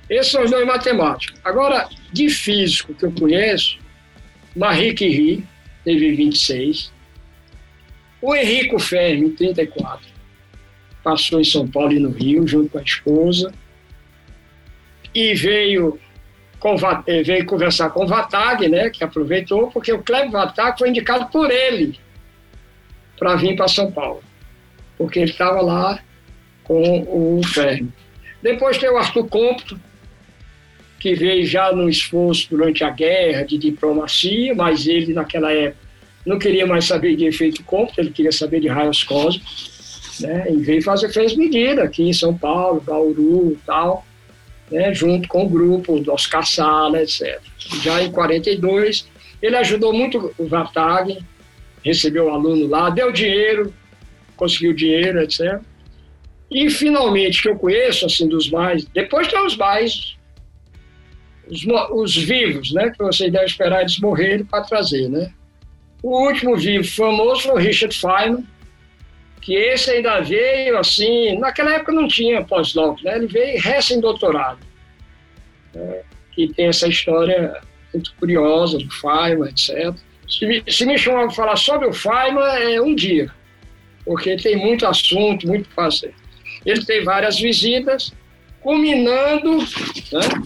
Esses 0.08 0.32
são 0.32 0.44
os 0.44 0.50
dois 0.50 0.66
matemáticos. 0.66 1.38
Agora, 1.44 1.88
de 2.12 2.28
físico 2.28 2.94
que 2.94 3.04
eu 3.04 3.12
conheço, 3.12 3.78
Marie 4.54 4.94
Curie, 4.94 5.44
teve 5.84 6.12
26. 6.12 6.92
O 8.22 8.34
Henrico 8.34 8.78
Fermi, 8.78 9.30
34, 9.30 10.06
passou 11.02 11.40
em 11.40 11.44
São 11.44 11.68
Paulo 11.68 11.92
e 11.92 11.98
no 11.98 12.10
Rio, 12.10 12.46
junto 12.46 12.70
com 12.70 12.78
a 12.78 12.82
esposa, 12.82 13.52
e 15.14 15.34
veio, 15.34 15.98
com, 16.58 16.74
eh, 17.06 17.22
veio 17.22 17.46
conversar 17.46 17.90
com 17.90 18.04
o 18.04 18.06
Vatag, 18.06 18.68
né, 18.68 18.90
que 18.90 19.04
aproveitou, 19.04 19.68
porque 19.70 19.92
o 19.92 20.02
Cleber 20.02 20.30
Vatag 20.30 20.78
foi 20.78 20.88
indicado 20.88 21.26
por 21.26 21.50
ele 21.50 21.98
para 23.18 23.36
vir 23.36 23.56
para 23.56 23.68
São 23.68 23.90
Paulo, 23.90 24.22
porque 24.96 25.18
ele 25.18 25.30
estava 25.30 25.60
lá 25.60 26.00
com 26.64 27.00
o 27.02 27.40
Fermi. 27.44 27.92
Depois 28.42 28.78
tem 28.78 28.90
o 28.90 28.96
Arthur 28.96 29.28
Compto, 29.28 29.78
que 30.98 31.14
veio 31.14 31.46
já 31.46 31.72
no 31.72 31.88
esforço 31.88 32.48
durante 32.50 32.82
a 32.82 32.90
guerra 32.90 33.44
de 33.44 33.58
diplomacia, 33.58 34.54
mas 34.54 34.86
ele, 34.86 35.12
naquela 35.12 35.52
época, 35.52 35.86
não 36.26 36.38
queria 36.38 36.66
mais 36.66 36.84
saber 36.84 37.14
de 37.14 37.24
efeito 37.24 37.62
cômputo, 37.62 38.00
ele 38.00 38.10
queria 38.10 38.32
saber 38.32 38.60
de 38.60 38.66
raios 38.66 39.04
cósmicos, 39.04 40.18
né? 40.20 40.46
E 40.50 40.56
veio 40.56 40.82
fazer, 40.82 41.12
fez 41.12 41.36
medida 41.36 41.84
aqui 41.84 42.08
em 42.08 42.12
São 42.12 42.36
Paulo, 42.36 42.80
Bauru 42.80 43.52
e 43.52 43.58
tal, 43.64 44.04
né? 44.70 44.92
Junto 44.94 45.28
com 45.28 45.44
o 45.44 45.48
grupo 45.48 45.98
do 46.00 46.12
Oscar 46.12 46.46
Sala, 46.46 47.02
etc. 47.02 47.40
Já 47.82 48.02
em 48.02 48.10
42, 48.10 49.08
ele 49.42 49.56
ajudou 49.56 49.92
muito 49.92 50.34
o 50.38 50.46
Vatag, 50.46 51.18
recebeu 51.84 52.26
o 52.26 52.30
um 52.30 52.34
aluno 52.34 52.66
lá, 52.66 52.90
deu 52.90 53.12
dinheiro, 53.12 53.72
conseguiu 54.36 54.72
dinheiro, 54.72 55.20
etc. 55.20 55.60
E 56.50 56.70
finalmente, 56.70 57.42
que 57.42 57.48
eu 57.48 57.56
conheço, 57.56 58.06
assim, 58.06 58.28
dos 58.28 58.50
mais, 58.50 58.84
depois 58.86 59.28
tem 59.28 59.44
os 59.44 59.56
mais, 59.56 60.16
os, 61.48 61.66
os 61.92 62.16
vivos, 62.16 62.72
né? 62.72 62.90
Que 62.90 62.98
você 62.98 63.30
deve 63.30 63.46
esperar 63.46 63.80
eles 63.80 63.98
morrerem 63.98 64.44
para 64.44 64.62
trazer, 64.62 65.08
né? 65.08 65.32
O 66.02 66.26
último 66.26 66.56
vivo 66.56 66.84
famoso 66.84 67.42
foi 67.42 67.52
o 67.52 67.56
Richard 67.56 67.96
Feynman, 67.96 68.46
que 69.46 69.54
esse 69.54 69.92
ainda 69.92 70.20
veio 70.22 70.76
assim, 70.76 71.38
naquela 71.38 71.74
época 71.74 71.92
não 71.92 72.08
tinha 72.08 72.42
pós-doc, 72.42 73.00
né? 73.04 73.14
ele 73.14 73.28
veio 73.28 73.60
recém-doutorado, 73.62 74.58
né? 75.72 76.02
que 76.32 76.52
tem 76.52 76.66
essa 76.66 76.88
história 76.88 77.62
muito 77.94 78.12
curiosa 78.16 78.76
do 78.76 78.90
Feynman, 78.90 79.48
etc. 79.48 79.94
Se 80.28 80.44
me, 80.44 80.64
se 80.66 80.84
me 80.84 80.98
chamar 80.98 81.26
para 81.26 81.30
falar 81.30 81.56
sobre 81.56 81.86
o 81.86 81.92
Feynman, 81.92 82.74
é 82.74 82.82
um 82.82 82.92
dia, 82.92 83.30
porque 84.04 84.36
tem 84.36 84.56
muito 84.56 84.84
assunto, 84.84 85.46
muito 85.46 85.68
para 85.68 85.84
fazer. 85.84 86.12
Ele 86.64 86.84
tem 86.84 87.04
várias 87.04 87.38
visitas, 87.38 88.12
culminando 88.60 89.58
né, 89.58 90.42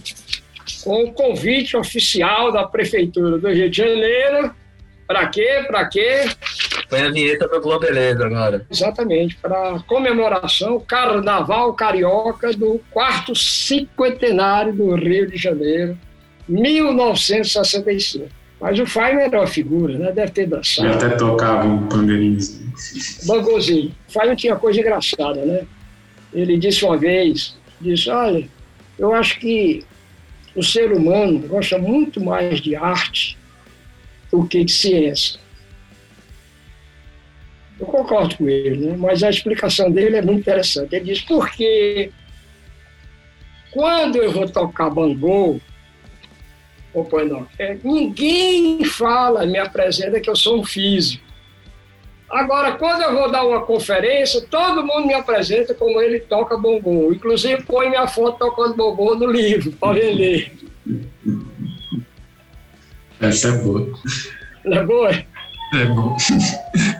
com 0.83 1.05
o 1.05 1.11
convite 1.11 1.75
oficial 1.75 2.51
da 2.51 2.67
Prefeitura 2.67 3.39
do 3.39 3.49
Rio 3.49 3.67
de 3.67 3.77
Janeiro 3.77 4.55
para 5.11 5.27
quê? 5.27 5.63
Para 5.67 5.85
quê? 5.87 6.25
Foi 6.87 7.01
a 7.01 7.11
vinheta 7.11 7.47
do 7.47 7.59
Globeleza 7.59 8.25
agora. 8.25 8.65
Exatamente, 8.71 9.35
para 9.35 9.79
comemoração 9.85 10.79
Carnaval 10.79 11.73
Carioca 11.73 12.53
do 12.53 12.81
quarto 12.89 13.35
cinquentenário 13.35 14.73
do 14.73 14.95
Rio 14.95 15.29
de 15.29 15.35
Janeiro, 15.37 15.97
1965. 16.47 18.29
Mas 18.59 18.79
o 18.79 18.85
Fábio 18.85 19.19
era 19.19 19.39
uma 19.39 19.47
figura, 19.47 19.97
né? 19.97 20.11
Deve 20.11 20.31
ter 20.31 20.47
dançado. 20.47 20.87
Ele 20.87 20.95
até 20.95 21.09
tocava 21.09 21.67
um 21.67 21.87
pandeirinho. 21.87 22.37
Bangozinho. 23.25 23.91
O 24.07 24.11
Fábio 24.11 24.35
tinha 24.35 24.55
coisa 24.55 24.79
engraçada, 24.79 25.43
né? 25.43 25.65
Ele 26.33 26.57
disse 26.57 26.85
uma 26.85 26.95
vez, 26.95 27.57
disse, 27.81 28.09
olha, 28.09 28.47
eu 28.97 29.13
acho 29.13 29.39
que 29.39 29.83
o 30.55 30.63
ser 30.63 30.93
humano 30.93 31.39
gosta 31.39 31.77
muito 31.77 32.23
mais 32.23 32.61
de 32.61 32.75
arte 32.75 33.40
o 34.31 34.45
que 34.45 34.63
de 34.63 34.71
ciência. 34.71 35.39
Eu 37.79 37.85
concordo 37.87 38.37
com 38.37 38.47
ele, 38.47 38.85
né? 38.85 38.95
mas 38.97 39.23
a 39.23 39.29
explicação 39.29 39.91
dele 39.91 40.17
é 40.17 40.21
muito 40.21 40.41
interessante. 40.41 40.95
Ele 40.95 41.05
diz, 41.05 41.21
porque 41.21 42.11
quando 43.71 44.17
eu 44.17 44.31
vou 44.31 44.47
tocar 44.47 44.89
bangô, 44.89 45.59
ou 46.93 47.25
não, 47.25 47.47
é, 47.57 47.77
ninguém 47.83 48.83
fala, 48.83 49.45
me 49.45 49.57
apresenta 49.57 50.19
que 50.19 50.29
eu 50.29 50.35
sou 50.35 50.59
um 50.59 50.63
físico. 50.63 51.23
Agora, 52.29 52.73
quando 52.73 53.01
eu 53.01 53.13
vou 53.13 53.29
dar 53.29 53.45
uma 53.45 53.61
conferência, 53.65 54.41
todo 54.49 54.85
mundo 54.85 55.05
me 55.05 55.13
apresenta 55.13 55.73
como 55.73 55.99
ele 56.01 56.19
toca 56.19 56.57
bombom. 56.57 57.11
Inclusive, 57.11 57.63
põe 57.63 57.89
minha 57.89 58.07
foto 58.07 58.37
tocando 58.37 58.75
bombom 58.75 59.15
no 59.15 59.25
livro, 59.29 59.71
para 59.79 59.91
ler. 59.91 60.53
Essa 63.21 63.49
é 63.49 63.51
boa. 63.51 63.87
É 64.65 64.83
boa? 64.83 65.11
É 65.73 65.85
bom. 65.85 66.17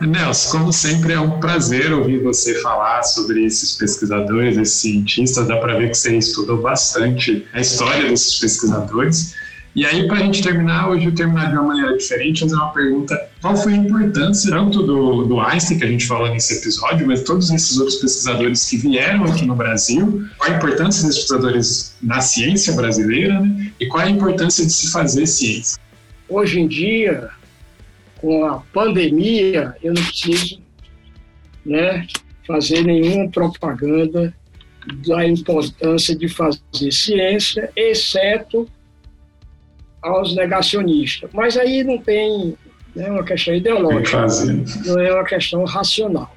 Nelson, 0.00 0.58
como 0.58 0.72
sempre, 0.72 1.12
é 1.12 1.20
um 1.20 1.38
prazer 1.40 1.92
ouvir 1.92 2.22
você 2.22 2.54
falar 2.62 3.02
sobre 3.02 3.44
esses 3.44 3.72
pesquisadores, 3.72 4.56
esses 4.56 4.76
cientistas. 4.76 5.46
Dá 5.46 5.56
para 5.58 5.76
ver 5.76 5.90
que 5.90 5.94
você 5.96 6.16
estudou 6.16 6.62
bastante 6.62 7.46
a 7.52 7.60
história 7.60 8.08
desses 8.08 8.38
pesquisadores. 8.38 9.34
E 9.74 9.84
aí, 9.84 10.06
para 10.06 10.18
a 10.18 10.20
gente 10.20 10.42
terminar, 10.42 10.90
hoje 10.90 11.06
eu 11.06 11.14
terminar 11.14 11.50
de 11.50 11.54
uma 11.54 11.64
maneira 11.64 11.96
diferente, 11.96 12.40
fazer 12.40 12.54
uma 12.54 12.72
pergunta: 12.72 13.18
qual 13.40 13.56
foi 13.56 13.72
a 13.72 13.76
importância 13.76 14.50
tanto 14.50 14.82
do, 14.82 15.24
do 15.24 15.40
Einstein, 15.40 15.78
que 15.78 15.84
a 15.84 15.88
gente 15.88 16.06
falou 16.06 16.28
nesse 16.28 16.58
episódio, 16.58 17.06
mas 17.06 17.22
todos 17.22 17.50
esses 17.50 17.78
outros 17.78 17.96
pesquisadores 17.96 18.68
que 18.68 18.76
vieram 18.76 19.24
aqui 19.24 19.44
no 19.44 19.54
Brasil? 19.54 20.24
Qual 20.38 20.50
a 20.50 20.56
importância 20.56 21.06
desses 21.06 21.22
pesquisadores 21.22 21.94
na 22.02 22.20
ciência 22.20 22.74
brasileira, 22.74 23.40
né? 23.40 23.72
E 23.80 23.86
qual 23.86 24.04
a 24.04 24.10
importância 24.10 24.64
de 24.64 24.72
se 24.72 24.90
fazer 24.90 25.26
ciência? 25.26 25.78
Hoje 26.28 26.60
em 26.60 26.68
dia, 26.68 27.30
com 28.16 28.44
a 28.44 28.60
pandemia, 28.72 29.74
eu 29.82 29.92
não 29.92 30.02
preciso 30.02 30.60
né, 31.64 32.06
fazer 32.46 32.82
nenhuma 32.82 33.28
propaganda 33.30 34.34
da 35.06 35.26
importância 35.26 36.16
de 36.16 36.28
fazer 36.28 36.90
ciência, 36.90 37.70
exceto 37.76 38.68
aos 40.00 40.34
negacionistas. 40.34 41.30
Mas 41.32 41.56
aí 41.56 41.84
não 41.84 41.98
tem 41.98 42.56
né, 42.94 43.10
uma 43.10 43.24
questão 43.24 43.54
ideológica, 43.54 44.26
não 44.84 45.00
é 45.00 45.12
uma 45.12 45.24
questão 45.24 45.64
racional. 45.64 46.36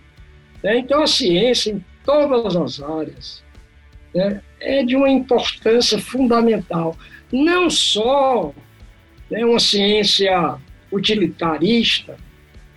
Né? 0.64 0.80
Então, 0.80 1.02
a 1.02 1.08
ciência, 1.08 1.72
em 1.72 1.84
todas 2.04 2.56
as 2.56 2.82
áreas, 2.82 3.44
né, 4.14 4.42
é 4.60 4.84
de 4.84 4.96
uma 4.96 5.10
importância 5.10 6.00
fundamental. 6.00 6.96
Não 7.32 7.70
só 7.70 8.54
né, 9.30 9.46
uma 9.46 9.60
ciência 9.60 10.58
utilitarista, 10.92 12.18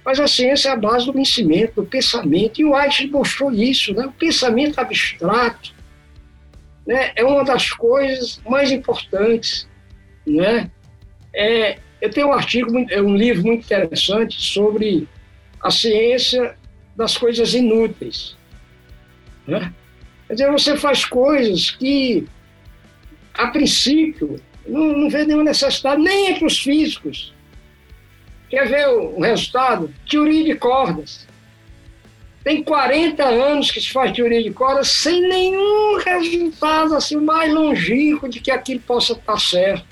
mas 0.04 0.18
a 0.18 0.26
ciência 0.26 0.70
é 0.70 0.72
a 0.72 0.76
base 0.76 1.04
do 1.04 1.12
conhecimento, 1.12 1.82
do 1.82 1.86
pensamento, 1.86 2.60
e 2.60 2.64
o 2.64 2.74
Einstein 2.74 3.10
mostrou 3.10 3.52
isso, 3.52 3.92
né? 3.92 4.06
o 4.06 4.12
pensamento 4.12 4.78
abstrato 4.78 5.74
né, 6.86 7.12
é 7.14 7.22
uma 7.22 7.44
das 7.44 7.70
coisas 7.70 8.40
mais 8.48 8.72
importantes. 8.72 9.68
Né? 10.26 10.70
É, 11.34 11.78
eu 12.00 12.08
tenho 12.08 12.28
um 12.28 12.32
artigo, 12.32 12.70
um 12.72 13.14
livro 13.14 13.44
muito 13.44 13.64
interessante 13.66 14.40
sobre 14.40 15.06
a 15.60 15.70
ciência 15.70 16.56
das 16.96 17.18
coisas 17.18 17.52
inúteis. 17.52 18.34
Né? 19.46 19.72
Quer 20.26 20.32
dizer, 20.32 20.50
você 20.50 20.76
faz 20.78 21.04
coisas 21.04 21.70
que, 21.70 22.26
a 23.34 23.48
princípio, 23.48 24.40
não, 24.68 24.96
não 24.96 25.10
vê 25.10 25.24
nenhuma 25.24 25.44
necessidade, 25.44 26.00
nem 26.00 26.30
entre 26.30 26.44
os 26.44 26.58
físicos. 26.58 27.32
Quer 28.48 28.66
ver 28.66 28.88
o, 28.88 29.20
resultado? 29.20 29.92
Teoria 30.08 30.44
de 30.44 30.54
cordas. 30.54 31.26
Tem 32.42 32.62
40 32.62 33.22
anos 33.24 33.70
que 33.70 33.80
se 33.80 33.92
faz 33.92 34.12
teoria 34.12 34.42
de 34.42 34.50
cordas 34.50 34.88
sem 34.88 35.20
nenhum 35.20 35.98
resultado 35.98 36.94
assim 36.94 37.16
mais 37.16 37.52
longínquo 37.52 38.28
de 38.28 38.40
que 38.40 38.50
aquilo 38.50 38.80
possa 38.80 39.12
estar 39.12 39.38
certo. 39.38 39.86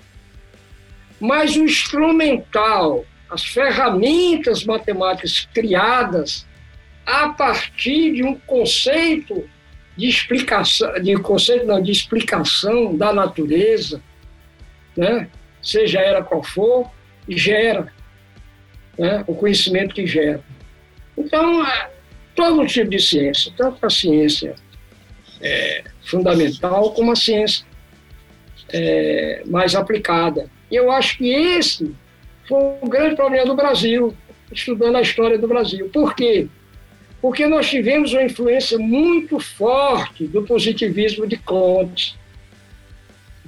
Mas 1.21 1.57
o 1.57 1.65
instrumental, 1.65 3.05
as 3.29 3.45
ferramentas 3.45 4.65
matemáticas 4.65 5.47
criadas 5.53 6.47
a 7.05 7.29
partir 7.29 8.15
de 8.15 8.25
um 8.25 8.35
conceito 8.35 9.49
de 9.97 10.09
explicação, 10.09 10.93
de 10.95 11.15
conceito 11.17 11.67
não, 11.67 11.83
de 11.83 11.91
explicação 11.91 12.97
da 12.97 13.13
natureza, 13.13 14.03
né? 14.97 15.29
seja 15.63 16.01
ela 16.01 16.23
qual 16.23 16.43
for, 16.43 16.91
gera 17.29 17.93
né, 18.97 19.25
o 19.27 19.35
conhecimento 19.35 19.95
que 19.95 20.07
gera. 20.07 20.43
Então, 21.19 21.67
é, 21.67 21.91
todo 22.35 22.67
tipo 22.67 22.91
de 22.91 23.01
ciência, 23.01 23.53
tanto 23.57 23.85
a 23.85 23.91
ciência 23.91 24.55
é, 25.41 25.85
fundamental 26.05 26.93
como 26.93 27.11
a 27.11 27.17
ciência 27.17 27.67
é, 28.73 29.43
mais 29.47 29.75
aplicada. 29.75 30.49
E 30.71 30.77
eu 30.77 30.91
acho 30.91 31.19
que 31.19 31.29
esse 31.29 31.95
foi 32.49 32.77
o 32.81 32.89
grande 32.89 33.17
problema 33.17 33.47
do 33.47 33.57
Brasil, 33.57 34.15
estudando 34.53 34.97
a 34.97 35.01
história 35.01 35.37
do 35.37 35.49
Brasil. 35.49 35.89
Por 35.93 36.15
quê? 36.15 36.47
Porque 37.21 37.47
nós 37.47 37.69
tivemos 37.69 38.13
uma 38.13 38.23
influência 38.23 38.79
muito 38.79 39.41
forte 39.41 40.27
do 40.29 40.43
positivismo 40.43 41.27
de 41.27 41.37
Comte. 41.37 42.17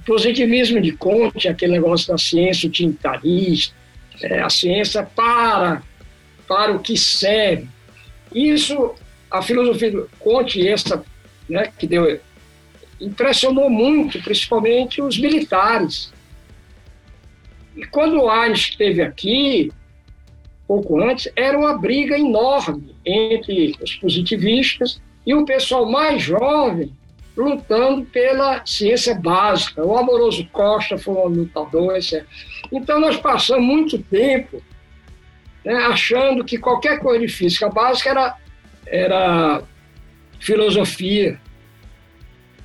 Positivismo 0.09 0.81
de 0.81 0.93
Comte, 0.93 1.49
aquele 1.49 1.73
negócio 1.73 2.09
da 2.09 2.17
ciência 2.17 2.67
utilitarista, 2.67 3.75
é, 4.23 4.41
a 4.41 4.49
ciência 4.49 5.03
para, 5.03 5.83
para 6.49 6.75
o 6.75 6.79
que 6.79 6.97
serve. 6.97 7.69
Isso, 8.35 8.95
a 9.31 9.43
filosofia 9.43 9.91
do 9.91 10.11
Conte, 10.19 10.67
essa, 10.67 11.05
né, 11.47 11.71
que 11.79 11.87
deu, 11.87 12.19
impressionou 12.99 13.69
muito, 13.69 14.19
principalmente 14.23 15.03
os 15.03 15.19
militares. 15.19 16.11
E 17.77 17.85
quando 17.85 18.19
o 18.19 18.31
Einstein 18.31 18.71
esteve 18.71 19.03
aqui, 19.03 19.71
pouco 20.67 21.03
antes, 21.03 21.31
era 21.37 21.59
uma 21.59 21.77
briga 21.77 22.19
enorme 22.19 22.97
entre 23.05 23.77
os 23.83 23.95
positivistas 23.97 25.03
e 25.27 25.35
o 25.35 25.45
pessoal 25.45 25.85
mais 25.85 26.23
jovem 26.23 26.97
lutando 27.39 28.05
pela 28.07 28.67
ciência 28.67 29.15
básica. 29.15 29.85
O 29.85 29.97
Amoroso 29.97 30.45
Costa 30.51 30.99
foi 30.99 31.15
um 31.15 31.29
lutador. 31.29 31.97
Esse... 31.97 32.25
Então, 32.73 32.99
nós 32.99 33.17
passamos 33.17 33.65
muito 33.65 33.97
tempo 34.03 34.61
né, 35.65 35.75
achando 35.85 36.45
que 36.45 36.59
qualquer 36.59 36.99
coisa 36.99 37.25
de 37.25 37.33
física 37.33 37.69
básica 37.69 38.11
era, 38.11 38.37
era 38.85 39.63
filosofia. 40.41 41.41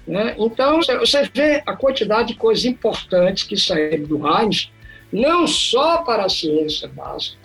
Né? 0.07 0.35
Então, 0.39 0.81
você 0.81 1.29
vê 1.31 1.61
a 1.67 1.75
quantidade 1.75 2.29
de 2.29 2.35
coisas 2.35 2.65
importantes 2.65 3.43
que 3.43 3.55
saíram 3.55 4.05
do 4.05 4.27
Einstein, 4.27 4.73
não 5.11 5.45
só 5.45 5.99
para 5.99 6.25
a 6.25 6.29
ciência 6.29 6.87
básica, 6.87 7.37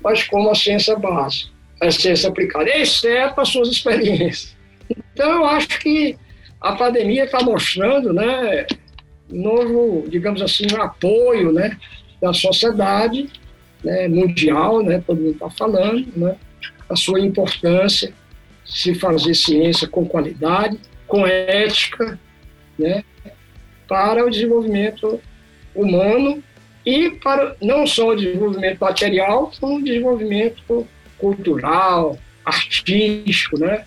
mas 0.00 0.22
como 0.22 0.50
a 0.50 0.54
ciência 0.54 0.94
básica, 0.94 1.50
a 1.82 1.90
ciência 1.90 2.28
aplicada, 2.28 2.70
exceto 2.70 3.40
as 3.40 3.48
suas 3.48 3.68
experiências. 3.68 4.56
Então, 4.88 5.32
eu 5.32 5.46
acho 5.46 5.80
que 5.80 6.16
a 6.68 6.72
pandemia 6.74 7.24
está 7.24 7.40
mostrando, 7.42 8.12
né, 8.12 8.66
novo, 9.30 10.04
digamos 10.08 10.42
assim, 10.42 10.66
um 10.72 10.82
apoio, 10.82 11.52
né, 11.52 11.76
da 12.20 12.32
sociedade 12.32 13.28
né, 13.84 14.08
mundial, 14.08 14.82
né, 14.82 15.02
todo 15.06 15.20
mundo 15.20 15.34
está 15.34 15.50
falando, 15.50 16.06
né, 16.16 16.36
a 16.88 16.96
sua 16.96 17.20
importância 17.20 18.12
se 18.64 18.94
fazer 18.96 19.34
ciência 19.34 19.86
com 19.86 20.04
qualidade, 20.04 20.78
com 21.06 21.24
ética, 21.24 22.18
né, 22.76 23.04
para 23.86 24.26
o 24.26 24.30
desenvolvimento 24.30 25.20
humano 25.72 26.42
e 26.84 27.10
para 27.10 27.54
não 27.62 27.86
só 27.86 28.08
o 28.08 28.16
desenvolvimento 28.16 28.80
material, 28.80 29.52
como 29.60 29.78
o 29.78 29.84
desenvolvimento 29.84 30.86
cultural, 31.16 32.18
artístico, 32.44 33.56
né, 33.56 33.84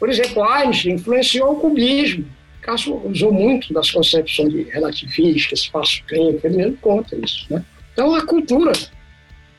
por 0.00 0.08
exemplo, 0.08 0.42
Einstein 0.42 0.94
influenciou 0.94 1.52
o 1.52 1.60
cubismo. 1.60 2.24
Caso 2.62 2.94
usou 3.04 3.32
muito 3.32 3.72
das 3.72 3.90
concepções 3.90 4.52
de 4.52 4.62
relativística, 4.64 5.54
espaço-tempo, 5.54 6.40
ele 6.42 6.56
mesmo 6.56 6.76
conta 6.78 7.16
isso. 7.16 7.46
Né? 7.50 7.64
Então, 7.92 8.14
a 8.14 8.26
cultura 8.26 8.72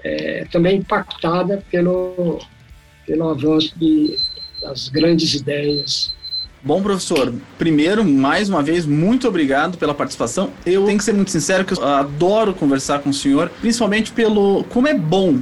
é 0.04 0.46
também 0.52 0.78
impactada 0.78 1.64
pelo, 1.72 2.40
pelo 3.06 3.30
avanço 3.30 3.78
de, 3.78 4.18
das 4.62 4.90
grandes 4.90 5.36
ideias 5.36 6.14
Bom, 6.64 6.80
professor, 6.80 7.34
primeiro, 7.58 8.06
mais 8.06 8.48
uma 8.48 8.62
vez, 8.62 8.86
muito 8.86 9.28
obrigado 9.28 9.80
pela 9.80 9.96
participação. 9.96 10.52
Eu 10.64 10.86
tenho 10.86 10.98
que 11.00 11.04
ser 11.04 11.14
muito 11.14 11.32
sincero 11.32 11.66
que 11.66 11.74
eu 11.74 11.84
adoro 11.84 12.54
conversar 12.54 13.00
com 13.00 13.10
o 13.10 13.14
senhor, 13.14 13.50
principalmente 13.60 14.12
pelo 14.12 14.64
como 14.66 14.88
é 14.88 14.94
bom 14.94 15.40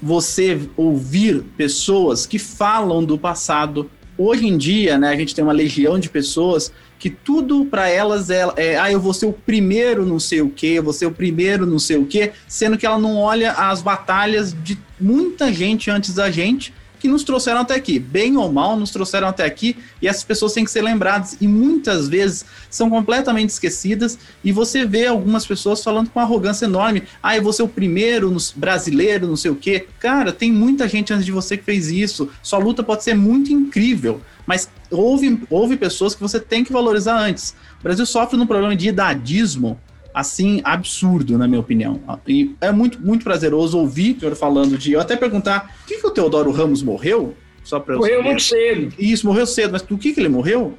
você 0.00 0.60
ouvir 0.76 1.42
pessoas 1.56 2.26
que 2.26 2.38
falam 2.38 3.02
do 3.02 3.16
passado, 3.16 3.90
Hoje 4.18 4.46
em 4.46 4.58
dia, 4.58 4.98
né, 4.98 5.10
a 5.10 5.16
gente 5.16 5.34
tem 5.34 5.44
uma 5.44 5.52
legião 5.52 5.98
de 5.98 6.08
pessoas 6.08 6.72
que 6.98 7.08
tudo 7.08 7.64
para 7.64 7.88
elas 7.88 8.28
é, 8.28 8.44
é, 8.56 8.76
ah, 8.76 8.90
eu 8.90 9.00
vou 9.00 9.14
ser 9.14 9.26
o 9.26 9.32
primeiro 9.32 10.04
não 10.04 10.18
sei 10.18 10.42
o 10.42 10.50
que, 10.50 10.74
eu 10.74 10.82
vou 10.82 10.92
ser 10.92 11.06
o 11.06 11.12
primeiro 11.12 11.64
não 11.64 11.78
sei 11.78 11.96
o 11.96 12.04
que, 12.04 12.32
sendo 12.48 12.76
que 12.76 12.84
ela 12.84 12.98
não 12.98 13.16
olha 13.16 13.52
as 13.52 13.80
batalhas 13.80 14.52
de 14.52 14.76
muita 15.00 15.52
gente 15.52 15.90
antes 15.90 16.12
da 16.14 16.30
gente 16.30 16.74
que 16.98 17.08
nos 17.08 17.22
trouxeram 17.22 17.60
até 17.60 17.74
aqui. 17.74 17.98
Bem 17.98 18.36
ou 18.36 18.52
mal, 18.52 18.76
nos 18.76 18.90
trouxeram 18.90 19.28
até 19.28 19.44
aqui 19.44 19.76
e 20.02 20.08
essas 20.08 20.24
pessoas 20.24 20.52
têm 20.52 20.64
que 20.64 20.70
ser 20.70 20.82
lembradas 20.82 21.36
e 21.40 21.46
muitas 21.46 22.08
vezes 22.08 22.44
são 22.70 22.90
completamente 22.90 23.50
esquecidas. 23.50 24.18
E 24.42 24.52
você 24.52 24.84
vê 24.84 25.06
algumas 25.06 25.46
pessoas 25.46 25.82
falando 25.82 26.10
com 26.10 26.20
arrogância 26.20 26.64
enorme: 26.64 27.04
ah, 27.22 27.36
eu 27.36 27.42
vou 27.42 27.52
ser 27.52 27.62
o 27.62 27.68
primeiro 27.68 28.34
brasileiro, 28.56 29.26
não 29.26 29.36
sei 29.36 29.50
o 29.50 29.56
quê. 29.56 29.86
Cara, 29.98 30.32
tem 30.32 30.52
muita 30.52 30.88
gente 30.88 31.12
antes 31.12 31.24
de 31.24 31.32
você 31.32 31.56
que 31.56 31.64
fez 31.64 31.88
isso. 31.88 32.28
Sua 32.42 32.58
luta 32.58 32.82
pode 32.82 33.04
ser 33.04 33.14
muito 33.14 33.52
incrível, 33.52 34.20
mas 34.46 34.68
houve, 34.90 35.42
houve 35.50 35.76
pessoas 35.76 36.14
que 36.14 36.20
você 36.20 36.40
tem 36.40 36.64
que 36.64 36.72
valorizar 36.72 37.18
antes. 37.18 37.54
O 37.80 37.82
Brasil 37.82 38.06
sofre 38.06 38.36
num 38.36 38.46
problema 38.46 38.74
de 38.74 38.88
idadismo 38.88 39.78
assim, 40.18 40.60
absurdo, 40.64 41.38
na 41.38 41.46
minha 41.46 41.60
opinião. 41.60 42.00
E 42.26 42.54
é 42.60 42.72
muito, 42.72 43.00
muito 43.00 43.22
prazeroso 43.22 43.78
ouvir 43.78 44.16
o 44.16 44.20
senhor 44.20 44.34
falando 44.34 44.76
de. 44.76 44.92
Eu 44.92 45.00
até 45.00 45.16
perguntar: 45.16 45.72
por 45.78 45.86
que, 45.86 45.98
que 45.98 46.06
o 46.06 46.10
Teodoro 46.10 46.50
Ramos 46.50 46.82
morreu? 46.82 47.34
Só 47.62 47.78
pra 47.78 47.96
morreu 47.96 48.22
muito 48.22 48.42
cedo. 48.42 48.92
Isso, 48.98 49.26
morreu 49.26 49.46
cedo, 49.46 49.72
mas 49.72 49.82
por 49.82 49.98
que, 49.98 50.12
que 50.12 50.20
ele 50.20 50.28
morreu? 50.28 50.76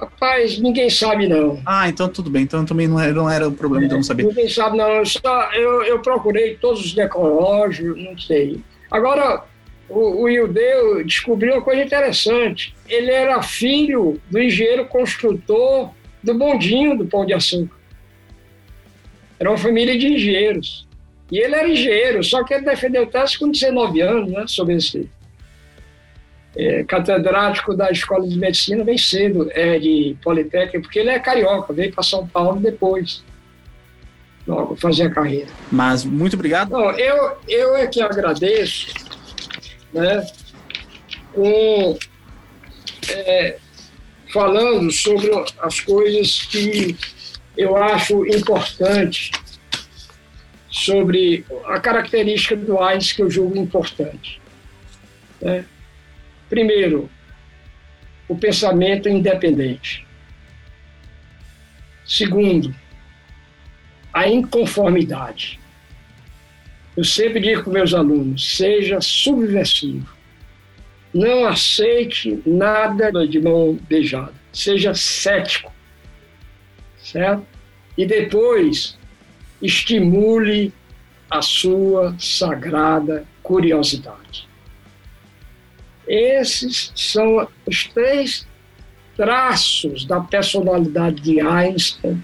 Rapaz, 0.00 0.60
ninguém 0.60 0.88
sabe 0.88 1.26
não. 1.26 1.60
Ah, 1.66 1.88
então 1.88 2.08
tudo 2.08 2.30
bem. 2.30 2.42
Então 2.42 2.64
também 2.64 2.86
não 2.86 3.00
era, 3.00 3.12
não 3.12 3.28
era 3.28 3.48
o 3.48 3.52
problema 3.52 3.86
é, 3.86 3.88
de 3.88 3.94
não 3.94 4.02
saber. 4.02 4.24
Ninguém 4.24 4.48
sabe 4.48 4.76
não. 4.76 4.88
Eu, 4.88 5.06
só, 5.06 5.52
eu, 5.52 5.82
eu 5.82 5.98
procurei 5.98 6.54
todos 6.54 6.84
os 6.84 6.94
necrológios, 6.94 8.00
não 8.00 8.16
sei. 8.16 8.60
Agora, 8.90 9.42
o, 9.88 10.22
o 10.22 10.28
Ildeu 10.28 11.04
descobriu 11.04 11.54
uma 11.54 11.62
coisa 11.62 11.82
interessante. 11.82 12.74
Ele 12.88 13.10
era 13.10 13.42
filho 13.42 14.20
do 14.30 14.38
engenheiro 14.38 14.86
construtor 14.86 15.90
do 16.22 16.34
bondinho 16.34 16.96
do 16.96 17.06
Pão 17.06 17.26
de 17.26 17.32
Açúcar. 17.32 17.77
Era 19.38 19.50
uma 19.50 19.58
família 19.58 19.96
de 19.98 20.06
engenheiros. 20.06 20.86
E 21.30 21.38
ele 21.38 21.54
era 21.54 21.68
engenheiro, 21.68 22.24
só 22.24 22.42
que 22.42 22.54
ele 22.54 22.64
defendeu 22.64 23.06
tese 23.06 23.38
com 23.38 23.50
19 23.50 24.00
anos, 24.00 24.30
né, 24.30 24.44
sobre 24.46 24.76
esse 24.76 25.08
é, 26.56 26.82
catedrático 26.84 27.76
da 27.76 27.90
Escola 27.90 28.26
de 28.26 28.36
Medicina 28.38 28.82
bem 28.82 28.96
cedo, 28.96 29.48
é 29.52 29.78
de 29.78 30.16
Politécnica, 30.22 30.80
porque 30.80 30.98
ele 30.98 31.10
é 31.10 31.18
carioca, 31.18 31.72
veio 31.72 31.92
para 31.92 32.02
São 32.02 32.26
Paulo 32.26 32.58
depois, 32.58 33.22
logo 34.46 34.74
fazer 34.76 35.04
a 35.04 35.10
carreira. 35.10 35.48
Mas 35.70 36.04
muito 36.04 36.34
obrigado. 36.34 36.70
Não, 36.70 36.90
eu, 36.92 37.36
eu 37.46 37.76
é 37.76 37.86
que 37.86 38.00
agradeço, 38.00 38.92
né, 39.92 40.26
com, 41.34 41.98
é, 43.10 43.58
falando 44.32 44.90
sobre 44.90 45.30
as 45.60 45.80
coisas 45.80 46.42
que 46.46 46.96
eu 47.58 47.76
acho 47.76 48.24
importante 48.24 49.32
sobre 50.70 51.44
a 51.66 51.80
característica 51.80 52.54
do 52.54 52.78
AIDS 52.78 53.12
que 53.12 53.20
eu 53.20 53.28
julgo 53.28 53.58
importante. 53.58 54.40
Né? 55.42 55.64
Primeiro, 56.48 57.10
o 58.28 58.36
pensamento 58.36 59.08
independente. 59.08 60.06
Segundo, 62.06 62.72
a 64.12 64.28
inconformidade. 64.28 65.58
Eu 66.96 67.02
sempre 67.02 67.40
digo 67.40 67.64
para 67.64 67.72
meus 67.72 67.92
alunos: 67.92 68.56
seja 68.56 69.00
subversivo. 69.00 70.16
Não 71.12 71.44
aceite 71.44 72.40
nada 72.46 73.26
de 73.26 73.40
mão 73.40 73.76
beijada. 73.88 74.34
Seja 74.52 74.94
cético. 74.94 75.72
Certo? 77.12 77.42
E 77.96 78.04
depois, 78.04 78.98
estimule 79.62 80.72
a 81.30 81.40
sua 81.40 82.14
sagrada 82.18 83.24
curiosidade. 83.42 84.46
Esses 86.06 86.92
são 86.94 87.48
os 87.66 87.84
três 87.88 88.46
traços 89.16 90.04
da 90.04 90.20
personalidade 90.20 91.20
de 91.20 91.40
Einstein 91.40 92.22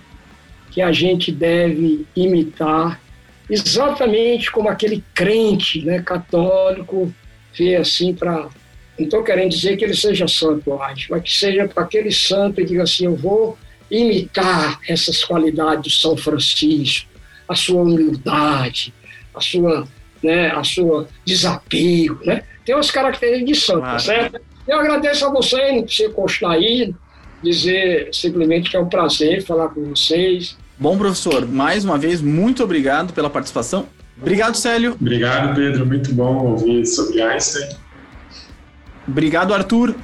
que 0.70 0.82
a 0.82 0.92
gente 0.92 1.32
deve 1.32 2.06
imitar, 2.14 3.00
exatamente 3.48 4.50
como 4.50 4.68
aquele 4.68 5.02
crente 5.14 5.84
né, 5.84 6.02
católico 6.02 7.12
vê 7.56 7.76
assim 7.76 8.14
para. 8.14 8.48
Não 8.96 9.06
estou 9.06 9.24
querendo 9.24 9.50
dizer 9.50 9.76
que 9.76 9.84
ele 9.84 9.96
seja 9.96 10.28
santo, 10.28 10.72
Einstein, 10.80 11.08
mas 11.10 11.22
que 11.22 11.32
seja 11.32 11.66
para 11.66 11.82
aquele 11.82 12.12
santo 12.12 12.60
e 12.60 12.64
diga 12.64 12.82
assim: 12.82 13.06
eu 13.06 13.16
vou 13.16 13.58
imitar 13.90 14.78
essas 14.88 15.24
qualidades 15.24 15.92
de 15.92 16.00
São 16.00 16.16
Francisco, 16.16 17.08
a 17.48 17.54
sua 17.54 17.82
humildade, 17.82 18.92
a 19.34 19.40
sua, 19.40 19.86
né, 20.22 20.50
a 20.50 20.64
sua 20.64 21.08
desapego, 21.24 22.20
né? 22.24 22.42
Tem 22.64 22.74
umas 22.74 22.90
características 22.90 23.46
de 23.46 23.54
santo, 23.54 23.82
tá 23.82 23.98
certo? 23.98 24.40
Eu 24.66 24.78
agradeço 24.78 25.26
a 25.26 25.30
você, 25.30 25.72
não 25.72 25.82
precisa 25.82 26.10
constar 26.10 26.52
aí, 26.52 26.94
dizer 27.42 28.08
simplesmente 28.12 28.70
que 28.70 28.76
é 28.76 28.80
um 28.80 28.88
prazer 28.88 29.44
falar 29.44 29.68
com 29.68 29.84
vocês. 29.94 30.56
Bom, 30.78 30.96
professor, 30.96 31.46
mais 31.46 31.84
uma 31.84 31.98
vez, 31.98 32.22
muito 32.22 32.64
obrigado 32.64 33.12
pela 33.12 33.28
participação. 33.28 33.86
Obrigado, 34.20 34.56
Célio. 34.56 34.96
Obrigado, 34.98 35.54
Pedro. 35.54 35.84
Muito 35.84 36.12
bom 36.14 36.46
ouvir 36.46 36.86
sobre 36.86 37.20
Einstein. 37.20 37.68
Obrigado, 39.06 39.52
Arthur. 39.52 39.94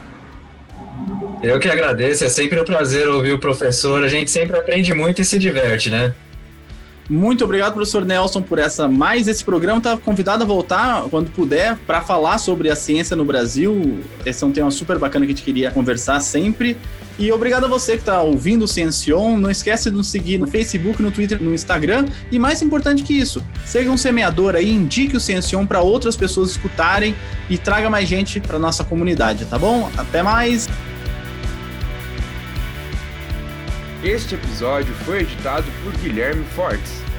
Eu 1.43 1.59
que 1.59 1.69
agradeço, 1.69 2.25
é 2.25 2.29
sempre 2.29 2.61
um 2.61 2.65
prazer 2.65 3.09
ouvir 3.09 3.33
o 3.33 3.39
professor. 3.39 4.05
A 4.05 4.09
gente 4.09 4.31
sempre 4.31 4.57
aprende 4.59 4.93
muito 4.93 5.23
e 5.23 5.25
se 5.25 5.39
diverte, 5.39 5.89
né? 5.89 6.15
Muito 7.11 7.45
obrigado, 7.45 7.73
professor 7.73 8.05
Nelson, 8.05 8.41
por 8.41 8.57
essa 8.61 8.87
mais 8.87 9.27
esse 9.27 9.45
programa. 9.45 9.79
Está 9.79 9.97
convidado 9.97 10.45
a 10.45 10.47
voltar 10.47 11.03
quando 11.11 11.29
puder 11.31 11.77
para 11.85 12.01
falar 12.03 12.39
sobre 12.39 12.71
a 12.71 12.77
ciência 12.77 13.17
no 13.17 13.25
Brasil. 13.25 13.99
Esse 14.25 14.45
é 14.45 14.47
um 14.47 14.53
tema 14.53 14.71
super 14.71 14.97
bacana 14.97 15.27
que 15.27 15.33
a 15.33 15.35
gente 15.35 15.45
queria 15.45 15.73
conversar 15.73 16.21
sempre. 16.21 16.77
E 17.19 17.33
obrigado 17.33 17.65
a 17.65 17.69
você 17.69 17.95
que 17.95 17.99
está 17.99 18.23
ouvindo 18.23 18.65
o 18.65 18.69
Ciencion. 18.69 19.37
Não 19.39 19.51
esquece 19.51 19.91
de 19.91 19.97
nos 19.97 20.07
seguir 20.07 20.39
no 20.39 20.47
Facebook, 20.47 21.03
no 21.03 21.11
Twitter, 21.11 21.43
no 21.43 21.53
Instagram. 21.53 22.07
E 22.31 22.39
mais 22.39 22.63
importante 22.63 23.03
que 23.03 23.19
isso, 23.19 23.45
seja 23.67 23.91
um 23.91 23.97
semeador 23.97 24.55
aí, 24.55 24.71
indique 24.71 25.17
o 25.17 25.21
Ciencion 25.21 25.67
para 25.67 25.81
outras 25.81 26.17
pessoas 26.17 26.51
escutarem 26.51 27.17
e 27.49 27.59
traga 27.59 27.91
mais 27.91 28.09
gente 28.09 28.39
para 28.39 28.57
nossa 28.57 28.85
comunidade, 28.85 29.47
tá 29.47 29.59
bom? 29.59 29.91
Até 29.99 30.23
mais! 30.23 30.69
Este 34.03 34.35
episódio 34.35 34.95
foi 35.05 35.21
editado 35.21 35.67
por 35.85 35.95
Guilherme 35.99 36.43
Fortes. 36.57 37.10